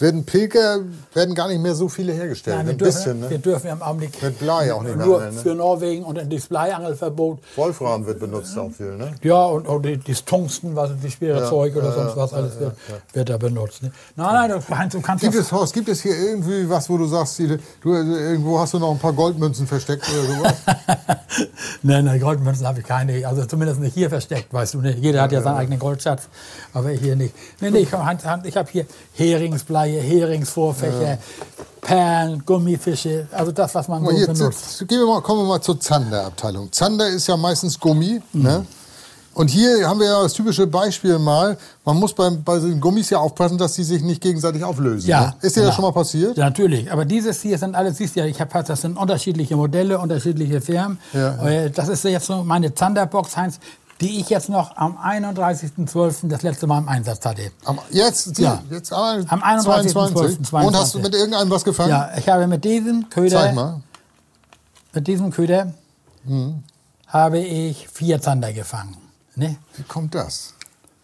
Werden 0.00 0.24
Pilker 0.24 0.80
werden 1.12 1.34
gar 1.34 1.48
nicht 1.48 1.60
mehr 1.60 1.74
so 1.74 1.88
viele 1.90 2.12
hergestellt. 2.12 2.56
Nein, 2.56 2.66
wir 2.66 2.72
ein 2.72 2.78
dürfen, 2.78 2.94
bisschen, 2.94 3.22
wir 3.22 3.28
ne? 3.28 3.38
dürfen 3.38 3.70
im 3.70 3.82
Augenblick 3.82 4.22
Mit 4.22 4.38
Blei 4.38 4.72
auch 4.72 4.82
nicht 4.82 4.96
mehr 4.96 5.04
nur 5.04 5.18
angeln, 5.18 5.34
ne? 5.34 5.40
für 5.42 5.54
Norwegen 5.54 6.04
und 6.04 6.18
das 6.32 6.46
Bleiangelverbot. 6.46 7.38
Wolfram 7.56 8.06
wird 8.06 8.18
benutzt 8.18 8.56
auch 8.56 8.70
viel, 8.70 8.96
ne? 8.96 9.12
Ja, 9.22 9.44
und, 9.44 9.68
und 9.68 9.82
die, 9.84 9.98
das 9.98 10.24
Tungsten, 10.24 10.74
was 10.74 10.92
die 11.02 11.10
schwere 11.10 11.40
Ja, 11.40 11.48
Zeug 11.50 11.76
oder 11.76 11.88
ja, 11.88 11.92
sonst 11.92 12.16
was 12.16 12.32
alles 12.32 12.58
wird, 12.58 12.76
wird 13.12 13.28
da 13.28 13.36
benutzt. 13.36 13.82
Ne? 13.82 13.92
Nein, 14.16 14.48
nein, 14.50 14.62
Heinz, 14.70 14.94
du 14.94 15.02
kannst 15.02 15.22
Gibt 15.22 15.34
es, 15.34 15.52
Horst, 15.52 15.74
gibt 15.74 15.88
es 15.90 16.00
hier 16.00 16.16
irgendwie 16.16 16.68
was, 16.70 16.88
wo 16.88 16.96
du 16.96 17.04
sagst, 17.06 17.38
du, 17.38 17.44
äh, 17.44 17.58
irgendwo 17.84 18.58
hast 18.58 18.72
du 18.72 18.78
noch 18.78 18.92
ein 18.92 18.98
paar 18.98 19.12
Goldmünzen 19.12 19.66
versteckt 19.66 20.06
oder 20.10 20.34
sowas? 20.34 20.54
nein, 21.82 22.06
nein, 22.06 22.20
Goldmünzen 22.20 22.66
habe 22.66 22.80
ich 22.80 22.86
keine. 22.86 23.26
Also 23.26 23.44
zumindest 23.44 23.80
nicht 23.80 23.92
hier 23.92 24.08
versteckt, 24.08 24.50
weißt 24.50 24.74
du 24.74 24.80
nicht. 24.80 24.98
Jeder 25.00 25.20
hat 25.20 25.32
ja 25.32 25.42
seinen 25.42 25.58
eigenen 25.58 25.78
Goldschatz, 25.78 26.28
aber 26.72 26.88
hier 26.88 27.16
nicht. 27.16 27.34
Nee, 27.60 27.70
nee, 27.70 27.80
ich, 27.80 27.88
ich 28.44 28.56
habe 28.56 28.70
hier 28.70 28.86
Heringsbleie, 29.98 30.20
Heringsvorfächer, 30.20 31.18
Perlen, 31.80 32.42
Gummifische, 32.44 33.26
also 33.32 33.52
das, 33.52 33.74
was 33.74 33.88
man 33.88 34.04
so 34.04 34.10
hier, 34.12 34.26
benutzt. 34.26 34.78
z- 34.78 34.88
gehen 34.88 34.98
wir 35.00 35.06
mal, 35.06 35.20
kommen 35.22 35.40
wir 35.42 35.48
mal 35.48 35.60
zur 35.60 35.80
Zander-Abteilung. 35.80 36.70
Zander 36.72 37.08
ist 37.08 37.26
ja 37.26 37.36
meistens 37.36 37.78
Gummi. 37.78 38.20
Mhm. 38.32 38.42
Ne? 38.42 38.66
Und 39.32 39.48
hier 39.48 39.88
haben 39.88 40.00
wir 40.00 40.06
ja 40.08 40.22
das 40.22 40.32
typische 40.32 40.66
Beispiel 40.66 41.16
mal, 41.18 41.56
man 41.84 41.96
muss 41.98 42.12
beim, 42.12 42.42
bei 42.42 42.58
den 42.58 42.80
Gummis 42.80 43.10
ja 43.10 43.18
aufpassen, 43.18 43.56
dass 43.56 43.74
sie 43.76 43.84
sich 43.84 44.02
nicht 44.02 44.20
gegenseitig 44.20 44.64
auflösen. 44.64 45.08
Ja, 45.08 45.20
ne? 45.26 45.34
Ist 45.40 45.54
dir 45.54 45.60
genau. 45.60 45.66
das 45.68 45.76
schon 45.76 45.84
mal 45.84 45.92
passiert? 45.92 46.36
Ja, 46.36 46.46
natürlich. 46.46 46.90
Aber 46.92 47.04
dieses 47.04 47.40
hier 47.40 47.56
sind 47.56 47.76
alles, 47.76 47.96
siehst 47.96 48.16
du 48.16 48.20
ja, 48.20 48.26
ich 48.26 48.40
habe 48.40 48.62
das 48.64 48.80
sind 48.80 48.98
unterschiedliche 48.98 49.54
Modelle, 49.56 49.98
unterschiedliche 50.00 50.60
Firmen. 50.60 50.98
Ja. 51.12 51.46
Äh, 51.46 51.70
Das 51.70 51.88
ist 51.88 52.02
jetzt 52.04 52.26
so 52.26 52.42
meine 52.42 52.74
Thunderbox, 52.74 53.36
Heinz, 53.36 53.60
die 54.00 54.20
ich 54.20 54.30
jetzt 54.30 54.48
noch 54.48 54.76
am 54.76 54.96
31.12. 54.96 56.28
das 56.28 56.42
letzte 56.42 56.66
Mal 56.66 56.78
im 56.78 56.88
Einsatz 56.88 57.24
hatte. 57.24 57.50
Am, 57.64 57.78
jetzt, 57.90 58.38
die, 58.38 58.42
Ja. 58.42 58.62
jetzt 58.70 58.92
am 58.92 59.24
Am 59.28 59.42
31.12., 59.42 59.92
22. 59.92 60.52
Und 60.52 60.76
hast 60.76 60.94
du 60.94 60.98
mit 61.00 61.14
irgendeinem 61.14 61.50
was 61.50 61.64
gefangen? 61.64 61.90
Ja, 61.90 62.10
ich 62.16 62.28
habe 62.28 62.46
mit 62.46 62.64
diesem 62.64 63.08
Köder, 63.10 63.40
Zeig 63.40 63.54
mal. 63.54 63.80
mit 64.94 65.06
diesem 65.06 65.30
Köder 65.30 65.72
Mhm. 66.24 66.62
habe 67.06 67.38
ich 67.40 67.88
vier 67.88 68.20
Zander 68.20 68.52
gefangen. 68.52 68.96
Ne? 69.36 69.56
Wie 69.76 69.82
kommt 69.84 70.14
das? 70.14 70.54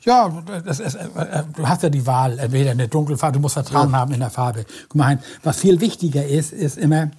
Ja, 0.02 0.28
das 0.64 0.78
ist, 0.78 0.94
äh, 0.94 1.04
äh, 1.18 1.42
du 1.54 1.66
hast 1.68 1.82
ja 1.82 1.88
die 1.88 2.06
Wahl, 2.06 2.38
entweder 2.38 2.70
eine 2.72 2.86
Dunkelfarbe, 2.86 3.34
du 3.34 3.40
musst 3.40 3.54
Vertrauen 3.54 3.94
haben 3.96 4.12
in 4.12 4.20
der 4.20 4.30
Farbe. 4.30 4.64
Guck 4.88 4.94
mal, 4.94 5.06
Heinz, 5.06 5.22
was 5.42 5.56
viel 5.58 5.80
wichtiger 5.80 6.24
ist, 6.24 6.52
ist 6.52 6.78
immer, 6.78 7.06
ne, 7.06 7.10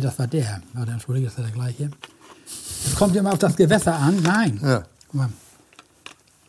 das 0.00 0.18
war 0.18 0.26
der, 0.28 0.62
warte, 0.74 0.92
entschuldige, 0.92 1.26
das 1.26 1.36
ist 1.38 1.44
der 1.44 1.50
gleiche. 1.52 1.90
Es 2.86 2.94
kommt 2.94 3.16
immer 3.16 3.32
auf 3.32 3.38
das 3.38 3.56
Gewässer 3.56 3.96
an, 3.96 4.20
nein. 4.22 4.60
Ja. 4.62 4.82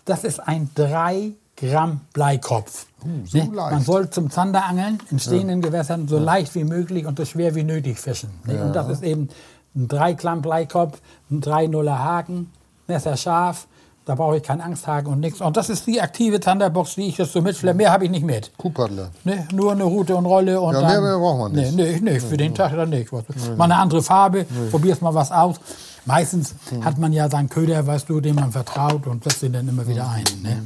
Das 0.05 0.23
ist 0.23 0.39
ein 0.39 0.69
3 0.75 1.31
Gramm 1.55 2.01
Bleikopf. 2.13 2.87
so 3.25 3.37
ne? 3.37 3.49
Man 3.53 3.81
soll 3.81 4.09
zum 4.09 4.31
Zanderangeln 4.31 4.99
in 5.11 5.19
stehenden 5.19 5.61
Gewässern 5.61 6.07
so 6.07 6.17
leicht 6.17 6.55
wie 6.55 6.63
möglich 6.63 7.05
und 7.05 7.17
so 7.17 7.25
schwer 7.25 7.53
wie 7.55 7.63
nötig 7.63 7.99
fischen. 7.99 8.31
Ne? 8.45 8.63
Und 8.63 8.73
das 8.75 8.89
ist 8.89 9.03
eben 9.03 9.29
ein 9.75 9.87
3 9.87 10.13
Gramm 10.13 10.41
Bleikopf, 10.41 10.99
ein 11.29 11.41
3 11.41 11.67
Nuller 11.67 11.99
Haken, 11.99 12.51
Messer 12.87 13.15
scharf, 13.15 13.67
da 14.05 14.15
brauche 14.15 14.37
ich 14.37 14.43
keinen 14.43 14.61
Angsthaken 14.61 15.07
und 15.13 15.19
nichts. 15.19 15.41
Und 15.41 15.55
das 15.55 15.69
ist 15.69 15.85
die 15.85 16.01
aktive 16.01 16.39
Thunderbox, 16.39 16.95
die 16.95 17.07
ich 17.07 17.17
jetzt 17.19 17.33
so 17.33 17.41
mitschleppe. 17.41 17.77
Mehr 17.77 17.91
habe 17.91 18.05
ich 18.05 18.11
nicht 18.11 18.25
mit. 18.25 18.51
Kuhpaddler. 18.57 19.11
Ne? 19.23 19.47
Nur 19.53 19.73
eine 19.73 19.83
Route 19.83 20.15
und 20.15 20.25
Rolle 20.25 20.59
und 20.59 20.73
Ja, 20.73 20.81
dann, 20.81 20.89
mehr- 20.89 21.01
mehr 21.01 21.17
braucht 21.19 21.37
man 21.39 21.51
nicht. 21.51 21.75
Nee, 21.75 21.99
nee, 22.01 22.11
nee 22.13 22.19
für 22.19 22.35
den 22.37 22.55
Tag 22.55 22.75
dann 22.75 22.89
nicht. 22.89 23.11
Mal 23.11 23.65
eine 23.65 23.75
andere 23.75 24.01
Farbe, 24.01 24.45
probierst 24.71 25.03
mal 25.03 25.13
was 25.13 25.31
aus. 25.31 25.57
Meistens 26.05 26.55
hat 26.83 26.97
man 26.97 27.13
ja 27.13 27.29
seinen 27.29 27.49
Köder, 27.49 27.85
weißt 27.85 28.09
du, 28.09 28.21
dem 28.21 28.35
man 28.35 28.51
vertraut 28.51 29.07
und 29.07 29.23
setzt 29.23 29.43
ihn 29.43 29.53
dann 29.53 29.67
immer 29.67 29.87
wieder 29.87 30.09
ein. 30.09 30.23
Ne? 30.41 30.63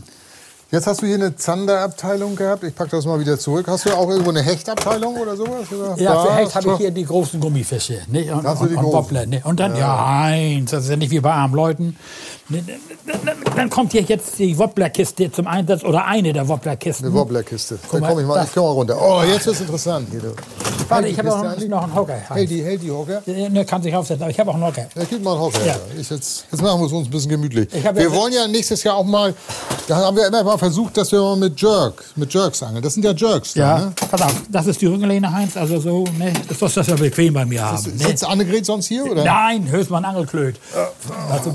Jetzt 0.72 0.88
hast 0.88 1.02
du 1.02 1.06
hier 1.06 1.16
eine 1.16 1.36
Zanderabteilung 1.36 2.36
gehabt. 2.36 2.64
Ich 2.64 2.76
packe 2.76 2.90
das 2.92 3.06
mal 3.06 3.20
wieder 3.20 3.38
zurück. 3.38 3.68
Hast 3.68 3.86
du 3.86 3.92
auch 3.92 4.10
irgendwo 4.10 4.32
eine 4.32 4.42
Hechtabteilung 4.42 5.16
oder 5.16 5.38
sowas? 5.38 5.72
Oder? 5.72 5.96
Ja, 6.02 6.26
für 6.26 6.36
Hecht 6.36 6.56
habe 6.56 6.72
ich 6.72 6.78
hier 6.78 6.92
die 6.92 7.06
großen 7.06 7.40
Gummifische. 7.40 8.00
Ne? 8.08 8.34
Und, 8.34 8.44
Hast 8.44 8.62
und, 8.62 8.72
die 8.72 8.76
und? 8.76 8.86
Wobbler. 8.86 9.28
Ne? 9.28 9.42
Und 9.44 9.60
dann, 9.60 9.76
ja, 9.76 10.06
eins, 10.06 10.72
das 10.72 10.86
ist 10.86 10.90
ja 10.90 10.96
nicht 10.96 11.12
wie 11.12 11.20
bei 11.20 11.32
armen 11.32 11.54
Leuten. 11.54 11.96
Dann, 13.56 13.70
kommt 13.70 13.92
hier 13.92 14.02
jetzt 14.02 14.38
die 14.40 14.58
Wobblerkiste 14.58 15.32
zum 15.32 15.48
Einsatz 15.48 15.84
oder 15.84 16.06
eine 16.06 16.34
der 16.34 16.48
Wobblerkisten. 16.48 17.08
Eine 17.08 17.16
Wobblerkiste. 17.16 17.78
Da 17.92 18.00
komme 18.00 18.22
ich 18.22 18.28
mal, 18.28 18.44
ich 18.44 18.54
komm 18.54 18.64
mal 18.64 18.72
runter. 18.72 18.98
Oh, 19.00 19.22
jetzt 19.24 19.48
ist 19.48 19.62
interessant. 19.62 20.08
Hier. 20.12 20.34
Warte, 20.88 21.08
ich 21.08 21.18
habe 21.18 21.34
auch 21.34 21.44
noch, 21.44 21.68
noch 21.68 21.84
einen 21.84 21.96
Hocker. 21.96 22.14
Hält 22.14 22.50
die, 22.50 22.64
hält 22.64 22.84
die 22.84 22.92
Hocker? 22.92 23.22
Ne, 23.26 23.66
kann 23.66 23.82
sich 23.82 23.96
aufsetzen, 23.96 24.24
aber 24.24 24.32
ich 24.32 24.40
habe 24.40 24.52
auch 24.52 24.56
einen 24.56 24.66
Hocker. 24.66 24.88
Ja, 24.96 25.04
gib 25.10 25.24
mal 25.24 25.32
einen 25.32 25.42
Hocker. 25.42 25.66
Ja. 25.66 25.76
Ich 26.00 26.10
jetzt, 26.10 26.46
jetzt 26.52 26.62
machen 26.62 26.80
wir 26.82 26.86
es 26.86 26.92
uns 26.92 27.08
ein 27.08 27.12
bisschen 27.12 27.32
gemütlich. 27.32 27.70
Wir 27.74 28.12
wollen 28.12 28.34
ja 28.34 28.48
nächstes 28.48 28.84
Jahr 28.84 28.96
auch 28.98 29.06
mal, 29.06 29.34
da 29.88 29.98
haben 29.98 30.18
wir 30.18 30.28
immer 30.28 30.58
versucht, 30.58 30.98
dass 30.98 31.12
wir 31.12 31.36
mit 31.36 31.60
Jerk, 31.62 32.04
mit 32.16 32.34
Jerks 32.34 32.64
angeln. 32.64 32.82
Das 32.84 32.94
sind 32.96 33.04
ja 33.04 33.12
Jerks 33.12 33.54
da, 33.54 33.60
Ja, 33.60 33.80
ne? 33.86 33.94
pass 34.10 34.22
auf, 34.22 34.34
das 34.50 34.68
ist 34.68 34.82
die 34.82 34.88
Rückenlehne, 34.88 35.32
Heinz, 35.32 35.56
also 35.58 35.80
so, 35.80 36.04
ne, 36.18 36.34
das 36.48 36.60
muss 36.60 36.74
das 36.74 36.88
ja 36.88 36.96
bequem 36.96 37.34
bei 37.34 37.46
mir 37.46 37.64
haben. 37.64 37.84
Ne? 37.98 38.08
Sitzt 38.08 38.24
Annegret 38.26 38.66
sonst 38.66 38.88
hier, 38.88 39.06
oder? 39.06 39.24
Nein, 39.24 39.70
höchst 39.70 39.90
mal 39.92 40.00
ein 40.00 40.06
Angelklöt. 40.06 40.56
Also, 41.32 41.54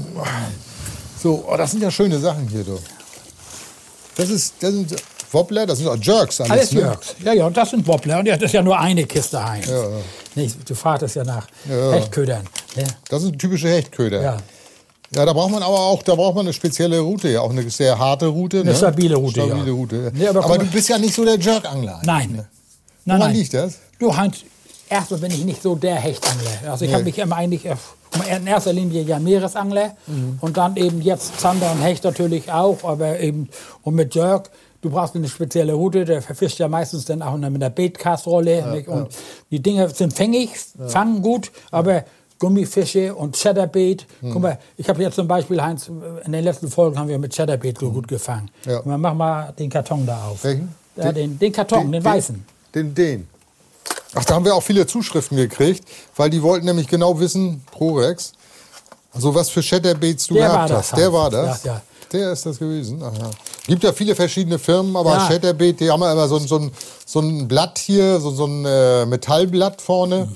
So, 1.22 1.44
oh, 1.50 1.56
das 1.56 1.72
sind 1.72 1.82
ja 1.82 1.90
schöne 1.90 2.18
Sachen 2.18 2.48
hier, 2.48 2.64
du. 2.64 2.78
Das 4.16 4.30
ist, 4.30 4.54
das 4.60 4.70
sind 4.72 4.94
Wobbler, 5.32 5.66
das 5.66 5.78
sind 5.78 5.88
auch 5.88 5.96
Jerks 5.96 6.40
alles, 6.40 6.50
alles 6.50 6.72
ne? 6.72 6.80
Jörgs. 6.80 7.14
Ja, 7.24 7.32
ja, 7.32 7.46
und 7.46 7.56
das 7.56 7.70
sind 7.70 7.86
Wobbler. 7.86 8.18
Und 8.18 8.28
das 8.28 8.40
ist 8.42 8.52
ja 8.52 8.62
nur 8.62 8.78
eine 8.78 9.04
Kiste, 9.04 9.42
Heinz. 9.44 9.66
Ja, 9.66 9.82
ja. 9.82 9.88
Nicht, 10.34 10.68
du 10.68 10.74
fragtest 10.74 11.16
ja 11.16 11.24
nach 11.24 11.46
Ja. 11.68 11.92
Hechtködern. 11.92 12.42
Ne? 12.76 12.84
Das 13.08 13.22
sind 13.22 13.38
typische 13.38 13.68
Hechtköder. 13.68 14.22
Ja. 14.22 14.36
Ja, 15.14 15.24
da 15.26 15.32
braucht 15.32 15.50
man 15.50 15.62
aber 15.62 15.78
auch, 15.80 16.02
da 16.04 16.14
braucht 16.14 16.36
man 16.36 16.46
eine 16.46 16.52
spezielle 16.52 17.00
Route, 17.00 17.28
ja, 17.30 17.40
auch 17.40 17.50
eine 17.50 17.68
sehr 17.68 17.98
harte 17.98 18.26
Route. 18.26 18.60
Eine 18.60 18.70
ne? 18.70 18.76
stabile 18.76 19.16
Route, 19.16 19.40
Stabile 19.42 19.66
ja. 19.66 19.72
Route. 19.72 20.12
Nee, 20.14 20.28
aber 20.28 20.44
aber 20.44 20.58
du 20.58 20.66
bist 20.66 20.88
ja 20.88 20.98
nicht 20.98 21.14
so 21.14 21.24
der 21.24 21.38
Jerk-Angler. 21.38 22.00
Nein. 22.04 22.30
Ne? 22.30 22.48
Nein, 23.04 23.18
Woran 23.18 23.30
nein. 23.32 23.34
liegt 23.40 23.54
das? 23.54 23.78
Du, 23.98 24.16
Heinz, 24.16 24.36
erstmal 24.88 25.20
bin 25.20 25.32
ich 25.32 25.44
nicht 25.44 25.62
so 25.62 25.74
der 25.74 25.96
Hechtangler. 25.96 26.50
Also 26.70 26.84
ich 26.84 26.90
Nee. 26.90 26.94
habe 26.94 27.04
mich 27.04 27.18
immer 27.18 27.36
eigentlich 27.36 27.66
äh, 27.66 27.74
in 28.36 28.46
erster 28.46 28.72
Linie 28.72 29.02
ja 29.02 29.18
Meeresangler 29.18 29.96
Mhm. 30.06 30.38
und 30.40 30.56
dann 30.56 30.76
eben 30.76 31.00
jetzt 31.02 31.40
Zander 31.40 31.72
und 31.72 31.80
Hecht 31.82 32.04
natürlich 32.04 32.50
auch, 32.52 32.84
aber 32.84 33.18
eben 33.18 33.48
und 33.82 33.94
mit 33.96 34.14
Jerk. 34.14 34.50
Du 34.82 34.88
brauchst 34.90 35.14
eine 35.14 35.28
spezielle 35.28 35.74
Route, 35.74 36.06
der 36.06 36.22
verfischt 36.22 36.58
ja 36.58 36.66
meistens 36.66 37.04
dann 37.04 37.20
auch 37.20 37.36
mit 37.36 37.44
einer 37.56 37.68
Beetcast-Rolle. 37.68 38.70
nicht? 38.72 38.88
Und 38.88 39.08
die 39.50 39.60
Dinge 39.60 39.88
sind 39.90 40.14
fängig, 40.14 40.50
fangen 40.86 41.20
gut, 41.20 41.50
aber 41.70 42.04
Gummifische 42.40 43.14
und 43.14 43.36
Chatterbait. 43.36 44.06
Hm. 44.20 44.32
Guck 44.32 44.42
mal, 44.42 44.58
ich 44.76 44.88
habe 44.88 45.00
jetzt 45.02 45.14
zum 45.14 45.28
Beispiel, 45.28 45.62
Heinz, 45.62 45.88
in 46.24 46.32
den 46.32 46.42
letzten 46.42 46.68
Folgen 46.68 46.98
haben 46.98 47.08
wir 47.08 47.18
mit 47.18 47.32
Chatterbait 47.36 47.78
so 47.78 47.90
gut 47.92 48.08
gefangen. 48.08 48.50
Hm. 48.64 48.72
Ja. 48.72 48.76
Guck 48.78 48.86
mal, 48.86 48.98
Mach 48.98 49.14
mal 49.14 49.52
den 49.56 49.70
Karton 49.70 50.04
da 50.06 50.24
auf. 50.24 50.42
Welchen? 50.42 50.74
Ja, 50.96 51.12
den, 51.12 51.38
den 51.38 51.52
Karton, 51.52 51.92
den, 51.92 52.02
weißen. 52.04 52.44
Den, 52.74 52.94
den. 52.94 53.28
Ach, 54.14 54.24
da 54.24 54.34
haben 54.34 54.44
wir 54.44 54.54
auch 54.54 54.62
viele 54.62 54.86
Zuschriften 54.86 55.36
gekriegt, 55.36 55.84
weil 56.16 56.30
die 56.30 56.42
wollten 56.42 56.66
nämlich 56.66 56.88
genau 56.88 57.18
wissen, 57.20 57.62
Prorex, 57.70 58.32
also 59.12 59.34
was 59.34 59.50
für 59.50 59.62
Chatterbaits 59.62 60.26
du 60.26 60.34
Der 60.34 60.48
gehabt 60.48 60.72
hast. 60.72 60.96
Der 60.96 61.12
war 61.12 61.30
das? 61.30 61.62
Ja, 61.64 61.74
ja. 61.74 61.82
Der 62.12 62.32
ist 62.32 62.44
das 62.44 62.58
gewesen. 62.58 63.00
Aha. 63.02 63.30
Gibt 63.68 63.84
ja 63.84 63.92
viele 63.92 64.16
verschiedene 64.16 64.58
Firmen, 64.58 64.96
aber 64.96 65.12
Ja. 65.12 65.28
Chatterbait, 65.28 65.78
die 65.78 65.88
haben 65.90 66.00
ja 66.02 66.12
immer 66.12 66.26
so, 66.26 66.36
ein- 66.38 66.46
so, 66.48 66.56
ein, 66.58 66.72
so 67.06 67.20
ein 67.20 67.46
Blatt 67.46 67.78
hier, 67.78 68.18
so, 68.18 68.30
so 68.30 68.46
ein 68.46 68.64
äh, 68.64 69.06
Metallblatt 69.06 69.80
vorne 69.80 70.28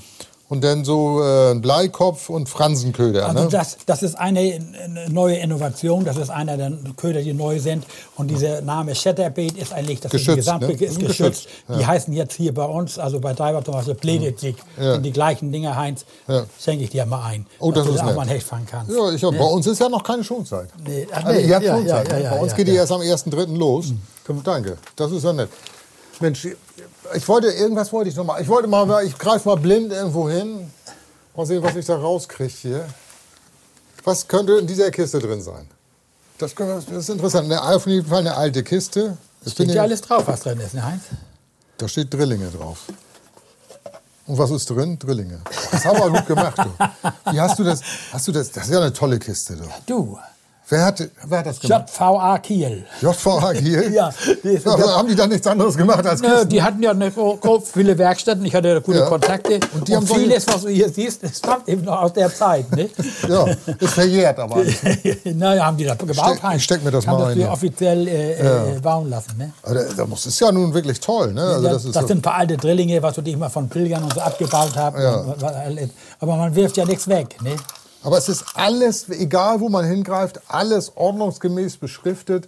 und 0.47 0.63
dann 0.63 0.85
so 0.85 1.21
äh, 1.23 1.51
ein 1.51 1.61
Bleikopf 1.61 2.29
und 2.29 2.47
Fransenköder. 2.47 3.27
Also 3.27 3.43
ne? 3.45 3.49
das, 3.49 3.77
das 3.85 4.03
ist 4.03 4.15
eine, 4.15 4.39
eine 4.83 5.09
neue 5.09 5.37
Innovation, 5.37 6.05
das 6.05 6.17
ist 6.17 6.29
einer 6.29 6.55
der 6.55 6.71
Köder, 6.97 7.21
die 7.23 7.33
neu 7.33 7.59
sind. 7.59 7.83
Und 8.15 8.27
dieser 8.29 8.61
Name 8.61 8.93
Chatterbait 8.93 9.57
ist 9.57 9.73
eigentlich 9.73 10.01
das 10.01 10.11
Geschützt, 10.11 10.37
gesamte 10.37 10.67
ne? 10.67 10.73
ist 10.73 10.99
geschützt. 10.99 11.07
geschützt, 11.07 11.47
Die 11.79 11.85
heißen 11.85 12.13
jetzt 12.13 12.35
hier 12.35 12.53
bei 12.53 12.65
uns, 12.65 12.99
also 12.99 13.19
bei 13.19 13.33
Diver 13.33 13.63
zum 13.63 13.73
Beispiel 13.73 13.95
Pledezig, 13.95 14.55
Ja. 14.79 14.97
die 14.97 15.11
gleichen 15.11 15.51
Dinger, 15.51 15.75
Heinz. 15.75 16.05
Ja. 16.27 16.45
Schenke 16.59 16.83
ich 16.83 16.91
dir 16.91 17.05
mal 17.07 17.23
ein. 17.25 17.45
Oh, 17.59 17.71
das 17.71 17.79
dass 17.83 17.87
du 17.87 17.93
ist 17.95 18.01
auch 18.01 18.05
nett. 18.05 18.15
mal 18.15 18.21
ein 18.21 18.27
Hecht 18.29 18.45
fangen 18.47 18.67
kannst. 18.69 18.91
Ja, 18.95 19.11
ich, 19.11 19.21
bei 19.21 19.45
uns 19.45 19.65
ist 19.65 19.79
ja 19.79 19.89
noch 19.89 20.03
keine 20.03 20.23
Schonzeit. 20.23 20.69
Nee, 20.85 21.07
ach 21.11 21.25
Also, 21.25 21.39
nee, 21.41 21.47
ihr 21.47 21.55
habt 21.55 21.65
ja, 21.65 21.75
Schonzeit. 21.75 22.07
ja, 22.07 22.13
ne? 22.17 22.23
ja, 22.23 22.29
bei 22.31 22.39
uns 22.41 22.51
ja, 22.51 22.57
geht 22.57 22.67
die 22.67 22.71
ja. 22.73 22.81
erst 22.81 22.91
am 22.91 23.01
1.3. 23.01 23.57
los. 23.57 23.93
Das, 24.27 24.35
danke, 24.43 24.77
das 24.95 25.11
ist 25.11 25.23
ja 25.23 25.33
nett. 25.33 25.49
Mensch, 26.19 26.47
ich 27.13 27.27
wollte, 27.27 27.47
irgendwas 27.51 27.91
wollte 27.93 28.09
ich 28.09 28.15
noch 28.15 28.23
mal. 28.25 28.41
Ich 28.41 28.47
wollte 28.47 28.67
mal, 28.67 29.03
ich 29.05 29.17
greife 29.17 29.47
mal 29.49 29.55
blind 29.57 29.91
irgendwo 29.91 30.29
hin. 30.29 30.71
Mal 31.35 31.45
sehen, 31.45 31.61
was 31.63 31.75
ich 31.75 31.85
da 31.85 31.95
rauskriege 31.97 32.53
hier. 32.53 32.85
Was 34.03 34.27
könnte 34.27 34.53
in 34.53 34.67
dieser 34.67 34.91
Kiste 34.91 35.19
drin 35.19 35.41
sein? 35.41 35.67
Das, 36.37 36.57
wir- 36.57 36.65
das 36.65 36.85
ist 36.89 37.09
interessant. 37.09 37.45
Eine, 37.51 37.61
auf 37.61 37.85
jeden 37.87 38.07
Fall 38.07 38.19
eine 38.19 38.35
alte 38.35 38.63
Kiste. 38.63 39.17
Bin 39.43 39.51
Steht 39.51 39.69
ja 39.71 39.81
alles 39.83 40.01
drauf, 40.01 40.23
was 40.27 40.39
drin 40.41 40.59
ist, 40.59 40.73
ne, 40.73 40.83
Heinz? 40.85 41.03
Da 41.77 41.87
steht 41.87 42.13
Drillinge 42.13 42.49
drauf. 42.49 42.79
Und 44.27 44.37
was 44.37 44.49
ist 44.49 44.69
drin? 44.69 44.97
Drillinge. 44.97 45.39
Das 45.71 45.85
haben 45.85 45.99
wir 45.99 46.09
gut 46.09 46.25
gemacht, 46.27 46.57
du. 46.57 47.31
Wie 47.31 47.39
hast 47.39 47.59
du 47.59 47.63
das? 47.63 47.81
Hast 48.11 48.27
du 48.27 48.31
das? 48.31 48.51
Das 48.51 48.65
ist 48.65 48.71
ja 48.71 48.79
eine 48.79 48.91
tolle 48.91 49.19
Kiste, 49.19 49.55
du. 49.55 49.63
Du, 49.85 50.17
Wer 50.67 50.83
hat, 50.85 51.03
wer 51.27 51.39
hat 51.39 51.45
das 51.45 51.59
gemacht? 51.59 51.89
JVA 51.93 52.39
Kiel. 52.39 52.85
JVA 52.99 53.53
Kiel? 53.53 53.91
Ja, 53.93 54.09
die 54.43 54.59
Aber 54.65 54.95
haben 54.97 55.07
die 55.07 55.15
da 55.15 55.27
nichts 55.27 55.45
anderes 55.45 55.77
gemacht 55.77 56.05
als 56.05 56.21
Nö, 56.21 56.27
Kisten? 56.29 56.49
die 56.49 56.63
hatten 56.63 56.81
ja 56.81 56.89
eine, 56.91 57.11
viele 57.71 57.95
Werkstätten, 57.97 58.43
ich 58.45 58.55
hatte 58.55 58.81
gute 58.81 58.97
Ja. 58.99 59.05
Kontakte. 59.05 59.55
Und 59.55 59.73
Und, 59.75 59.87
die 59.87 59.95
haben 59.95 60.07
solche- 60.07 60.23
vieles, 60.23 60.47
was 60.47 60.61
du 60.63 60.69
hier 60.69 60.89
siehst, 60.89 61.23
das 61.23 61.37
stammt 61.37 61.69
eben 61.69 61.83
noch 61.83 62.01
aus 62.01 62.13
der 62.13 62.33
Zeit. 62.33 62.71
Ne? 62.75 62.89
Ja, 63.29 63.45
ist 63.79 63.93
verjährt 63.93 64.39
aber. 64.39 64.57
naja, 65.25 65.65
haben 65.67 65.77
die 65.77 65.83
das 65.85 65.97
gebaut? 65.99 66.41
Heinz? 66.41 66.57
ich 66.57 66.63
steck 66.63 66.83
mir 66.83 66.91
das 66.91 67.05
haben 67.05 67.19
mal 67.19 67.25
das 67.27 67.35
ein, 67.35 67.39
ja. 67.41 67.51
offiziell 67.51 68.07
äh, 68.07 68.31
äh, 68.75 68.79
bauen 68.81 69.09
lassen. 69.09 69.37
Ne? 69.37 69.53
Aber 69.61 69.75
da- 69.75 69.93
da 69.95 70.05
muss, 70.05 70.25
ist 70.25 70.39
ja 70.39 70.51
nun 70.51 70.73
wirklich 70.73 70.99
toll, 70.99 71.31
ne? 71.33 71.41
Also 71.41 71.67
Ja, 71.67 71.73
das 71.73 71.83
das 71.83 71.95
ist 71.95 72.01
so- 72.01 72.07
sind 72.07 72.23
veraltete 72.23 72.59
Drillinge, 72.61 73.01
was 73.03 73.13
du 73.15 73.21
dich 73.21 73.37
mal 73.37 73.49
von 73.49 73.69
Pilgern 73.69 74.03
und 74.03 74.13
so 74.13 74.19
abgebaut 74.21 74.71
hast. 74.75 74.97
Ja. 74.97 75.15
Und. 75.17 75.43
Aber 76.19 76.35
man 76.37 76.55
wirft 76.55 76.75
ja 76.77 76.85
nichts 76.85 77.07
weg. 77.07 77.35
Ne? 77.43 77.55
Aber 78.05 78.19
es 78.19 78.29
ist 78.29 78.45
alles, 78.53 79.09
egal 79.09 79.59
wo 79.59 79.67
man 79.67 79.83
hingreift, 79.83 80.39
alles 80.47 80.95
ordnungsgemäß 80.95 81.77
beschriftet 81.77 82.47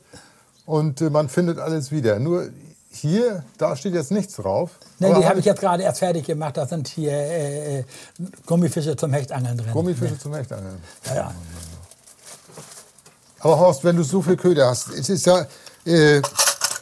und 0.68 1.02
äh, 1.02 1.10
man 1.10 1.30
findet 1.30 1.58
alles 1.58 1.92
wieder. 1.92 2.20
Nur 2.20 2.50
hier, 2.92 3.44
da 3.58 3.76
steht 3.76 3.96
jetzt 3.96 4.12
nichts 4.12 4.36
drauf. 4.36 4.72
Ne, 5.00 5.08
Aber 5.08 5.20
die 5.20 5.26
habe 5.26 5.40
ich 5.40 5.46
jetzt 5.46 5.60
gerade 5.60 5.82
erst 5.82 5.98
fertig 5.98 6.28
gemacht. 6.28 6.58
Da 6.58 6.68
sind 6.68 6.88
hier 6.88 7.12
äh, 7.12 7.80
äh, 7.80 7.84
Gummifische 8.46 8.96
zum 8.96 9.12
Hechtangeln 9.14 9.58
drin. 9.58 9.72
Gummifische 9.72 10.20
zum 10.20 10.36
Hechtangeln. 10.36 10.78
Ja, 11.08 11.16
ja. 11.16 11.34
Aber 13.40 13.58
Horst, 13.58 13.84
wenn 13.84 13.96
du 13.96 14.04
so 14.04 14.22
viel 14.22 14.38
Köder 14.38 14.70
hast, 14.70 14.90
es 14.90 15.10
ist 15.10 15.26
ja, 15.26 15.48
äh, 15.86 16.22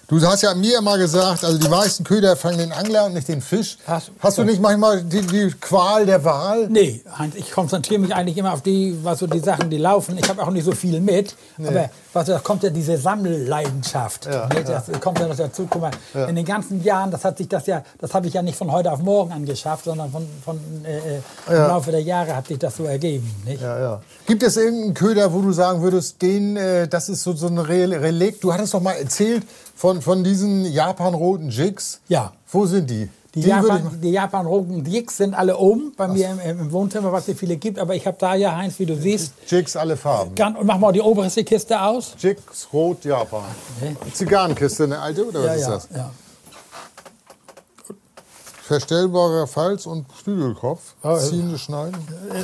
du 0.07 0.21
hast 0.21 0.41
ja 0.43 0.53
mir 0.53 0.77
immer 0.79 0.97
gesagt, 0.97 1.43
also 1.43 1.57
die 1.57 1.67
meisten 1.67 2.03
Köder 2.03 2.35
fangen 2.35 2.57
den 2.59 2.71
Angler 2.71 3.05
und 3.05 3.13
nicht 3.13 3.27
den 3.27 3.41
Fisch. 3.41 3.77
Hast- 3.87 4.11
Hast 4.19 4.37
du 4.37 4.43
nicht 4.43 4.61
manchmal 4.61 5.03
die, 5.03 5.21
die 5.21 5.51
Qual 5.59 6.05
der 6.05 6.23
Wahl? 6.23 6.67
Nee, 6.69 7.01
Heinz, 7.17 7.35
ich 7.35 7.51
konzentriere 7.51 7.99
mich 7.99 8.13
eigentlich 8.13 8.37
immer 8.37 8.53
auf 8.53 8.61
die, 8.61 8.97
was 9.03 9.19
so 9.19 9.27
die 9.27 9.39
Sachen, 9.39 9.69
die 9.69 9.77
laufen. 9.77 10.17
Ich 10.17 10.27
habe 10.29 10.41
auch 10.43 10.51
nicht 10.51 10.65
so 10.65 10.71
viel 10.73 10.99
mit. 10.99 11.35
Aber 11.59 11.89
was, 12.13 12.27
da 12.27 12.39
kommt 12.39 12.63
ja 12.63 12.69
diese 12.69 12.97
Sammelleidenschaft. 12.97 14.25
Ja, 14.25 14.47
ne? 14.47 14.63
Das 14.63 14.85
kommt 15.01 15.19
ja 15.19 15.27
noch 15.27 15.35
dazu. 15.35 15.67
Guck 15.69 15.81
mal, 15.81 15.91
in 16.27 16.35
den 16.35 16.45
ganzen 16.45 16.83
Jahren, 16.83 17.11
das 17.11 17.23
hat 17.25 17.37
sich 17.37 17.47
das 17.47 17.65
ja, 17.67 17.83
das 17.99 18.13
habe 18.13 18.27
ich 18.27 18.33
ja 18.33 18.41
nicht 18.41 18.57
von 18.57 18.71
heute 18.71 18.91
auf 18.91 18.99
morgen 18.99 19.31
angeschafft, 19.31 19.85
sondern 19.85 20.11
von, 20.11 20.27
von 20.43 20.59
äh, 20.85 20.97
äh, 20.97 21.19
Ja. 21.49 21.65
im 21.65 21.67
Laufe 21.71 21.91
der 21.91 22.01
Jahre 22.01 22.35
hat 22.35 22.47
sich 22.47 22.57
das 22.59 22.75
so 22.77 22.83
ergeben. 22.85 23.29
Nicht? 23.45 23.61
Ja, 23.61 23.79
ja. 23.79 24.01
Gibt 24.27 24.43
es 24.43 24.57
irgendeinen 24.57 24.93
Köder, 24.93 25.31
wo 25.33 25.41
du 25.41 25.51
sagen 25.51 25.81
würdest, 25.81 26.21
den, 26.21 26.57
äh, 26.57 26.87
das 26.87 27.09
ist 27.09 27.23
so, 27.23 27.33
so 27.33 27.47
ein 27.47 27.57
Re- 27.57 28.01
Relikt? 28.01 28.43
Du 28.43 28.53
hattest 28.53 28.73
doch 28.73 28.81
mal 28.81 28.93
erzählt 28.93 29.43
von, 29.75 30.01
von 30.01 30.23
diesen 30.23 30.65
japanroten 30.65 31.49
Jigs. 31.49 31.99
Ja. 32.07 32.33
Wo 32.51 32.65
sind 32.65 32.89
die? 32.89 33.09
Die, 33.33 33.41
ich 33.41 33.47
Japan, 33.47 33.99
die 34.01 34.11
Japan-roten 34.11 34.85
Jigs 34.85 35.17
sind 35.17 35.33
alle 35.33 35.57
oben 35.57 35.91
bei 35.97 36.07
mir 36.07 36.29
im, 36.29 36.39
im 36.61 36.71
Wohnzimmer, 36.71 37.11
was 37.11 37.27
es 37.27 37.37
viele 37.37 37.57
gibt. 37.57 37.77
Aber 37.79 37.93
ich 37.93 38.07
habe 38.07 38.15
da 38.17 38.33
ja, 38.33 38.55
Heinz, 38.55 38.79
wie 38.79 38.85
du 38.85 38.95
siehst, 38.95 39.33
Jigs 39.47 39.75
alle 39.75 39.97
Farben. 39.97 40.33
ganz, 40.35 40.57
und 40.57 40.65
mach 40.65 40.77
mal 40.77 40.93
die 40.93 41.01
oberste 41.01 41.43
Kiste 41.43 41.81
aus. 41.81 42.15
Jigs 42.17 42.69
rot 42.71 43.03
Japan. 43.03 43.43
Zigarrenkiste, 44.13 44.85
eine 44.85 44.99
alte 44.99 45.27
oder 45.27 45.39
was 45.41 45.47
Ja, 45.47 45.53
ist 45.55 45.61
ja, 45.61 45.69
das? 45.71 45.87
ja. 45.93 46.11
Verstellbarer 48.63 49.47
Falz- 49.47 49.85
und 49.85 50.05
Flügelkopf. 50.11 50.93
Oh, 51.03 51.17
Ziehende 51.17 51.57
Schneiden. 51.59 51.95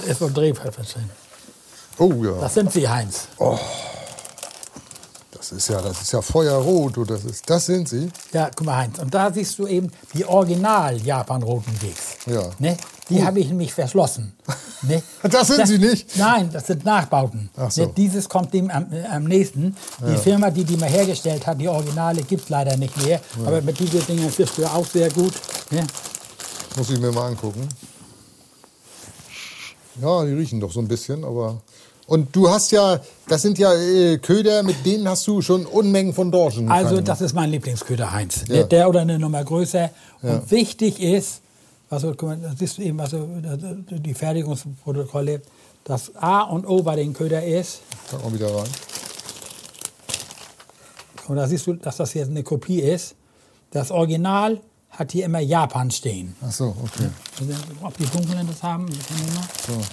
Ist 0.08 0.20
so 0.20 0.26
ein 0.26 0.34
Drehpfeffer 0.34 0.84
drin. 0.84 1.10
Oh 1.98 2.12
ja. 2.24 2.34
Das 2.42 2.54
sind 2.54 2.72
sie, 2.72 2.88
Heinz. 2.90 3.28
Das 5.52 5.58
ist 5.58 5.68
ja, 5.68 5.82
das 5.82 6.02
ist 6.02 6.14
ja 6.14 6.22
feuerrot. 6.22 6.96
Du, 6.96 7.04
das, 7.04 7.26
ist, 7.26 7.50
das 7.50 7.66
sind 7.66 7.90
sie. 7.90 8.10
Ja, 8.32 8.50
guck 8.56 8.66
mal, 8.66 8.78
Heinz. 8.78 9.00
Und 9.00 9.14
da 9.14 9.32
siehst 9.34 9.60
du 9.60 9.68
eben 9.68 9.92
die 10.14 10.24
Original-Japan-roten 10.24 11.74
Jigs. 11.82 12.16
Ja. 12.26 12.50
Ne? 12.58 12.78
Die 13.10 13.22
habe 13.22 13.42
ich 13.42 13.50
nämlich 13.50 13.74
verschlossen. 13.74 14.34
Ne? 14.84 15.04
Das 15.30 15.48
sind 15.48 15.68
sie 15.68 15.78
nicht? 15.78 16.18
Nein, 16.18 16.50
das 16.54 16.68
sind 16.68 16.86
Nachbauten. 16.86 17.50
Ach 17.58 17.70
so. 17.70 17.82
Ne? 17.82 17.94
Dieses 17.98 18.30
kommt 18.30 18.54
dem 18.54 18.72
am, 18.72 18.94
äh, 18.94 19.04
am 19.06 19.26
nächsten. 19.26 19.76
Die 20.08 20.16
Firma, 20.16 20.50
die 20.52 20.64
die 20.64 20.78
mal 20.78 20.90
hergestellt 20.90 21.46
hat, 21.46 21.60
die 21.60 21.68
Originale, 21.68 22.24
gibt 22.24 22.44
es 22.44 22.50
leider 22.50 22.78
nicht 22.78 22.96
mehr. 23.06 23.20
Aber 23.46 23.62
mit 23.62 23.78
diesen 23.78 24.06
Dingen 24.08 24.30
fischst 24.32 24.58
du 24.58 24.66
auch 24.66 24.86
sehr 24.86 25.12
gut. 25.12 25.34
Ne? 25.70 25.86
Muss 26.78 26.90
ich 26.90 27.00
mir 27.00 27.12
mal 27.12 27.28
angucken. 27.28 27.68
Ja, 30.02 30.24
die 30.24 30.32
riechen 30.32 30.62
doch 30.62 30.72
so 30.72 30.80
ein 30.80 30.88
bisschen, 30.88 31.26
aber 31.26 31.62
Und 32.12 32.36
du 32.36 32.50
hast 32.50 32.72
ja, 32.74 33.00
das 33.30 33.42
sind 33.42 33.58
ja 33.58 33.74
äh, 33.74 34.18
Köder, 34.18 34.64
mit 34.64 34.86
denen 34.86 35.08
hast 35.08 35.26
du 35.28 35.42
schon 35.42 35.66
Unmengen 35.66 36.14
von 36.14 36.30
Dorschen 36.30 36.70
Also 36.70 37.00
das 37.00 37.22
ist 37.22 37.34
mein 37.34 37.50
Lieblingsköder, 37.52 38.12
Heinz. 38.12 38.44
Ja. 38.50 38.64
Der 38.64 38.90
oder 38.90 39.00
eine 39.00 39.18
Nummer 39.18 39.42
größer. 39.46 39.92
Und 40.22 40.52
wichtig 40.52 41.02
ist, 41.02 41.40
also, 41.90 42.12
das 42.14 42.60
ist 42.60 42.80
eben 42.80 43.00
also, 43.00 43.30
die 43.90 44.14
Fertigungsprotokolle, 44.14 45.42
das 45.86 46.14
A 46.18 46.42
und 46.42 46.66
O 46.66 46.84
bei 46.84 46.98
den 46.98 47.14
Köder 47.14 47.46
ist, 47.46 47.80
Sag 48.12 48.22
mal 48.22 48.34
wieder 48.34 48.54
rein. 48.54 48.68
und 51.30 51.38
da 51.38 51.48
siehst 51.48 51.66
du, 51.66 51.76
dass 51.76 51.96
das 51.96 52.14
jetzt 52.14 52.30
eine 52.30 52.44
Kopie 52.44 52.82
ist, 52.82 53.16
das 53.72 53.90
Original 53.90 54.60
hat 54.90 55.14
hier 55.14 55.24
immer 55.24 55.40
Japan 55.40 55.90
stehen. 55.90 56.36
Ach 56.46 56.52
so, 56.52 56.76
okay. 56.84 57.10
Also, 57.40 57.54
ob 57.82 57.98
die 57.98 58.06
Dunklen 58.06 58.46
das 58.48 58.62
haben, 58.62 58.88
das 58.88 59.08
kann 59.08 59.18
ich 59.18 59.78
mal. 59.78 59.84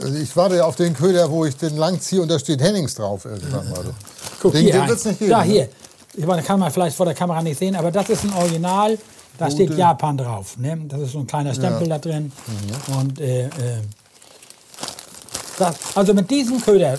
Also 0.00 0.14
ich 0.16 0.36
warte 0.36 0.56
ja 0.56 0.64
auf 0.64 0.76
den 0.76 0.94
Köder, 0.94 1.30
wo 1.30 1.44
ich 1.44 1.56
den 1.56 1.76
lang 1.76 2.00
ziehe 2.00 2.22
und 2.22 2.28
da 2.28 2.38
steht 2.38 2.60
Hennings 2.60 2.94
drauf 2.94 3.24
irgendwann 3.24 3.68
mal. 3.70 3.84
Guck, 4.40 4.52
den 4.52 4.62
hier, 4.62 4.72
den 4.72 4.88
wird's 4.88 5.04
nicht 5.04 5.18
geben. 5.18 5.30
Da, 5.30 5.44
ne? 5.44 5.50
hier. 5.50 5.68
Ich 6.14 6.26
meine, 6.26 6.42
kann 6.42 6.60
man 6.60 6.70
vielleicht 6.70 6.96
vor 6.96 7.06
der 7.06 7.14
Kamera 7.14 7.42
nicht 7.42 7.58
sehen, 7.58 7.74
aber 7.74 7.90
das 7.90 8.08
ist 8.10 8.24
ein 8.24 8.34
Original. 8.34 8.98
Da 9.38 9.50
steht 9.50 9.68
Gute. 9.68 9.80
Japan 9.80 10.16
drauf. 10.18 10.58
Ne? 10.58 10.78
Das 10.88 11.00
ist 11.00 11.12
so 11.12 11.20
ein 11.20 11.26
kleiner 11.26 11.54
Stempel 11.54 11.88
da 11.88 11.98
drin. 11.98 12.30
Mhm. 12.46 12.94
Und, 12.98 13.20
äh, 13.20 13.46
äh, 13.46 13.50
das, 15.58 15.76
also 15.94 16.14
mit 16.14 16.30
diesem 16.30 16.60
Köder 16.60 16.98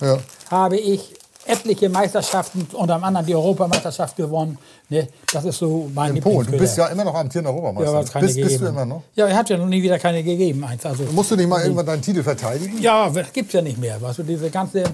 Ja. 0.00 0.18
habe 0.50 0.76
ich 0.76 1.14
etliche 1.46 1.88
Meisterschaften, 1.88 2.66
unter 2.72 3.02
anderem 3.02 3.26
die 3.26 3.34
Europameisterschaft 3.34 4.16
gewonnen. 4.16 4.58
Ne? 4.88 5.08
Das 5.32 5.44
ist 5.44 5.58
so 5.58 5.90
mein 5.94 6.16
In 6.16 6.22
Polen. 6.22 6.50
Du 6.50 6.58
bist 6.58 6.76
ja 6.76 6.86
immer 6.88 7.04
noch 7.04 7.14
amtierender 7.14 7.50
ja, 7.50 7.56
Europameister. 7.56 7.90
aber 7.90 8.00
es 8.04 8.10
keine 8.12 8.26
bist, 8.26 8.40
bist 8.40 8.60
du 8.60 8.66
immer 8.66 8.84
noch? 8.84 9.02
Ja, 9.14 9.26
er 9.26 9.36
hat 9.36 9.48
ja 9.50 9.56
noch 9.56 9.66
nie 9.66 9.82
wieder 9.82 9.98
keine 9.98 10.22
gegeben. 10.22 10.64
Eins. 10.64 10.84
Also, 10.84 11.04
Musst 11.12 11.30
du 11.30 11.36
nicht 11.36 11.48
mal 11.48 11.62
irgendwann 11.62 11.86
deinen 11.86 12.02
Titel 12.02 12.22
verteidigen? 12.22 12.80
ja, 12.80 13.08
gibt 13.32 13.48
es 13.48 13.52
ja 13.54 13.62
nicht 13.62 13.78
mehr. 13.78 14.00
Weißt 14.00 14.18
du, 14.18 14.22
diese 14.22 14.50
ganze 14.50 14.84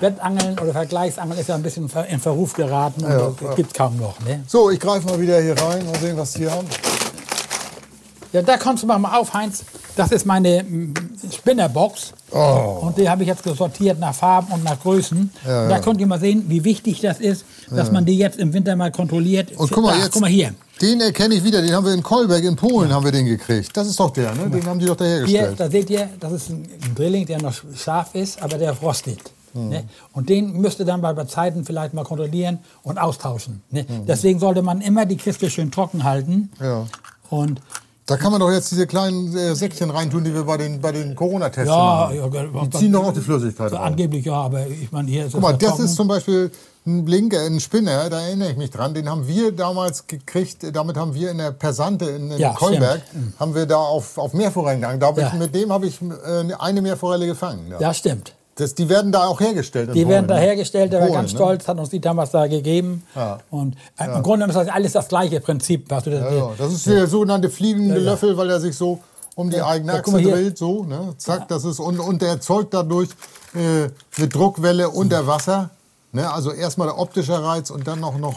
Wettangeln 0.00 0.58
oder 0.58 0.72
Vergleichsangeln 0.72 1.38
ist 1.38 1.48
ja 1.48 1.54
ein 1.54 1.62
bisschen 1.62 1.90
in 2.08 2.20
Verruf 2.20 2.52
geraten 2.54 3.04
und 3.04 3.10
Ja, 3.10 3.18
das 3.18 3.34
ja. 3.40 3.54
gibt 3.54 3.72
es 3.72 3.74
kaum 3.74 3.96
noch. 3.96 4.18
Ne? 4.20 4.42
So, 4.46 4.70
ich 4.70 4.80
greife 4.80 5.06
mal 5.08 5.20
wieder 5.20 5.40
hier 5.40 5.56
rein 5.60 5.86
und 5.86 5.96
sehen, 5.98 6.16
was 6.16 6.32
die 6.32 6.48
haben. 6.48 6.66
Ja, 8.34 8.42
da 8.42 8.56
kommst 8.56 8.82
du 8.82 8.88
mal 8.88 8.98
auf, 9.16 9.32
Heinz. 9.32 9.62
Das 9.94 10.10
ist 10.10 10.26
meine 10.26 10.64
mm, 10.64 10.92
Spinnerbox. 11.32 12.12
Oh. 12.32 12.80
Und 12.82 12.98
die 12.98 13.08
habe 13.08 13.22
ich 13.22 13.28
jetzt 13.28 13.44
gesortiert 13.44 14.00
nach 14.00 14.12
Farben 14.12 14.52
und 14.52 14.64
nach 14.64 14.80
Größen. 14.80 15.30
Ja, 15.46 15.62
und 15.62 15.68
da 15.68 15.76
ja. 15.76 15.80
könnt 15.80 16.00
ihr 16.00 16.08
mal 16.08 16.18
sehen, 16.18 16.44
wie 16.48 16.64
wichtig 16.64 17.00
das 17.00 17.20
ist, 17.20 17.44
dass 17.70 17.92
man 17.92 18.04
die 18.04 18.18
jetzt 18.18 18.40
im 18.40 18.52
Winter 18.52 18.74
mal 18.74 18.90
kontrolliert. 18.90 19.52
Und 19.56 19.70
guck 19.70 19.84
mal, 19.84 19.96
Da, 19.96 20.02
jetzt, 20.02 20.12
guck 20.12 20.22
mal 20.22 20.30
hier. 20.30 20.52
den 20.82 21.00
erkenne 21.00 21.36
ich 21.36 21.44
wieder. 21.44 21.62
Den 21.62 21.72
haben 21.72 21.86
wir 21.86 21.94
in 21.94 22.02
Kolberg 22.02 22.42
in 22.42 22.56
Polen 22.56 22.92
haben 22.92 23.04
wir 23.04 23.12
den 23.12 23.26
gekriegt. 23.26 23.76
Das 23.76 23.86
ist 23.86 24.00
doch 24.00 24.10
der, 24.10 24.34
ne? 24.34 24.50
Den 24.50 24.66
haben 24.66 24.80
die 24.80 24.86
doch 24.86 24.98
Hier, 24.98 25.06
dahergestellt. 25.06 25.60
da 25.60 25.70
seht 25.70 25.90
ihr, 25.90 26.08
das 26.18 26.32
ist 26.32 26.50
ein, 26.50 26.68
Drilling, 26.96 27.26
der 27.26 27.40
noch 27.40 27.54
scharf 27.76 28.16
ist, 28.16 28.42
aber 28.42 28.58
der 28.58 28.74
frostet. 28.74 29.20
Hm. 29.52 29.68
Ne? 29.68 29.84
Und 30.12 30.28
den 30.28 30.60
müsst 30.60 30.80
ihr 30.80 30.84
dann 30.84 31.00
bei, 31.00 31.12
bei 31.12 31.24
Zeiten 31.26 31.64
vielleicht 31.64 31.94
mal 31.94 32.02
kontrollieren 32.02 32.58
und 32.82 32.98
austauschen. 32.98 33.62
Ne? 33.70 33.86
Hm. 33.86 34.06
Deswegen 34.06 34.40
sollte 34.40 34.62
man 34.62 34.80
immer 34.80 35.06
die 35.06 35.16
Kiste 35.18 35.48
schön 35.50 35.70
trocken 35.70 36.02
halten. 36.02 36.50
Ja. 36.60 36.88
Und 37.30 37.60
Da 38.06 38.18
kann 38.18 38.30
man 38.32 38.40
doch 38.40 38.50
jetzt 38.50 38.70
diese 38.70 38.86
kleinen 38.86 39.34
äh, 39.34 39.54
Säckchen 39.54 39.88
reintun, 39.90 40.24
die 40.24 40.34
wir 40.34 40.44
bei 40.44 40.58
den, 40.58 40.78
bei 40.80 40.92
den 40.92 41.14
Corona-Tests 41.14 41.70
ja, 41.70 42.10
machen. 42.12 42.16
ja, 42.54 42.64
Die 42.66 42.70
ziehen 42.78 42.92
doch 42.92 43.04
auch 43.04 43.12
die 43.14 43.20
Flüssigkeit 43.20 43.70
so 43.70 43.76
raus. 43.76 43.86
angeblich 43.86 44.26
ja, 44.26 44.34
aber 44.34 44.66
ich 44.66 44.92
meine, 44.92 45.10
hier 45.10 45.24
ist 45.26 45.32
Guck 45.32 45.40
mal, 45.40 45.56
das 45.56 45.78
ist 45.78 45.94
zum 45.96 46.06
Beispiel 46.08 46.50
ein 46.86 47.02
Blinker, 47.06 47.40
ein 47.40 47.60
Spinner, 47.60 48.10
da 48.10 48.20
erinnere 48.20 48.50
ich 48.50 48.58
mich 48.58 48.70
dran. 48.70 48.92
Den 48.92 49.08
haben 49.08 49.26
wir 49.26 49.52
damals 49.52 50.06
gekriegt, 50.06 50.58
damit 50.76 50.98
haben 50.98 51.14
wir 51.14 51.30
in 51.30 51.38
der 51.38 51.52
Persante 51.52 52.04
in, 52.04 52.30
in 52.30 52.38
Ja, 52.38 52.52
Kolberg, 52.52 53.00
stimmt. 53.08 53.40
haben 53.40 53.54
wir 53.54 53.64
da 53.64 53.76
auf, 53.78 54.18
auf 54.18 54.34
Meerforellen 54.34 54.82
gegangen. 54.82 55.00
Da 55.00 55.10
Ja. 55.16 55.28
ich, 55.28 55.32
mit 55.38 55.54
dem 55.54 55.72
habe 55.72 55.86
ich 55.86 55.98
äh, 56.02 56.52
eine 56.58 56.82
Meerforelle 56.82 57.26
gefangen. 57.26 57.72
Ja, 57.80 57.94
stimmt. 57.94 58.34
Das, 58.56 58.74
die 58.74 58.88
werden 58.88 59.10
da 59.10 59.26
auch 59.26 59.40
hergestellt. 59.40 59.90
Die 59.94 60.06
werden 60.08 60.26
Polen, 60.26 60.28
da 60.28 60.34
ne? 60.34 60.40
hergestellt, 60.40 60.92
der 60.92 61.00
war 61.00 61.10
ganz 61.10 61.32
ne? 61.32 61.38
stolz, 61.38 61.66
hat 61.66 61.76
uns 61.78 61.90
die 61.90 62.00
damals 62.00 62.30
da 62.30 62.46
gegeben. 62.46 63.02
Ja. 63.16 63.38
Und 63.50 63.74
äh, 63.98 64.04
im 64.04 64.22
Grunde 64.22 64.46
genommen 64.46 64.50
ist 64.50 64.56
das 64.56 64.68
alles 64.68 64.92
das 64.92 65.08
gleiche 65.08 65.40
Prinzip. 65.40 65.86
Was 65.90 66.04
du 66.04 66.10
da, 66.10 66.30
Ja, 66.30 66.36
ja. 66.36 66.50
Das 66.56 66.72
ist 66.72 66.86
der 66.86 67.06
sogenannte 67.08 67.50
fliegende 67.50 67.98
Löffel, 67.98 68.36
weil 68.36 68.50
er 68.50 68.60
sich 68.60 68.76
so 68.76 69.00
um 69.34 69.50
die 69.50 69.60
eigene 69.60 69.92
Ja, 69.94 69.98
Achse 69.98 70.22
dreht, 70.22 70.56
so, 70.56 70.84
ne? 70.84 71.14
Zack, 71.18 71.48
das 71.48 71.64
ist 71.64 71.80
und, 71.80 71.98
und 71.98 72.22
der 72.22 72.28
erzeugt 72.28 72.72
dadurch 72.72 73.08
äh, 73.54 73.88
eine 74.16 74.28
Druckwelle 74.28 74.88
unter 74.90 75.26
Wasser, 75.26 75.70
ne? 76.12 76.32
Also 76.32 76.52
erstmal 76.52 76.86
der 76.86 76.98
optische 76.98 77.42
Reiz 77.42 77.70
und 77.70 77.88
dann 77.88 77.98
noch 77.98 78.16
noch 78.18 78.34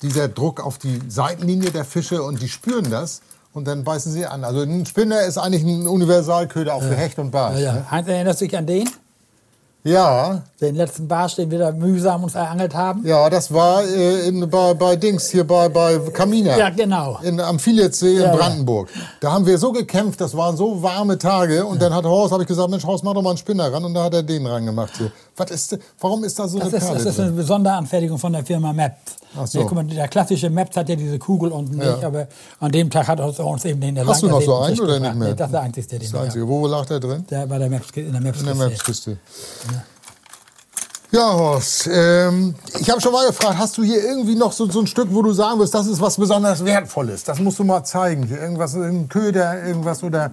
dieser 0.00 0.28
Druck 0.28 0.64
auf 0.64 0.78
die 0.78 0.98
Seitenlinie 1.08 1.70
der 1.70 1.84
Fische 1.84 2.22
und 2.22 2.40
die 2.40 2.48
spüren 2.48 2.90
das 2.90 3.20
und 3.52 3.66
dann 3.68 3.84
beißen 3.84 4.10
sie 4.10 4.24
an. 4.24 4.44
Also 4.44 4.62
ein 4.62 4.86
Spinner 4.86 5.20
ist 5.24 5.36
eigentlich 5.36 5.62
ein 5.62 5.86
Universalköder 5.86 6.74
auch 6.74 6.82
für 6.82 6.96
Hecht 6.96 7.18
und 7.18 7.30
Barsch. 7.30 7.58
ja, 7.58 7.72
Ne? 7.72 7.78
ja. 7.80 7.90
Heinz, 7.90 8.08
erinnerst 8.08 8.40
du 8.40 8.46
dich 8.46 8.56
an 8.56 8.66
den? 8.66 8.88
Ja, 9.82 10.42
Den 10.60 10.74
letzten 10.74 11.08
Barsch, 11.08 11.36
den 11.36 11.50
wir 11.50 11.58
da 11.58 11.72
mühsam 11.72 12.22
uns 12.24 12.34
erangelt 12.34 12.74
haben? 12.74 13.06
ja, 13.06 13.30
das 13.30 13.50
war 13.52 13.82
äh, 13.82 14.28
in, 14.28 14.48
bei, 14.50 14.74
bei 14.74 14.94
Dings 14.96 15.30
hier 15.30 15.44
bei, 15.44 15.70
bei 15.70 15.98
Kamina. 16.12 16.58
Ja, 16.58 16.68
genau. 16.68 17.18
in, 17.22 17.40
am 17.40 17.58
Villetsee 17.58 18.16
in 18.16 18.20
Ja, 18.20 18.26
ja. 18.26 18.36
Brandenburg. 18.36 18.90
Da 19.20 19.32
haben 19.32 19.46
wir 19.46 19.56
so 19.56 19.72
gekämpft, 19.72 20.20
das 20.20 20.36
waren 20.36 20.54
so 20.58 20.82
warme 20.82 21.16
Tage. 21.16 21.64
Und 21.64 21.80
dann 21.80 21.94
hat 21.94 22.04
Horst, 22.04 22.32
habe 22.32 22.42
ich 22.42 22.48
gesagt, 22.48 22.68
Mensch, 22.68 22.84
Horst, 22.84 23.04
mach 23.04 23.14
doch 23.14 23.22
mal 23.22 23.30
einen 23.30 23.38
Spinner 23.38 23.72
ran. 23.72 23.82
Und 23.82 23.94
da 23.94 24.04
hat 24.04 24.12
er 24.12 24.22
den 24.22 24.46
rangemacht. 24.46 24.98
Hier. 24.98 25.10
Was 25.36 25.50
ist, 25.50 25.78
warum 25.98 26.24
ist 26.24 26.38
da 26.38 26.46
so 26.46 26.58
Das 26.58 26.68
eine 26.68 26.76
ist, 26.76 26.84
Perle 26.84 27.04
das 27.04 27.14
ist 27.14 27.20
eine 27.20 27.42
Sonderanfertigung 27.42 28.18
von 28.18 28.32
der 28.34 28.44
Firma 28.44 28.74
Maps. 28.74 29.16
Ach 29.40 29.46
so. 29.46 29.60
Ja, 29.60 29.72
mal, 29.72 29.84
der 29.84 30.08
klassische 30.08 30.50
Maps 30.50 30.76
hat 30.76 30.88
ja 30.90 30.96
diese 30.96 31.18
Kugel 31.18 31.52
unten 31.52 31.80
Ja. 31.80 31.92
nicht, 31.92 32.04
aber 32.04 32.26
an 32.58 32.70
dem 32.72 32.90
Tag 32.90 33.08
hat 33.08 33.20
er 33.20 33.46
uns 33.46 33.64
eben 33.64 33.80
den 33.80 33.94
der 33.94 34.06
Hast 34.06 34.22
du 34.22 34.26
noch 34.28 34.42
so 34.42 34.56
einen 34.58 34.78
oder 34.78 35.00
nicht 35.00 35.14
mehr? 35.14 35.28
Nee, 35.28 35.34
das 35.34 35.46
ist 35.46 35.52
der 35.52 35.60
einzige, 35.62 35.86
den 35.86 36.00
Das 36.00 36.12
wir 36.12 36.20
Einzige. 36.20 36.46
Wo 36.48 36.66
lag 36.66 36.84
der 36.84 37.00
drin? 37.00 37.24
Der 37.30 37.46
bei 37.46 37.56
der 37.58 37.70
Maps, 37.70 37.86
in 37.94 38.12
der 38.12 38.20
Maps. 38.20 38.40
In 38.40 38.46
der 38.46 38.54
Mapskiste. 38.56 39.16
Ja, 41.12 41.32
Horst, 41.32 41.88
ähm, 41.92 42.54
ich 42.78 42.88
habe 42.88 43.00
schon 43.00 43.12
mal 43.12 43.26
gefragt, 43.26 43.58
hast 43.58 43.76
du 43.76 43.82
hier 43.82 44.00
irgendwie 44.00 44.36
noch 44.36 44.52
so, 44.52 44.70
so 44.70 44.78
ein 44.80 44.86
Stück, 44.86 45.08
wo 45.10 45.22
du 45.22 45.32
sagen 45.32 45.58
wirst, 45.58 45.74
das 45.74 45.88
ist 45.88 46.00
was 46.00 46.16
besonders 46.16 46.64
Wertvolles? 46.64 47.24
Das 47.24 47.40
musst 47.40 47.58
du 47.58 47.64
mal 47.64 47.82
zeigen. 47.82 48.26
Hier 48.26 48.40
irgendwas, 48.40 48.74
ein 48.74 49.08
Köder, 49.08 49.64
irgendwas 49.64 50.04
oder... 50.04 50.30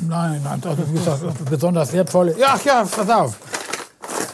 Nein, 0.00 0.40
nein, 0.42 0.60
das 0.60 0.78
ist 0.78 1.06
das 1.06 1.20
besonders 1.48 1.92
wertvoll. 1.92 2.34
Ja, 2.38 2.58
ja, 2.64 2.84
pass 2.84 3.08
auf. 3.08 3.34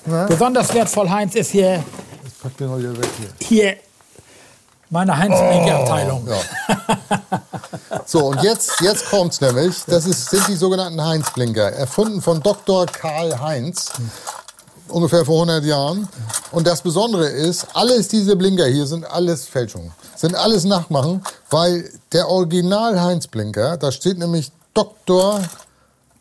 Na? 0.07 0.25
Besonders 0.27 0.73
wertvoll, 0.73 1.11
Heinz, 1.11 1.35
ist 1.35 1.51
hier, 1.51 1.85
Ich 2.27 2.41
pack 2.41 2.57
den 2.57 2.75
hier 2.79 2.97
weg 2.97 3.09
hier. 3.19 3.47
hier 3.47 3.77
meine 4.89 5.17
Heinz-Blinker-Abteilung. 5.17 6.29
Ja. 6.29 7.41
So, 8.05 8.27
und 8.27 8.43
jetzt, 8.43 8.81
jetzt 8.81 9.09
kommt's 9.09 9.41
nämlich. 9.41 9.85
Das 9.87 10.07
ist, 10.07 10.29
sind 10.31 10.49
die 10.49 10.57
sogenannten 10.57 11.03
Heinz-Blinker. 11.03 11.73
Erfunden 11.73 12.21
von 12.21 12.43
Dr. 12.43 12.87
Karl 12.87 13.41
Heinz. 13.41 13.91
Ungefähr 14.93 15.25
vor 15.25 15.37
100 15.43 15.65
Jahren. 15.65 16.09
Und 16.51 16.67
das 16.67 16.83
Besondere 16.83 17.27
ist, 17.27 17.67
alles 17.73 18.09
diese 18.09 18.37
Blinker 18.37 18.67
hier 18.67 18.87
sind 18.87 19.05
alles 19.05 19.47
Fälschungen. 19.47 19.91
Sind 20.17 20.35
alles 20.35 20.65
Nachmachen, 20.65 21.23
weil 21.51 21.91
der 22.13 22.29
Original 22.29 23.01
Heinz-Blinker, 23.01 23.79
da 23.79 23.91
steht 23.91 24.19
nämlich 24.19 24.53
Dr. 24.75 25.41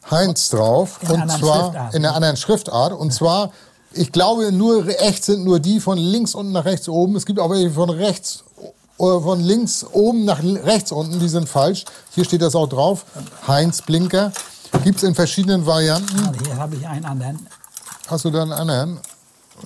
Heinz 0.09 0.49
drauf. 0.49 0.99
In 1.01 1.09
und 1.09 1.31
zwar 1.31 1.65
Schriftart. 1.65 1.93
in 1.95 2.05
einer 2.05 2.15
anderen 2.15 2.37
Schriftart. 2.37 2.93
Und 2.93 3.13
zwar, 3.13 3.51
ich 3.91 4.11
glaube, 4.11 4.51
nur 4.53 4.87
echt 5.01 5.25
sind 5.25 5.43
nur 5.43 5.59
die 5.59 5.81
von 5.81 5.97
links 5.97 6.33
unten 6.33 6.53
nach 6.53 6.65
rechts 6.65 6.87
oben. 6.87 7.15
Es 7.17 7.25
gibt 7.25 7.39
auch 7.39 7.49
welche 7.49 7.71
von 7.71 7.89
rechts 7.89 8.43
oder 8.97 9.21
von 9.21 9.41
links 9.41 9.85
oben 9.91 10.25
nach 10.25 10.41
rechts 10.43 10.91
unten, 10.91 11.19
die 11.19 11.27
sind 11.27 11.49
falsch. 11.49 11.85
Hier 12.13 12.23
steht 12.23 12.41
das 12.41 12.55
auch 12.55 12.69
drauf. 12.69 13.05
Heinz 13.47 13.81
Blinker. 13.81 14.31
Gibt 14.83 14.97
es 14.97 15.03
in 15.03 15.15
verschiedenen 15.15 15.65
Varianten. 15.65 16.25
Also 16.25 16.39
hier 16.45 16.55
habe 16.55 16.75
ich 16.75 16.87
einen 16.87 17.05
anderen. 17.05 17.45
Hast 18.07 18.25
du 18.25 18.29
da 18.31 18.41
einen 18.41 18.51
anderen? 18.53 18.99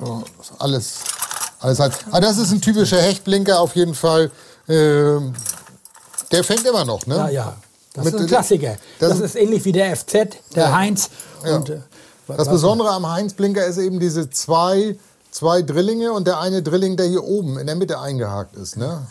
Oh, 0.04 0.22
alles, 0.60 1.00
alles 1.60 1.80
halt. 1.80 1.94
Ah, 2.12 2.20
das 2.20 2.38
ist 2.38 2.52
ein 2.52 2.62
typischer 2.62 3.02
Hechtblinker 3.02 3.60
auf 3.60 3.76
jeden 3.76 3.96
Fall. 3.96 4.32
Ähm, 4.68 5.34
der 6.32 6.44
fängt 6.44 6.66
immer 6.66 6.86
noch, 6.86 7.06
ne? 7.08 7.16
Ja, 7.16 7.30
ja. 7.30 7.56
Das 7.94 8.06
Mit- 8.06 8.14
ist 8.16 8.22
ein 8.22 8.28
Klassiker. 8.28 8.78
das 9.00 9.10
Das, 9.12 9.20
ist- 9.22 9.36
ähnlich 9.36 9.64
wie 9.66 9.72
der 9.72 9.92
FZ, 9.96 10.14
der 10.56 10.64
Ja. 10.66 10.74
Heinz. 10.76 11.10
Ja. 11.46 11.56
Und, 11.58 11.70
äh, 11.70 11.80
Das 12.28 12.50
Besondere 12.50 12.90
am 12.90 13.08
Heinz-Blinker 13.10 13.64
ist 13.66 13.78
eben 13.78 14.00
diese 14.00 14.30
zwei, 14.32 14.98
zwei 15.30 15.62
Drillinge 15.62 16.12
und 16.12 16.26
der 16.26 16.40
eine 16.40 16.64
Drilling, 16.64 16.98
der 16.98 17.06
hier 17.06 17.24
oben 17.24 17.60
in 17.60 17.68
der 17.68 17.76
Mitte 17.76 18.00
eingehakt 18.00 18.56
ist. 18.56 18.78
Ne? 18.78 19.06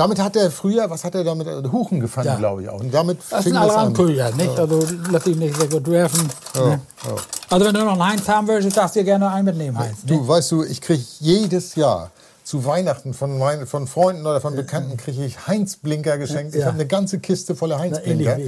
Damit 0.00 0.18
hat 0.18 0.34
er 0.34 0.50
früher, 0.50 0.88
was 0.88 1.04
hat 1.04 1.14
er 1.14 1.24
damit? 1.24 1.46
Huchen 1.70 2.00
gefangen, 2.00 2.26
Ja. 2.26 2.36
glaube 2.36 2.62
ich 2.62 2.68
auch. 2.70 2.80
Und 2.80 2.92
damit 2.94 3.18
Das 3.28 3.44
ist 3.44 3.52
ein. 3.52 3.58
Allround-Köder, 3.58 4.30
nicht? 4.32 4.58
Also 4.58 4.82
lass 5.10 5.24
dich 5.24 5.36
nicht 5.36 5.54
sehr 5.58 5.68
gut 5.68 5.86
werfen. 5.90 6.26
ne? 6.54 6.80
ja. 7.04 7.14
Also 7.50 7.66
wenn 7.66 7.74
du 7.74 7.84
noch 7.84 7.92
einen 7.92 8.06
Heinz 8.06 8.26
haben 8.26 8.48
willst, 8.48 8.74
darfst 8.74 8.96
du 8.96 9.00
dir 9.00 9.04
gerne 9.04 9.30
einen 9.30 9.44
mitnehmen, 9.44 9.78
Heinz. 9.78 9.98
Ne? 10.04 10.16
Du, 10.16 10.26
weißt 10.26 10.52
du, 10.52 10.62
ich 10.64 10.80
kriege 10.80 11.04
jedes 11.18 11.74
Jahr 11.74 12.10
zu 12.50 12.64
Weihnachten 12.64 13.14
von, 13.14 13.38
meinen, 13.38 13.68
von 13.68 13.86
Freunden 13.86 14.26
oder 14.26 14.40
von 14.40 14.56
Bekannten 14.56 14.96
kriege 14.96 15.24
ich 15.24 15.46
Heinz-Blinker 15.46 16.18
geschenkt. 16.18 16.56
Ich 16.56 16.64
habe 16.64 16.74
eine 16.74 16.86
ganze 16.86 17.20
Kiste 17.20 17.54
voller 17.54 17.78
Heinz-Blinker. 17.78 18.38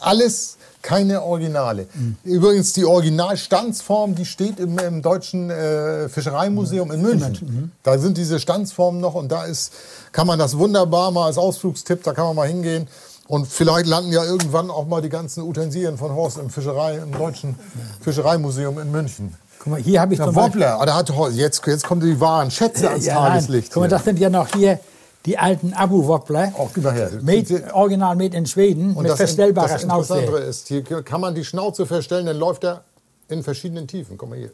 Alles 0.00 0.56
keine 0.82 1.22
Originale. 1.22 1.86
Mhm. 1.94 2.16
Übrigens 2.24 2.72
die 2.72 2.84
Originalstandsform, 2.84 4.16
die 4.16 4.26
steht 4.26 4.58
im, 4.58 4.76
im 4.80 5.00
Deutschen 5.00 5.48
äh, 5.48 6.08
Fischereimuseum 6.08 6.90
in 6.90 7.02
München. 7.02 7.38
Mhm. 7.40 7.72
Da 7.84 7.98
sind 7.98 8.18
diese 8.18 8.40
Standsformen 8.40 9.00
noch 9.00 9.14
und 9.14 9.30
da 9.30 9.44
ist, 9.44 9.72
kann 10.10 10.26
man 10.26 10.40
das 10.40 10.58
wunderbar 10.58 11.12
mal 11.12 11.26
als 11.26 11.38
Ausflugstipp, 11.38 12.02
da 12.02 12.14
kann 12.14 12.24
man 12.24 12.34
mal 12.34 12.48
hingehen. 12.48 12.88
Und 13.28 13.46
vielleicht 13.46 13.86
landen 13.86 14.10
ja 14.10 14.24
irgendwann 14.24 14.72
auch 14.72 14.88
mal 14.88 15.00
die 15.00 15.08
ganzen 15.08 15.44
Utensilien 15.44 15.98
von 15.98 16.12
Horst 16.12 16.38
im 16.38 16.50
Fischerei, 16.50 16.96
im 16.96 17.12
deutschen 17.12 17.54
Fischereimuseum 18.00 18.80
in 18.80 18.90
München. 18.90 19.36
Guck 19.62 19.70
mal, 19.74 19.80
hier 19.80 20.00
habe 20.00 20.12
ich 20.12 20.18
Der 20.18 20.26
zum 20.26 20.34
Beispiel- 20.34 20.60
Wobbler, 20.62 20.80
ah, 20.80 20.86
da 20.86 20.94
hat 20.96 21.08
jetzt, 21.34 21.64
jetzt 21.64 21.84
kommen 21.86 22.00
die 22.00 22.18
wahren 22.18 22.50
Schätze 22.50 22.90
ans 22.90 23.06
Ja, 23.06 23.14
nein. 23.14 23.32
Tageslicht. 23.34 23.72
Guck 23.72 23.82
mal, 23.82 23.88
das 23.88 24.02
sind 24.02 24.18
ja 24.18 24.28
noch 24.28 24.48
hier 24.48 24.80
die 25.24 25.38
alten 25.38 25.72
Abu-Wobbler. 25.72 26.52
Auch 26.58 26.70
gib 26.74 26.82
mal 26.82 26.92
her. 26.92 27.10
Made, 27.22 27.72
original 27.72 28.16
made 28.16 28.36
in 28.36 28.44
Schweden 28.44 28.96
Und 28.96 29.02
mit 29.04 29.10
das, 29.12 29.18
verstellbarer 29.18 29.68
das 29.68 29.84
Interessante 29.84 30.26
Schnauze. 30.26 30.42
ist, 30.42 30.66
hier 30.66 30.82
kann 31.04 31.20
man 31.20 31.36
die 31.36 31.44
Schnauze 31.44 31.86
verstellen, 31.86 32.26
dann 32.26 32.38
läuft 32.38 32.64
er 32.64 32.82
in 33.28 33.44
verschiedenen 33.44 33.86
Tiefen. 33.86 34.18
Guck 34.18 34.30
mal 34.30 34.38
hier. 34.38 34.50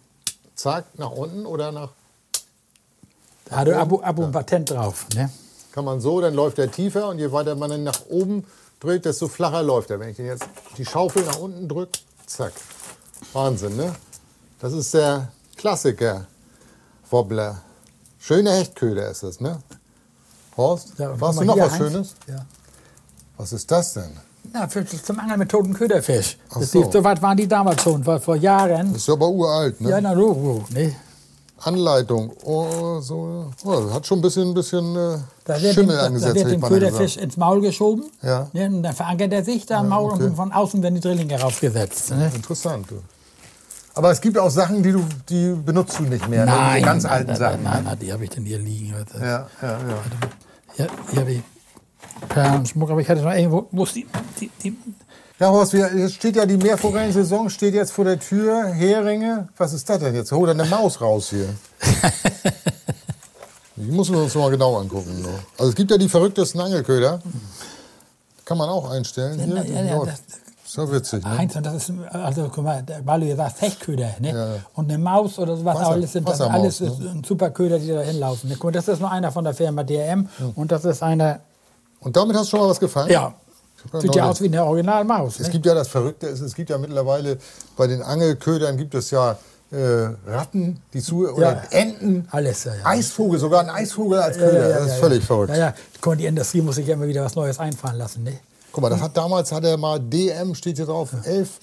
Zack, 0.55 0.85
nach 0.99 1.11
unten 1.13 1.47
oder 1.47 1.73
nach. 1.73 1.89
Da 3.47 3.57
hat 3.57 3.67
der 3.67 3.81
Abu, 3.81 4.03
Abu 4.03 4.25
ein 4.25 4.33
Patent 4.33 4.71
drauf. 4.73 5.07
Ne? 5.15 5.31
Kann 5.73 5.87
man 5.87 6.03
so, 6.03 6.21
dann 6.21 6.35
läuft 6.35 6.59
er 6.59 6.71
tiefer 6.71 7.09
und 7.09 7.19
je 7.19 7.33
weiter 7.33 7.55
man 7.55 7.73
ihn 7.73 7.85
nach 7.85 8.01
oben 8.11 8.45
dreht, 8.79 9.07
desto 9.07 9.27
flacher 9.29 9.63
läuft 9.63 9.91
er. 9.91 10.01
Wenn 10.01 10.11
ich 10.11 10.17
den 10.17 10.27
jetzt 10.27 10.45
die 10.77 10.85
Schaufel 10.85 11.23
nach 11.25 11.39
unten 11.39 11.67
drücke, 11.67 11.93
zack. 12.27 12.53
Wahnsinn, 13.33 13.75
ne? 13.75 13.95
Das 14.61 14.73
ist 14.73 14.93
der 14.95 15.29
Klassiker 15.57 16.27
Wobbler. 17.11 17.63
Schöne 18.19 18.51
Hechtköder 18.53 19.11
ist 19.11 19.23
es, 19.23 19.41
ne? 19.41 19.59
Horst, 20.57 20.95
Ja, 20.99 21.15
mal 21.15 21.33
du 21.33 21.45
noch 21.45 21.57
was 21.57 21.73
Heinz. 21.73 21.77
Schönes? 21.79 22.15
Ja. 22.27 22.45
Was 23.37 23.53
ist 23.53 23.71
das 23.71 23.95
denn? 23.95 24.11
Ja, 24.53 24.67
für, 24.67 24.85
zum 24.85 25.21
Angeln 25.21 25.39
mit 25.39 25.51
toten 25.51 25.73
Köderfisch. 25.75 26.37
Ach 26.51 26.59
Das 26.59 26.73
so. 26.73 26.83
ist, 26.83 26.93
so 26.93 27.05
weit 27.05 27.23
waren 27.23 27.37
die 27.37 27.47
damals 27.47 27.83
schon, 27.83 28.03
vor, 28.03 28.19
vor 28.19 28.37
Jahren. 28.37 28.93
Das 28.93 29.03
ist 29.03 29.11
aber 29.11 29.29
uralt, 29.29 29.81
ne? 29.81 29.91
Ja, 29.91 30.01
na, 30.01 30.15
so, 30.15 30.35
so, 30.35 30.75
ne? 30.75 30.95
Anleitung. 31.61 32.33
Oh, 32.45 33.01
so. 33.01 33.51
Oh, 33.65 33.91
hat 33.93 34.07
schon 34.07 34.19
ein 34.19 34.23
bisschen, 34.23 34.55
bisschen 34.55 34.97
äh, 34.97 35.19
Da 35.45 35.61
wird, 35.61 35.75
Schimmel 35.75 35.89
dem, 35.91 35.99
da 35.99 36.07
angesetzt. 36.07 36.35
wird 36.35 36.47
hätte 36.47 36.57
dem 36.57 36.63
Köderfisch 36.63 37.17
ins 37.17 37.37
Maul 37.37 37.61
geschoben. 37.61 38.05
Ja. 38.23 38.49
Ne? 38.53 38.67
Und 38.67 38.83
dann 38.83 38.95
verankert 38.95 39.33
er 39.33 39.45
sich 39.45 39.67
da 39.67 39.81
im 39.81 39.89
Maul 39.89 40.13
okay. 40.13 40.25
und 40.25 40.37
von 40.37 40.53
außen 40.53 40.83
werden 40.83 40.95
die 40.97 41.01
Drillinge 41.01 41.41
raufgesetzt. 41.41 42.11
Ne? 42.11 42.31
Interessant. 42.35 42.91
Du. 42.91 42.97
Aber 43.99 44.13
es 44.13 44.21
gibt 44.21 44.39
auch 44.39 44.49
Sachen, 44.51 44.81
die 44.81 44.93
du, 44.93 45.05
die 45.29 45.55
benutzt 45.55 45.99
du 45.99 46.05
nicht 46.05 46.29
mehr. 46.29 46.47
ne? 46.47 46.53
Diese 46.77 46.85
ganz 46.85 47.03
nein, 47.03 47.13
alten 47.13 47.27
nein, 47.31 47.37
Sachen. 47.37 47.63
Nein, 47.65 47.83
nein, 47.85 47.99
die 48.01 48.13
habe 48.13 48.23
ich 48.23 48.31
denn 48.31 48.45
hier 48.45 48.59
liegen. 48.61 48.95
Heute. 48.97 49.19
Ja, 49.19 49.49
ja, 49.61 49.69
ja. 49.89 49.99
Ja, 50.77 50.87
hier 51.11 51.21
habe 51.21 51.33
ich 51.33 51.43
Perlenschmuck, 52.29 52.91
aber 52.91 53.01
ich 53.01 53.09
hatte 53.09 53.23
noch 53.23 53.33
irgendwo, 53.33 53.67
wo 53.73 53.83
ist 53.83 53.97
die, 53.97 54.07
die, 54.41 54.51
die 54.63 54.77
Ja, 55.41 55.49
Horst, 55.51 55.73
jetzt 55.73 56.15
steht 56.15 56.37
ja 56.37 56.47
die 56.47 56.57
Meerforellensaison 56.59 57.51
steht 57.51 57.75
jetzt 57.75 57.91
vor 57.91 58.05
der 58.05 58.21
Tür. 58.21 58.67
Heringe, 58.69 59.49
was 59.57 59.73
ist 59.73 59.89
das 59.91 59.99
denn 59.99 60.15
jetzt? 60.15 60.31
Hol 60.31 60.47
da 60.47 60.53
eine 60.53 60.65
Maus 60.67 61.01
raus 61.01 61.31
hier. 61.31 61.49
Die 63.77 63.93
müssen 63.93 64.15
wir 64.15 64.23
uns 64.23 64.35
noch 64.35 64.43
mal 64.43 64.51
genau 64.51 64.77
angucken. 64.79 65.23
ne? 65.23 65.29
Also 65.57 65.71
es 65.71 65.75
gibt 65.77 65.91
ja 65.91 65.99
die 65.99 66.09
verrücktesten 66.09 66.61
Angelköder. 66.61 67.21
Kann 68.45 68.59
man 68.59 68.69
auch 68.69 68.91
einstellen. 68.91 69.39
Hier, 69.39 69.55
Ja, 69.57 69.63
die 69.63 69.73
ja, 69.73 69.83
ja, 69.85 70.05
das- 70.05 70.23
ja 70.77 70.91
witzig. 70.93 71.25
Ne? 71.25 71.39
Heinz, 71.39 71.57
und 71.57 71.65
das 71.67 71.75
ist, 71.75 71.93
also 72.13 72.51
guck 72.55 72.65
mal, 72.65 72.83
der- 72.83 73.05
weil 73.07 73.21
du 73.21 73.27
ja 73.27 73.37
sagst, 73.37 73.61
Hechtköder, 73.63 74.11
ne? 74.21 74.29
Ja, 74.31 74.49
ja. 74.55 74.61
Und 74.75 74.89
eine 74.91 74.99
Maus 74.99 75.39
oder 75.39 75.57
sowas, 75.57 75.77
Wasser- 75.77 75.89
alles 75.91 76.13
sind 76.13 76.29
das 76.29 76.41
alles 76.41 76.81
ne? 76.81 76.87
ist 76.89 77.01
ein 77.01 77.25
super 77.25 77.51
Köder, 77.51 77.79
die 77.79 77.89
da 77.89 78.01
hinlaufen. 78.01 78.49
Ne? 78.49 78.55
Guck 78.57 78.65
mal, 78.65 78.73
das 78.73 78.89
ist 78.89 79.01
nur 79.01 79.11
einer 79.11 79.33
von 79.33 79.45
der 79.45 79.55
Firma 79.55 79.83
DRM 79.85 80.29
und 80.55 80.71
das 80.73 80.85
ist 80.85 81.03
einer, 81.03 81.41
Und 82.01 82.17
damit 82.17 82.37
hast 82.37 82.47
du 82.47 82.51
schon 82.51 82.61
mal 82.61 82.69
was 82.71 82.81
gefangen? 82.81 83.11
ja, 83.11 83.35
sieht 84.01 84.15
ja 84.15 84.29
aus 84.29 84.41
wie 84.41 84.47
eine 84.47 84.65
Originalmaus. 84.65 85.41
Es 85.41 85.47
Ne? 85.47 85.53
gibt 85.53 85.67
ja 85.67 85.75
das 85.75 85.89
Verrückte, 85.89 86.27
ist, 86.27 86.41
es 86.41 86.55
gibt 86.55 86.71
ja 86.71 86.79
mittlerweile 86.79 87.39
bei 87.77 87.87
den 87.87 88.03
Angelködern 88.03 88.77
gibt 88.77 88.95
es 88.95 89.11
ja 89.11 89.37
äh, 89.71 90.09
Ratten, 90.27 90.81
die 90.95 91.01
zu 91.03 91.29
oder 91.29 91.53
Ja. 91.53 91.63
Enten, 91.79 92.27
Alles, 92.31 92.65
ja, 92.65 92.75
ja. 92.75 92.87
Eisvogel, 92.87 93.39
sogar 93.39 93.61
ein 93.61 93.69
Eisvogel 93.69 94.19
als 94.19 94.39
Ja, 94.39 94.43
Köder. 94.47 94.61
ja, 94.63 94.69
ja, 94.71 94.75
das 94.77 94.87
ist 94.87 94.93
ja, 94.93 94.99
völlig 94.99 95.21
ja. 95.21 95.27
verrückt. 95.27 95.51
Ja, 95.51 95.57
ja. 96.07 96.15
Die 96.15 96.25
Industrie 96.27 96.63
muss 96.63 96.77
sich 96.77 96.87
ja 96.87 96.95
immer 96.95 97.07
wieder 97.07 97.23
was 97.23 97.35
Neues 97.35 97.59
einfallen 97.59 97.99
lassen. 97.99 98.23
Ne? 98.23 98.33
Guck 98.79 98.83
mal, 98.85 98.91
das 98.91 99.01
hat 99.01 99.17
damals 99.17 99.51
hat 99.51 99.65
er 99.65 99.77
mal 99.77 99.99
DM 99.99 100.55
steht 100.55 100.77
hier 100.77 100.87
drauf 100.87 101.09
11 101.25 101.59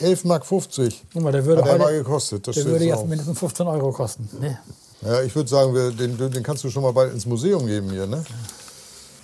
11 0.00 0.24
Mark 0.24 0.44
50. 0.44 1.02
Guck 1.14 1.22
mal, 1.22 1.32
der 1.32 1.42
würde 1.46 1.62
hat 1.62 1.68
er 1.68 1.72
heute, 1.72 1.82
mal 1.82 1.92
gekostet. 1.96 2.46
Das 2.46 2.56
der 2.56 2.66
würde 2.66 2.84
jetzt 2.84 2.98
auf. 2.98 3.06
mindestens 3.06 3.38
15 3.38 3.66
Euro 3.66 3.90
kosten. 3.90 4.28
Ne? 4.38 4.58
Ja, 5.00 5.22
ich 5.22 5.34
würde 5.34 5.48
sagen, 5.48 5.72
wir, 5.72 5.92
den, 5.92 6.18
den 6.18 6.42
kannst 6.42 6.62
du 6.64 6.68
schon 6.68 6.82
mal 6.82 6.92
bald 6.92 7.14
ins 7.14 7.24
Museum 7.24 7.66
geben 7.66 7.88
hier, 7.88 8.06
ne? 8.06 8.22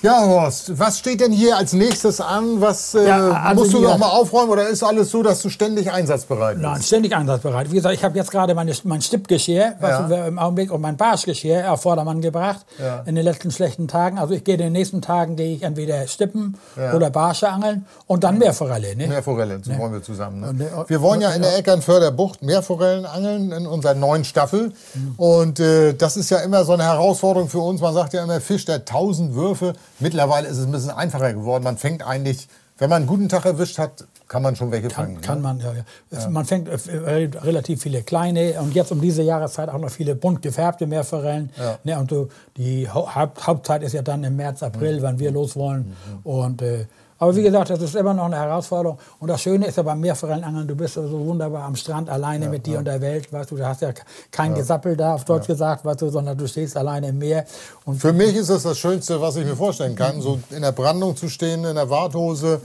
Ja, 0.04 0.22
Horst, 0.26 0.78
was 0.78 0.98
steht 0.98 1.22
denn 1.22 1.32
hier 1.32 1.56
als 1.56 1.72
nächstes 1.72 2.20
an? 2.20 2.60
Was 2.60 2.94
äh, 2.94 3.08
Ja, 3.08 3.30
also 3.42 3.62
musst 3.62 3.72
du 3.72 3.80
noch 3.80 3.96
mal 3.96 4.10
aufräumen 4.10 4.50
oder 4.50 4.68
ist 4.68 4.82
alles 4.82 5.10
so, 5.10 5.22
dass 5.22 5.40
du 5.40 5.48
ständig 5.48 5.90
einsatzbereit 5.90 6.56
bist? 6.56 6.62
Nein, 6.62 6.82
ständig 6.82 7.16
einsatzbereit. 7.16 7.70
Wie 7.70 7.76
gesagt, 7.76 7.94
ich 7.94 8.04
habe 8.04 8.14
jetzt 8.18 8.30
gerade 8.30 8.54
meine, 8.54 8.74
mein 8.84 9.00
Stippgeschirr, 9.00 9.76
was 9.80 9.90
Ja. 9.90 10.10
wir 10.10 10.26
im 10.26 10.38
Augenblick, 10.38 10.70
und 10.72 10.82
mein 10.82 10.98
Barschgeschirr 10.98 11.72
auf 11.72 11.80
Vordermann 11.80 12.20
gebracht 12.20 12.66
Ja. 12.78 13.02
in 13.06 13.14
den 13.14 13.24
letzten 13.24 13.50
schlechten 13.50 13.88
Tagen. 13.88 14.18
Also 14.18 14.34
ich 14.34 14.44
gehe 14.44 14.56
in 14.56 14.60
den 14.60 14.72
nächsten 14.74 15.00
Tagen 15.00 15.36
gehe 15.36 15.54
ich 15.54 15.62
entweder 15.62 16.06
Stippen 16.06 16.58
oder 16.94 17.08
Barsche 17.08 17.48
angeln 17.48 17.86
und 18.06 18.24
dann 18.24 18.36
Meerforelle. 18.36 18.94
Ne? 18.96 19.06
Meerforellen, 19.06 19.64
so 19.64 19.70
wollen 19.78 19.94
wir 19.94 20.02
zusammen. 20.02 20.58
Ne? 20.58 20.64
Äh, 20.66 20.84
Wir 20.90 21.00
wollen 21.00 21.22
ja 21.22 21.30
in 21.30 21.40
der 21.40 21.56
Eckernförder 21.56 22.10
Bucht 22.10 22.42
Meerforellen 22.42 23.06
angeln 23.06 23.52
in 23.52 23.66
unserer 23.66 23.94
neuen 23.94 24.24
Staffel. 24.26 24.74
Und 25.16 25.60
äh, 25.60 25.94
das 25.94 26.18
ist 26.18 26.28
ja 26.28 26.40
immer 26.40 26.66
so 26.66 26.72
eine 26.74 26.84
Herausforderung 26.84 27.48
für 27.48 27.60
uns. 27.60 27.80
Man 27.80 27.94
sagt 27.94 28.12
ja 28.12 28.22
immer, 28.22 28.42
Fisch 28.42 28.66
der 28.66 28.84
tausend 28.84 29.34
Würfe. 29.34 29.72
Mittlerweile 30.04 30.48
ist 30.48 30.58
es 30.58 30.66
ein 30.66 30.70
bisschen 30.72 30.90
einfacher 30.90 31.32
geworden. 31.32 31.64
Man 31.64 31.78
fängt 31.78 32.06
eigentlich, 32.06 32.46
wenn 32.76 32.90
man 32.90 32.98
einen 32.98 33.06
guten 33.06 33.30
Tag 33.30 33.46
erwischt 33.46 33.78
hat, 33.78 34.04
kann 34.28 34.42
man 34.42 34.54
schon 34.54 34.70
welche 34.70 34.90
fangen. 34.90 35.18
Kann, 35.22 35.38
ne? 35.38 35.42
man, 35.42 35.60
ja, 35.60 35.72
ja. 35.72 35.84
Es- 36.10 36.28
Man 36.28 36.44
fängt 36.44 36.68
äh, 36.68 37.24
äh, 37.24 37.30
relativ 37.38 37.80
viele 37.80 38.02
kleine 38.02 38.60
und 38.60 38.74
jetzt 38.74 38.92
um 38.92 39.00
diese 39.00 39.22
Jahreszeit 39.22 39.70
auch 39.70 39.78
noch 39.78 39.88
viele 39.90 40.14
bunt 40.14 40.42
gefärbte 40.42 40.86
Meerforellen. 40.86 41.50
Ja. 41.58 41.78
Ne, 41.84 41.98
und 41.98 42.10
so, 42.10 42.28
die 42.58 42.86
Hau- 42.90 43.14
Haupt, 43.14 43.46
Hauptzeit 43.46 43.82
ist 43.82 43.94
ja 43.94 44.02
dann 44.02 44.22
im 44.24 44.36
März, 44.36 44.60
Mhm. 44.60 44.66
April, 44.66 45.02
wenn 45.02 45.18
wir 45.18 45.30
los 45.30 45.56
wollen. 45.56 45.96
Und, 46.22 46.60
äh, 46.60 46.84
aber 47.18 47.36
wie 47.36 47.42
gesagt, 47.42 47.70
das 47.70 47.80
ist 47.80 47.94
immer 47.94 48.12
noch 48.12 48.24
eine 48.24 48.36
Herausforderung. 48.36 48.98
Und 49.20 49.28
das 49.28 49.40
Schöne 49.40 49.66
ist 49.66 49.76
ja 49.76 49.82
beim 49.82 50.00
Meerforellenangeln, 50.00 50.66
du 50.66 50.74
bist 50.74 50.94
so 50.94 51.26
wunderbar 51.26 51.62
am 51.62 51.76
Strand 51.76 52.10
alleine 52.10 52.48
mit 52.48 52.66
dir 52.66 52.78
und 52.78 52.86
der 52.86 53.00
Welt. 53.00 53.32
Weißt 53.32 53.50
du, 53.50 53.56
du 53.56 53.66
hast 53.66 53.82
ja 53.82 53.92
kein 54.30 54.54
Gesappel 54.54 54.96
da, 54.96 55.14
auf 55.14 55.24
Deutsch 55.24 55.46
gesagt, 55.46 55.84
weißt 55.84 56.02
du, 56.02 56.10
sondern 56.10 56.36
du 56.36 56.48
stehst 56.48 56.76
alleine 56.76 57.08
im 57.08 57.18
Meer. 57.18 57.46
Und 57.84 58.00
Für 58.00 58.12
mich 58.12 58.34
ist 58.34 58.50
das 58.50 58.64
das 58.64 58.78
Schönste, 58.78 59.20
was 59.20 59.36
ich 59.36 59.44
mir 59.46 59.56
vorstellen 59.56 59.94
kann, 59.94 60.20
so 60.20 60.40
in 60.50 60.62
der 60.62 60.72
Brandung 60.72 61.16
zu 61.16 61.28
stehen, 61.28 61.64
in 61.64 61.76
der 61.76 61.88
Warthose, 61.88 62.60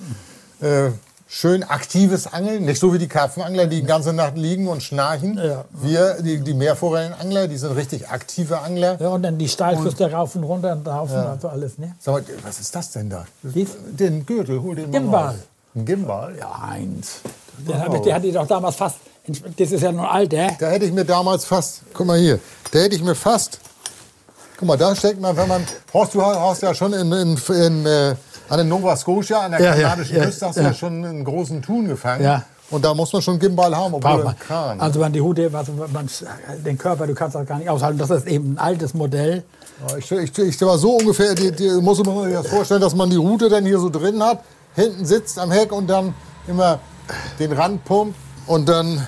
äh, 0.61 0.89
schön 1.31 1.63
aktives 1.63 2.25
Angeln, 2.25 2.65
nicht 2.65 2.79
so 2.79 2.91
wie 2.91 2.97
die 2.97 3.07
Karpfenangler, 3.07 3.67
die 3.67 3.81
die 3.81 3.87
ganze 3.87 4.13
Nacht 4.13 4.35
liegen 4.35 4.67
und 4.67 4.81
schnarchen. 4.81 5.37
Ja. 5.37 5.63
Wir, 5.71 6.21
die, 6.21 6.39
die 6.39 6.55
Meerforellenangler, 6.55 7.47
die 7.47 7.57
sind 7.57 7.75
richtig 7.75 8.09
aktive 8.09 8.59
Angler. 8.59 8.99
ja, 8.99 9.09
und 9.09 9.21
dann 9.21 9.37
die 9.37 9.47
Steilküste 9.47 10.11
rauf 10.11 10.35
und 10.35 10.43
runter 10.43 10.73
und 10.73 10.87
rauf 10.87 11.11
und 11.11 11.17
also 11.17 11.47
alles. 11.47 11.77
Ne? 11.77 11.95
Sag 11.99 12.13
mal, 12.13 12.23
was 12.43 12.59
ist 12.59 12.75
das 12.75 12.91
denn 12.91 13.11
da? 13.11 13.25
Dies? 13.43 13.69
Den 13.91 14.25
Gürtel, 14.25 14.61
hol 14.61 14.75
den 14.75 14.89
mal 14.89 14.99
Gimbal. 14.99 15.27
raus. 15.27 15.35
Ein 15.75 15.85
Gimbal? 15.85 16.35
Ja, 16.37 16.51
eins. 16.67 17.21
Den, 17.59 17.79
hab 17.79 17.93
ich, 17.93 18.01
den 18.01 18.13
hatte 18.13 18.27
ich 18.27 18.33
doch 18.33 18.47
damals 18.47 18.75
fast. 18.75 18.95
Das 19.55 19.71
ist 19.71 19.83
ja 19.83 19.91
nur 19.91 20.09
alt, 20.09 20.31
der. 20.31 20.53
Da 20.59 20.69
hätte 20.69 20.85
ich 20.85 20.91
mir 20.91 21.05
damals 21.05 21.45
fast, 21.45 21.81
guck 21.93 22.07
mal 22.07 22.17
hier, 22.17 22.39
da 22.71 22.79
hätte 22.79 22.95
ich 22.95 23.03
mir 23.03 23.13
fast, 23.13 23.59
guck 24.57 24.67
mal, 24.67 24.77
da 24.77 24.95
steckt 24.95 25.21
man, 25.21 25.37
wenn 25.37 25.47
man, 25.47 25.63
Horst, 25.93 26.15
du 26.15 26.25
hast 26.25 26.63
ja 26.63 26.73
schon 26.73 26.93
in, 26.93 27.11
in, 27.11 27.37
in, 27.49 27.85
äh, 27.85 28.15
an 28.49 28.57
der 28.57 28.65
Nova 28.65 28.95
Scotia, 28.95 29.41
an 29.41 29.51
der 29.51 29.61
Ja, 29.61 29.73
kanadischen 29.73 30.17
ja, 30.17 30.25
Küste, 30.25 30.47
hast 30.47 30.57
du 30.57 30.61
ja. 30.61 30.73
schon 30.73 31.05
einen 31.05 31.23
großen 31.23 31.61
Thun 31.61 31.87
gefangen. 31.87 32.23
Ja. 32.23 32.43
Und 32.71 32.85
da 32.85 32.93
muss 32.93 33.11
man 33.11 33.21
schon 33.21 33.39
Gimbal 33.39 33.75
haben, 33.75 33.95
obwohl 33.95 34.23
man. 34.23 34.37
Kran. 34.37 34.79
Also 34.79 34.99
wenn 34.99 35.11
die 35.11 35.21
Hute, 35.21 35.49
also 35.51 35.73
man, 35.91 36.07
den 36.63 36.77
Körper, 36.77 37.07
du 37.07 37.15
kannst 37.15 37.35
das 37.35 37.47
gar 37.47 37.57
nicht 37.57 37.69
aushalten. 37.69 37.97
Das 37.97 38.11
ist 38.11 38.27
eben 38.27 38.53
ein 38.53 38.57
altes 38.59 38.93
Modell. 38.93 39.43
Ich, 39.97 40.11
ich, 40.11 40.37
ich 40.37 40.61
war 40.61 40.77
so 40.77 40.97
ungefähr, 40.97 41.33
die, 41.33 41.51
die, 41.51 41.69
muss 41.81 42.03
man 42.03 42.25
sich 42.25 42.33
das 42.33 42.47
vorstellen, 42.47 42.81
dass 42.81 42.93
man 42.93 43.09
die 43.09 43.15
Route 43.15 43.49
dann 43.49 43.65
hier 43.65 43.79
so 43.79 43.89
drin 43.89 44.21
hat, 44.21 44.41
hinten 44.75 45.05
sitzt 45.05 45.39
am 45.39 45.51
Heck 45.51 45.71
und 45.71 45.87
dann 45.87 46.13
immer 46.47 46.79
den 47.39 47.53
Rand 47.53 47.83
pumpt 47.85 48.15
und 48.45 48.69
dann 48.69 49.07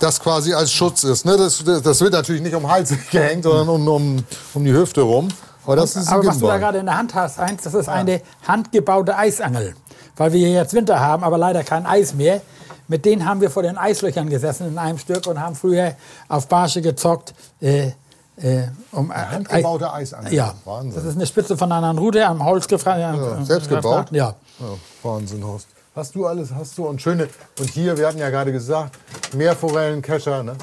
das 0.00 0.18
quasi 0.20 0.52
als 0.52 0.72
Schutz 0.72 1.04
ist. 1.04 1.24
Ne? 1.24 1.36
Das, 1.36 1.62
das, 1.62 1.82
das 1.82 2.00
wird 2.00 2.12
natürlich 2.12 2.42
nicht 2.42 2.54
um 2.54 2.62
den 2.62 2.70
Hals 2.70 2.92
gehängt, 3.10 3.44
sondern 3.44 3.68
um, 3.68 3.88
um, 3.88 4.24
um 4.54 4.64
die 4.64 4.72
Hüfte 4.72 5.02
rum. 5.02 5.28
Aber 5.64 5.76
das 5.76 5.96
ist 5.96 6.08
ein 6.08 6.14
Aber 6.14 6.26
was 6.26 6.38
du 6.38 6.46
da 6.46 6.58
gerade 6.58 6.78
in 6.78 6.86
der 6.86 6.96
Hand 6.98 7.14
hast, 7.14 7.38
eins, 7.38 7.62
das 7.62 7.74
ist 7.74 7.88
eine 7.88 8.20
handgebaute 8.46 9.16
Eisangel. 9.16 9.74
Weil 10.16 10.32
wir 10.32 10.40
hier 10.46 10.56
jetzt 10.56 10.74
Winter 10.74 11.00
haben, 11.00 11.24
aber 11.24 11.38
leider 11.38 11.64
kein 11.64 11.86
Eis 11.86 12.14
mehr. 12.14 12.40
Mit 12.86 13.04
denen 13.04 13.24
haben 13.24 13.40
wir 13.40 13.50
vor 13.50 13.62
den 13.62 13.78
Eislöchern 13.78 14.28
gesessen 14.28 14.68
in 14.68 14.78
einem 14.78 14.98
Stück 14.98 15.26
und 15.26 15.40
haben 15.40 15.54
früher 15.54 15.94
auf 16.28 16.46
Barsche 16.48 16.82
gezockt. 16.82 17.34
Äh, 17.60 17.92
äh, 18.36 18.64
um, 18.92 19.10
eine 19.10 19.30
handgebaute 19.30 19.92
Eisangel. 19.92 20.34
Ja, 20.34 20.54
Wahnsinn. 20.64 20.94
das 20.94 21.04
ist 21.04 21.14
eine 21.14 21.26
Spitze 21.26 21.56
von 21.56 21.70
einer 21.72 21.96
Rute 21.96 22.26
am 22.26 22.44
Holz 22.44 22.66
gefragt. 22.68 23.00
Ja, 23.00 23.44
selbst 23.44 23.68
gebaut? 23.70 24.08
Ja. 24.10 24.34
Ja, 24.58 24.66
Wahnsinn, 25.02 25.44
Horst. 25.44 25.68
Hast 25.94 26.14
du 26.16 26.26
alles, 26.26 26.52
hast 26.52 26.76
du 26.76 26.86
und 26.86 27.00
schöne. 27.00 27.28
Und 27.60 27.70
hier, 27.70 27.96
wir 27.96 28.08
hatten 28.08 28.18
ja 28.18 28.28
gerade 28.30 28.50
gesagt, 28.50 28.98
Meerforellen, 29.34 30.02
Kescher, 30.02 30.42
ne? 30.42 30.56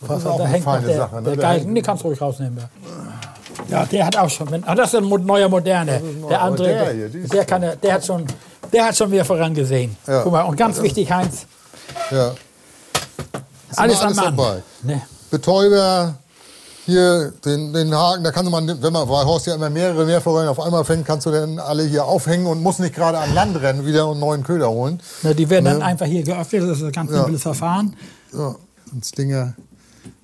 Das 0.00 0.18
ist 0.18 0.26
auch 0.26 0.38
da 0.38 0.44
eine 0.44 0.62
feine 0.62 0.86
der, 0.86 0.96
Sache. 0.96 1.20
Ne? 1.20 1.36
Der 1.36 1.48
hängt- 1.50 1.76
den 1.76 1.82
kannst 1.82 2.02
du 2.02 2.08
ruhig 2.08 2.20
rausnehmen. 2.20 2.56
Ja, 2.58 2.68
ja 3.68 3.84
der 3.86 4.06
hat 4.06 4.16
auch 4.16 4.30
schon. 4.30 4.48
Ah, 4.64 4.74
das 4.74 4.92
ist 4.94 5.00
ein 5.02 5.08
neuer 5.26 5.48
Moderne. 5.48 6.00
neu. 6.20 6.28
Der 6.28 6.42
andere, 6.42 6.68
der 6.68 6.92
hier, 6.92 7.08
der, 7.28 7.44
kann, 7.44 7.62
ja- 7.62 7.76
der 7.76 7.94
hat 7.94 8.04
schon, 8.06 8.24
der 8.72 8.84
hat 8.86 8.96
schon 8.96 9.10
mehr 9.10 9.24
vorangesehen. 9.24 9.96
Ja. 10.06 10.22
Guck 10.22 10.32
mal, 10.32 10.42
und 10.42 10.56
ganz 10.56 10.80
wichtig, 10.82 11.10
Heinz, 11.10 11.46
Ja. 12.10 12.32
alles, 13.76 14.00
alles 14.00 14.18
am 14.18 14.24
Mann. 14.24 14.36
dabei. 14.36 14.62
Ne? 14.82 15.02
Betäuber, 15.30 16.14
hier 16.86 17.32
den, 17.44 17.72
den 17.72 17.94
Haken, 17.94 18.24
da 18.24 18.32
kann 18.32 18.46
man, 18.50 18.66
wenn 18.82 18.92
man, 18.92 19.08
weil 19.08 19.24
Horst 19.24 19.46
ja 19.46 19.54
immer 19.54 19.70
mehrere 19.70 20.04
Meerforellen 20.04 20.48
auf 20.48 20.58
einmal 20.58 20.84
fängt, 20.84 21.06
kannst 21.06 21.26
du 21.26 21.30
dann 21.30 21.58
alle 21.58 21.84
hier 21.84 22.04
aufhängen 22.04 22.46
und 22.46 22.62
musst 22.62 22.80
nicht 22.80 22.94
gerade 22.94 23.18
an 23.18 23.32
Land 23.34 23.60
rennen, 23.60 23.86
wieder 23.86 24.10
einen 24.10 24.18
neuen 24.18 24.42
Köder 24.42 24.70
holen. 24.70 25.00
Na, 25.22 25.32
die 25.32 25.48
werden 25.48 25.66
dann 25.66 25.82
einfach 25.82 26.06
hier 26.06 26.22
geöffnet, 26.24 26.62
das 26.68 26.78
ist 26.78 26.84
ein 26.84 26.92
ganz 26.92 27.12
simples 27.12 27.42
Verfahren. 27.42 27.94
Ja, 28.32 28.56
ein 28.92 29.02
Stinger. 29.04 29.54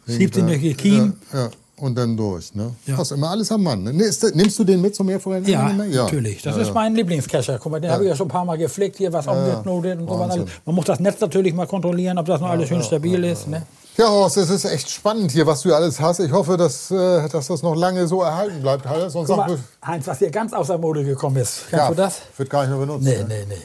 Schiebt 0.08 0.36
ihn 0.36 0.46
durch 0.46 0.60
die 0.60 0.74
Kiem. 0.74 1.14
Ja, 1.32 1.38
ja, 1.42 1.48
und 1.78 1.96
dann 1.96 2.16
durch. 2.16 2.54
Ne? 2.54 2.72
Ja. 2.86 2.96
Hast 2.96 3.12
immer 3.12 3.30
alles 3.30 3.50
am 3.52 3.62
Mann. 3.62 3.82
Ne? 3.82 3.92
Nimmst, 3.92 4.58
du 4.58 4.64
den 4.64 4.80
mit 4.80 4.94
zum 4.94 5.06
Meerforellen? 5.06 5.44
Ja, 5.44 5.70
ja, 5.70 6.04
natürlich. 6.04 6.42
Das 6.42 6.56
ja, 6.56 6.62
ist 6.62 6.74
mein 6.74 6.94
Lieblingskescher. 6.94 7.58
Guck 7.58 7.72
mal, 7.72 7.80
den 7.80 7.90
habe 7.90 8.04
ich 8.04 8.08
ja 8.08 8.16
schon 8.16 8.26
ein 8.26 8.30
paar 8.30 8.44
Mal 8.44 8.56
gepflegt, 8.56 8.96
hier 8.96 9.12
was 9.12 9.26
umgeknotet 9.26 10.00
und 10.00 10.08
so. 10.08 10.18
Wahnsinn. 10.18 10.46
Man 10.64 10.74
muss 10.74 10.84
das 10.86 11.00
Netz 11.00 11.20
natürlich 11.20 11.54
mal 11.54 11.66
kontrollieren, 11.66 12.18
ob 12.18 12.26
das 12.26 12.40
noch 12.40 12.48
alles 12.48 12.68
schön 12.68 12.82
stabil 12.82 13.22
ist. 13.24 13.48
Ne? 13.48 13.62
Ja, 13.96 14.08
Horst, 14.08 14.36
es 14.36 14.50
ist 14.50 14.64
echt 14.66 14.90
spannend 14.90 15.32
hier, 15.32 15.46
was 15.46 15.62
du 15.62 15.74
alles 15.74 16.00
hast. 16.00 16.20
Ich 16.20 16.32
hoffe, 16.32 16.56
dass, 16.56 16.90
äh, 16.90 17.28
dass 17.28 17.46
das 17.46 17.62
noch 17.62 17.74
lange 17.74 18.06
so 18.06 18.22
erhalten 18.22 18.60
bleibt. 18.60 18.86
Sonst 19.10 19.28
Guck 19.28 19.36
mal, 19.36 19.58
Heinz, 19.86 20.06
was 20.06 20.18
hier 20.18 20.30
ganz 20.30 20.52
außer 20.52 20.76
Mode 20.76 21.04
gekommen 21.04 21.36
ist. 21.36 21.64
Kennst 21.70 21.72
ja, 21.72 21.88
du 21.88 21.94
das? 21.94 22.20
wird 22.36 22.50
gar 22.50 22.62
nicht 22.62 22.70
mehr 22.70 22.78
benutzt. 22.78 23.04
Nee, 23.04 23.18
ne? 23.18 23.26
nee, 23.28 23.46
nee. 23.48 23.62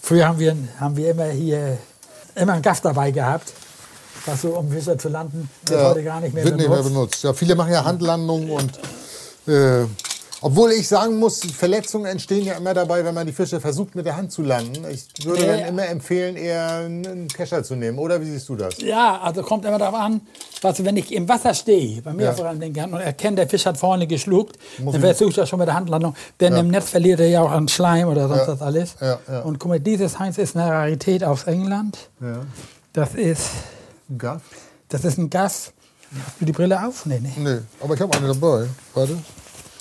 Früher 0.00 0.28
haben 0.28 0.38
wir, 0.38 0.56
haben 0.78 0.96
wir 0.96 1.10
immer 1.10 1.24
hier 1.26 1.78
immer 2.36 2.52
einen 2.52 2.62
Gaff 2.62 2.80
dabei 2.80 3.10
gehabt, 3.10 3.52
was 4.26 4.42
so 4.42 4.48
um 4.50 4.70
Fischer 4.70 4.98
zu 4.98 5.08
landen, 5.08 5.48
wird 5.66 5.80
Ja, 5.80 5.88
heute 5.90 6.02
gar 6.04 6.20
nicht 6.20 6.34
mehr 6.34 6.44
wird 6.44 6.56
nicht 6.56 6.68
mehr 6.68 6.76
benutzt. 6.78 6.94
benutzt. 6.94 7.24
Ja, 7.24 7.32
viele 7.32 7.54
machen 7.54 7.72
ja 7.72 7.84
Handlandungen 7.84 8.50
und 8.50 8.72
äh, 9.48 9.86
obwohl 10.42 10.70
ich 10.72 10.86
sagen 10.86 11.18
muss, 11.18 11.40
Verletzungen 11.40 12.04
entstehen 12.04 12.44
ja 12.44 12.54
immer 12.54 12.74
dabei, 12.74 13.02
wenn 13.04 13.14
man 13.14 13.26
die 13.26 13.32
Fische 13.32 13.58
versucht 13.58 13.94
mit 13.94 14.04
der 14.04 14.16
Hand 14.16 14.30
zu 14.30 14.42
landen. 14.42 14.84
Ich 14.90 15.06
würde 15.24 15.46
Ja. 15.46 15.56
dann 15.56 15.68
immer 15.68 15.86
empfehlen, 15.88 16.36
eher 16.36 16.68
einen 16.84 17.26
Kescher 17.28 17.64
zu 17.64 17.74
nehmen. 17.74 17.98
Oder 17.98 18.20
wie 18.20 18.26
siehst 18.26 18.48
du 18.50 18.54
das? 18.54 18.76
Ja, 18.78 19.18
also 19.22 19.42
kommt 19.42 19.64
immer 19.64 19.78
darauf 19.78 19.94
an, 19.98 20.20
was, 20.60 20.84
wenn 20.84 20.96
ich 20.98 21.10
im 21.12 21.26
Wasser 21.28 21.54
stehe, 21.54 22.02
bei 22.02 22.12
mir 22.12 22.24
Ja. 22.26 22.32
vor 22.34 22.44
allem 22.46 22.60
denke 22.60 22.84
und 22.84 23.00
erkenne, 23.00 23.36
der 23.36 23.48
Fisch 23.48 23.64
hat 23.64 23.78
vorne 23.78 24.06
geschluckt, 24.06 24.58
Muss 24.78 24.92
dann 24.92 25.00
versuche 25.00 25.30
ich 25.30 25.36
das 25.36 25.48
schon 25.48 25.58
mit 25.58 25.68
der 25.68 25.74
Handlandung. 25.74 26.14
Denn 26.38 26.54
im 26.54 26.68
Netz 26.68 26.90
verliert 26.90 27.18
er 27.20 27.28
ja 27.28 27.40
auch 27.40 27.50
an 27.50 27.66
Schleim 27.68 28.06
oder 28.08 28.28
sonst 28.28 28.40
Ja. 28.42 28.48
was 28.48 28.62
alles. 28.62 28.94
Ja, 29.00 29.18
ja. 29.28 29.40
Und 29.40 29.58
guck 29.58 29.70
mal, 29.70 29.80
dieses 29.80 30.18
Heinz 30.18 30.36
ist 30.36 30.54
eine 30.54 30.70
Rarität 30.70 31.24
aus 31.24 31.44
England. 31.44 31.96
Ja. 32.20 32.42
Das 32.92 33.14
ist, 33.14 33.48
Gaff? 34.16 34.42
das 34.88 35.04
ist 35.04 35.18
ein 35.18 35.30
Gas. 35.30 35.72
Hast 36.24 36.40
du 36.40 36.44
die 36.44 36.52
Brille 36.52 36.86
auf? 36.86 37.04
Nee, 37.06 37.18
nee. 37.20 37.32
Nee, 37.36 37.58
aber 37.80 37.94
ich 37.94 38.00
habe 38.00 38.16
eine 38.16 38.28
dabei. 38.28 38.68
Warte. 38.94 39.18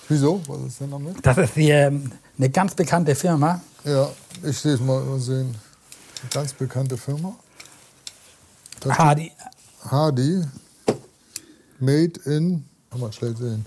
Wieso? 0.08 0.42
Was 0.48 0.62
ist 0.68 0.82
denn 0.82 0.92
damit? 0.92 1.18
Das 1.26 1.38
ist 1.38 1.54
hier 1.54 1.88
ähm, 1.88 2.12
eine 2.38 2.50
ganz 2.50 2.74
bekannte 2.74 3.16
Firma. 3.16 3.62
Ja, 3.84 4.10
ich 4.44 4.58
sehe 4.58 4.74
es 4.74 4.80
mal 4.80 5.02
mal 5.04 5.20
sehen. 5.20 5.56
Eine 6.22 6.30
ganz 6.32 6.54
bekannte 6.54 6.98
Firma. 6.98 7.36
Das 8.80 8.98
Hardy. 8.98 9.32
Hardy. 9.90 10.44
Made 11.80 12.20
in. 12.26 12.66
Kann 12.90 13.00
man 13.00 13.14
schlecht 13.14 13.38
sehen. 13.38 13.66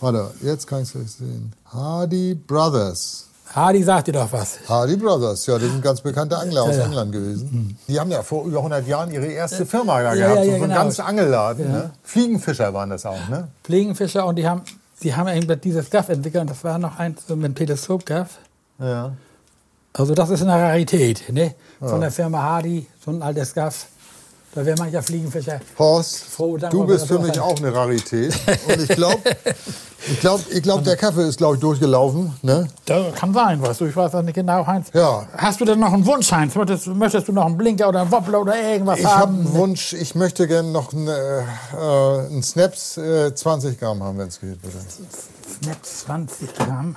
Warte, 0.00 0.32
jetzt 0.42 0.66
kann 0.66 0.82
ich 0.82 0.94
es 0.94 1.18
sehen. 1.18 1.52
Hardy 1.66 2.34
Brothers. 2.34 3.29
Hardy 3.54 3.82
sagt 3.82 4.06
dir 4.06 4.12
doch 4.12 4.30
was. 4.32 4.58
Hardy 4.68 4.96
Brothers, 4.96 5.44
ja, 5.46 5.54
das 5.58 5.68
sind 5.68 5.82
ganz 5.82 6.00
bekannte 6.00 6.38
Angler 6.38 6.62
aus 6.62 6.70
Ja, 6.76 6.78
ja. 6.82 6.84
England 6.86 7.12
gewesen. 7.12 7.76
Die 7.88 7.98
haben 7.98 8.10
ja 8.10 8.22
vor 8.22 8.44
über 8.44 8.58
100 8.58 8.86
Jahren 8.86 9.10
ihre 9.10 9.26
erste 9.26 9.66
Firma 9.66 10.00
da 10.02 10.14
Ja, 10.14 10.28
gehabt. 10.34 10.46
so 10.46 10.52
ein 10.52 10.60
genau. 10.60 10.74
ganz 10.74 11.00
Angelladen. 11.00 11.70
Ne? 11.72 11.90
Fliegenfischer 12.04 12.72
waren 12.72 12.90
das 12.90 13.04
auch, 13.06 13.28
ne? 13.28 13.48
Fliegenfischer 13.64 14.24
und 14.26 14.36
die 14.36 14.46
haben, 14.48 14.62
die 15.02 15.14
haben 15.14 15.28
eben 15.28 15.60
dieses 15.60 15.90
Gaff 15.90 16.08
entwickelt. 16.10 16.42
Und 16.42 16.50
das 16.50 16.62
war 16.62 16.78
noch 16.78 16.98
eins 16.98 17.22
so 17.26 17.34
mit 17.34 17.56
Teleskopgaff. 17.56 18.38
Ja. 18.78 19.12
Also 19.92 20.14
das 20.14 20.30
ist 20.30 20.42
eine 20.42 20.52
Rarität, 20.52 21.24
ne? 21.32 21.54
Von 21.80 22.00
der 22.00 22.12
Firma 22.12 22.40
Hardy, 22.42 22.86
so 23.04 23.10
ein 23.10 23.20
altes 23.22 23.52
Gaff. 23.52 23.86
Da 24.52 24.66
wäre 24.66 24.76
mancher 24.78 25.02
Fliegenfischer. 25.02 25.60
Horst, 25.78 26.24
Froh, 26.24 26.56
du 26.56 26.84
bist 26.84 27.06
für 27.06 27.20
mich 27.20 27.38
auch 27.38 27.56
eine 27.58 27.72
Rarität. 27.72 28.34
Und 28.68 28.82
ich 28.82 28.88
glaube, 28.88 29.20
ich 30.08 30.18
glaub, 30.18 30.40
ich 30.50 30.62
glaub, 30.62 30.82
der 30.82 30.96
Kaffee 30.96 31.28
ist, 31.28 31.36
glaube 31.38 31.54
ich, 31.54 31.60
durchgelaufen. 31.60 32.34
Ne? 32.42 32.66
Das 32.84 33.14
kann 33.14 33.32
sein, 33.32 33.62
weißt 33.62 33.80
du, 33.80 33.86
ich 33.86 33.94
weiß 33.94 34.10
das 34.10 34.24
nicht 34.24 34.34
genau, 34.34 34.66
Heinz. 34.66 34.88
Ja. 34.92 35.24
Hast 35.36 35.60
du 35.60 35.64
denn 35.64 35.78
noch 35.78 35.92
einen 35.92 36.04
Wunsch, 36.04 36.32
Heinz? 36.32 36.56
Möchtest, 36.56 36.88
möchtest 36.88 37.28
du 37.28 37.32
noch 37.32 37.46
einen 37.46 37.56
Blinker 37.56 37.88
oder 37.90 38.00
einen 38.00 38.10
Wobbler 38.10 38.40
oder 38.40 38.60
irgendwas 38.60 38.98
Ich 38.98 39.04
habe 39.04 39.20
haben? 39.20 39.40
einen 39.40 39.52
Wunsch, 39.54 39.92
ich 39.92 40.16
möchte 40.16 40.48
gerne 40.48 40.70
noch 40.70 40.92
einen, 40.92 41.06
äh, 41.06 41.40
äh, 41.40 42.26
einen 42.26 42.42
Snaps 42.42 42.96
äh, 42.96 43.32
20 43.32 43.78
Gramm 43.78 44.02
haben, 44.02 44.18
wenn 44.18 44.28
es 44.28 44.40
geht, 44.40 44.60
bitte. 44.60 44.78
Snap 45.62 45.76
20 45.80 46.54
Gramm. 46.54 46.96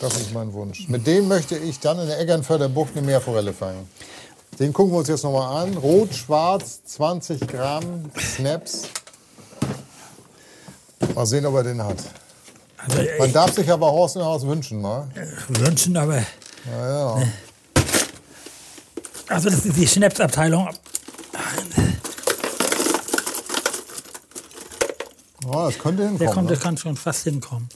Das 0.00 0.16
ist 0.16 0.32
mein 0.32 0.52
Wunsch. 0.52 0.88
Mit 0.88 1.04
dem 1.06 1.26
möchte 1.26 1.56
ich 1.56 1.80
dann 1.80 1.98
in 1.98 2.06
der 2.06 2.20
Eggernförder 2.20 2.68
Bucht 2.68 2.90
eine 2.94 3.04
Meerforelle 3.04 3.52
fangen. 3.52 3.88
Den 4.58 4.72
gucken 4.72 4.92
wir 4.92 4.98
uns 4.98 5.08
jetzt 5.08 5.22
nochmal 5.24 5.64
an. 5.64 5.76
Rot, 5.76 6.14
schwarz, 6.14 6.80
20 6.86 7.46
Gramm 7.46 8.10
Snaps. 8.18 8.84
Mal 11.14 11.26
sehen, 11.26 11.44
ob 11.46 11.54
er 11.56 11.62
den 11.64 11.82
hat. 11.82 11.98
Also 12.78 12.96
Man 13.18 13.26
ich 13.28 13.32
darf 13.32 13.52
sich 13.54 13.70
aber 13.70 13.90
Horst 13.90 14.16
in 14.16 14.22
Haus 14.22 14.46
wünschen, 14.46 14.80
mal. 14.80 15.08
wünschen, 15.48 15.96
aber... 15.96 16.18
Ja, 16.18 17.16
ja. 17.18 17.22
Also 19.28 19.50
das 19.50 19.64
ist 19.66 19.76
die 19.76 19.86
Schnapsabteilung. 19.86 20.68
Ja, 25.44 25.66
das 25.66 25.78
könnte 25.78 26.02
Der 26.02 26.08
hinkommen. 26.10 26.34
kommt, 26.34 26.50
der 26.50 26.56
ne? 26.56 26.62
kann 26.62 26.76
schon 26.76 26.96
fast 26.96 27.24
hinkommen. 27.24 27.68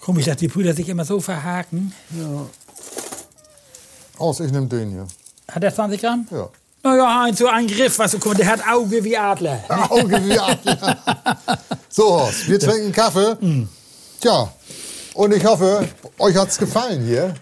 Komisch, 0.00 0.24
dass 0.26 0.36
die 0.36 0.48
Brüder 0.48 0.74
sich 0.74 0.88
immer 0.88 1.04
so 1.04 1.20
verhaken. 1.20 1.92
Aus, 4.18 4.40
ich 4.40 4.52
nehme 4.52 4.66
den 4.66 4.90
hier. 4.90 5.06
Hat 5.50 5.62
er 5.62 5.74
20 5.74 6.00
Gramm? 6.00 6.26
Ja. 6.30 6.48
Naja, 6.84 7.22
Heinz, 7.22 7.38
so 7.38 7.46
ein 7.46 7.66
Griff, 7.68 7.98
weißt 7.98 8.14
du, 8.14 8.18
guck 8.18 8.34
der 8.34 8.46
hat 8.46 8.60
Auge 8.68 9.04
wie 9.04 9.16
Adler. 9.16 9.60
Auge 9.90 10.20
wie 10.24 10.38
Adler. 10.38 10.98
So, 11.88 12.04
Horst, 12.20 12.48
wir 12.48 12.58
trinken 12.58 12.90
Kaffee. 12.90 13.36
Tja, 14.18 14.50
und 15.12 15.34
ich 15.34 15.44
hoffe, 15.44 15.86
euch 16.18 16.34
hat's 16.36 16.56
gefallen 16.56 17.04
hier 17.04 17.34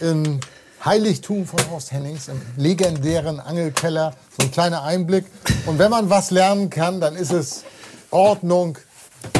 im 0.00 0.38
Heiligtum 0.84 1.44
von 1.44 1.58
Horst 1.70 1.90
Hennings, 1.90 2.28
im 2.28 2.40
legendären 2.56 3.40
Angelkeller. 3.40 4.12
So 4.38 4.44
ein 4.44 4.52
kleiner 4.52 4.84
Einblick. 4.84 5.26
Und 5.66 5.80
wenn 5.80 5.90
man 5.90 6.08
was 6.08 6.30
lernen 6.30 6.70
kann, 6.70 7.00
dann 7.00 7.16
ist 7.16 7.32
es 7.32 7.64
Ordnung, 8.12 8.78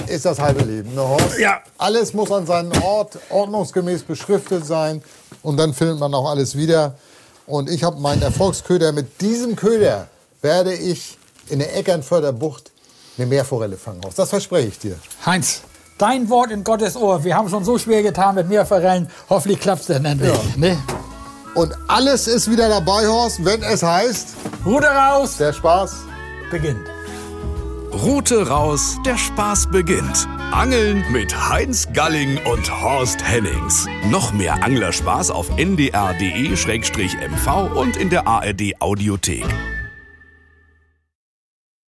ist 0.08 0.24
das 0.24 0.40
halbe 0.40 0.64
Leben. 0.64 0.94
Ne, 0.94 1.02
Horst? 1.02 1.38
Ja. 1.38 1.60
Alles 1.78 2.12
muss 2.12 2.32
an 2.32 2.44
seinem 2.44 2.72
Ort 2.82 3.18
ordnungsgemäß 3.30 4.02
beschriftet 4.02 4.66
sein. 4.66 5.00
Und 5.42 5.56
dann 5.56 5.72
findet 5.72 6.00
man 6.00 6.12
auch 6.12 6.28
alles 6.28 6.56
wieder. 6.56 6.96
Und 7.50 7.68
ich 7.68 7.82
habe 7.84 8.00
meinen 8.00 8.22
Erfolgsköder. 8.22 8.92
Mit 8.92 9.20
diesem 9.20 9.56
Köder 9.56 10.08
werde 10.40 10.72
ich 10.72 11.18
in 11.48 11.58
der 11.58 11.76
Eckernförder 11.76 12.32
Bucht 12.32 12.70
eine 13.18 13.26
Meerforelle 13.26 13.76
fangen. 13.76 14.00
Das 14.16 14.30
verspreche 14.30 14.68
ich 14.68 14.78
dir. 14.78 14.96
Heinz, 15.26 15.62
dein 15.98 16.28
Wort 16.30 16.50
in 16.50 16.64
Gottes 16.64 16.96
Ohr. 16.96 17.24
Wir 17.24 17.36
haben 17.36 17.48
schon 17.48 17.64
so 17.64 17.76
schwer 17.76 18.02
getan 18.02 18.36
mit 18.36 18.48
Meerforellen. 18.48 19.10
Hoffentlich 19.28 19.60
klappt 19.60 19.82
es 19.82 19.86
dann 19.88 20.04
endlich. 20.04 20.32
Ja. 20.32 20.40
Ne? 20.56 20.78
Und 21.54 21.74
alles 21.88 22.28
ist 22.28 22.48
wieder 22.48 22.68
dabei, 22.68 23.06
Horst, 23.08 23.44
wenn 23.44 23.62
es 23.62 23.82
heißt, 23.82 24.28
Ruder 24.64 24.92
raus, 24.92 25.36
der 25.36 25.52
Spaß 25.52 25.96
beginnt. 26.50 26.86
Route 27.92 28.46
raus, 28.46 28.96
der 29.04 29.16
Spaß 29.16 29.68
beginnt. 29.70 30.28
Angeln 30.52 31.04
mit 31.12 31.34
Heinz 31.48 31.88
Galling 31.92 32.38
und 32.44 32.82
Horst 32.82 33.22
Hennings. 33.24 33.86
Noch 34.10 34.32
mehr 34.32 34.62
Anglerspaß 34.64 35.30
auf 35.30 35.48
ndr.de-mv 35.56 37.46
und 37.78 37.96
in 37.96 38.10
der 38.10 38.26
ARD 38.26 38.74
Audiothek. 38.80 39.46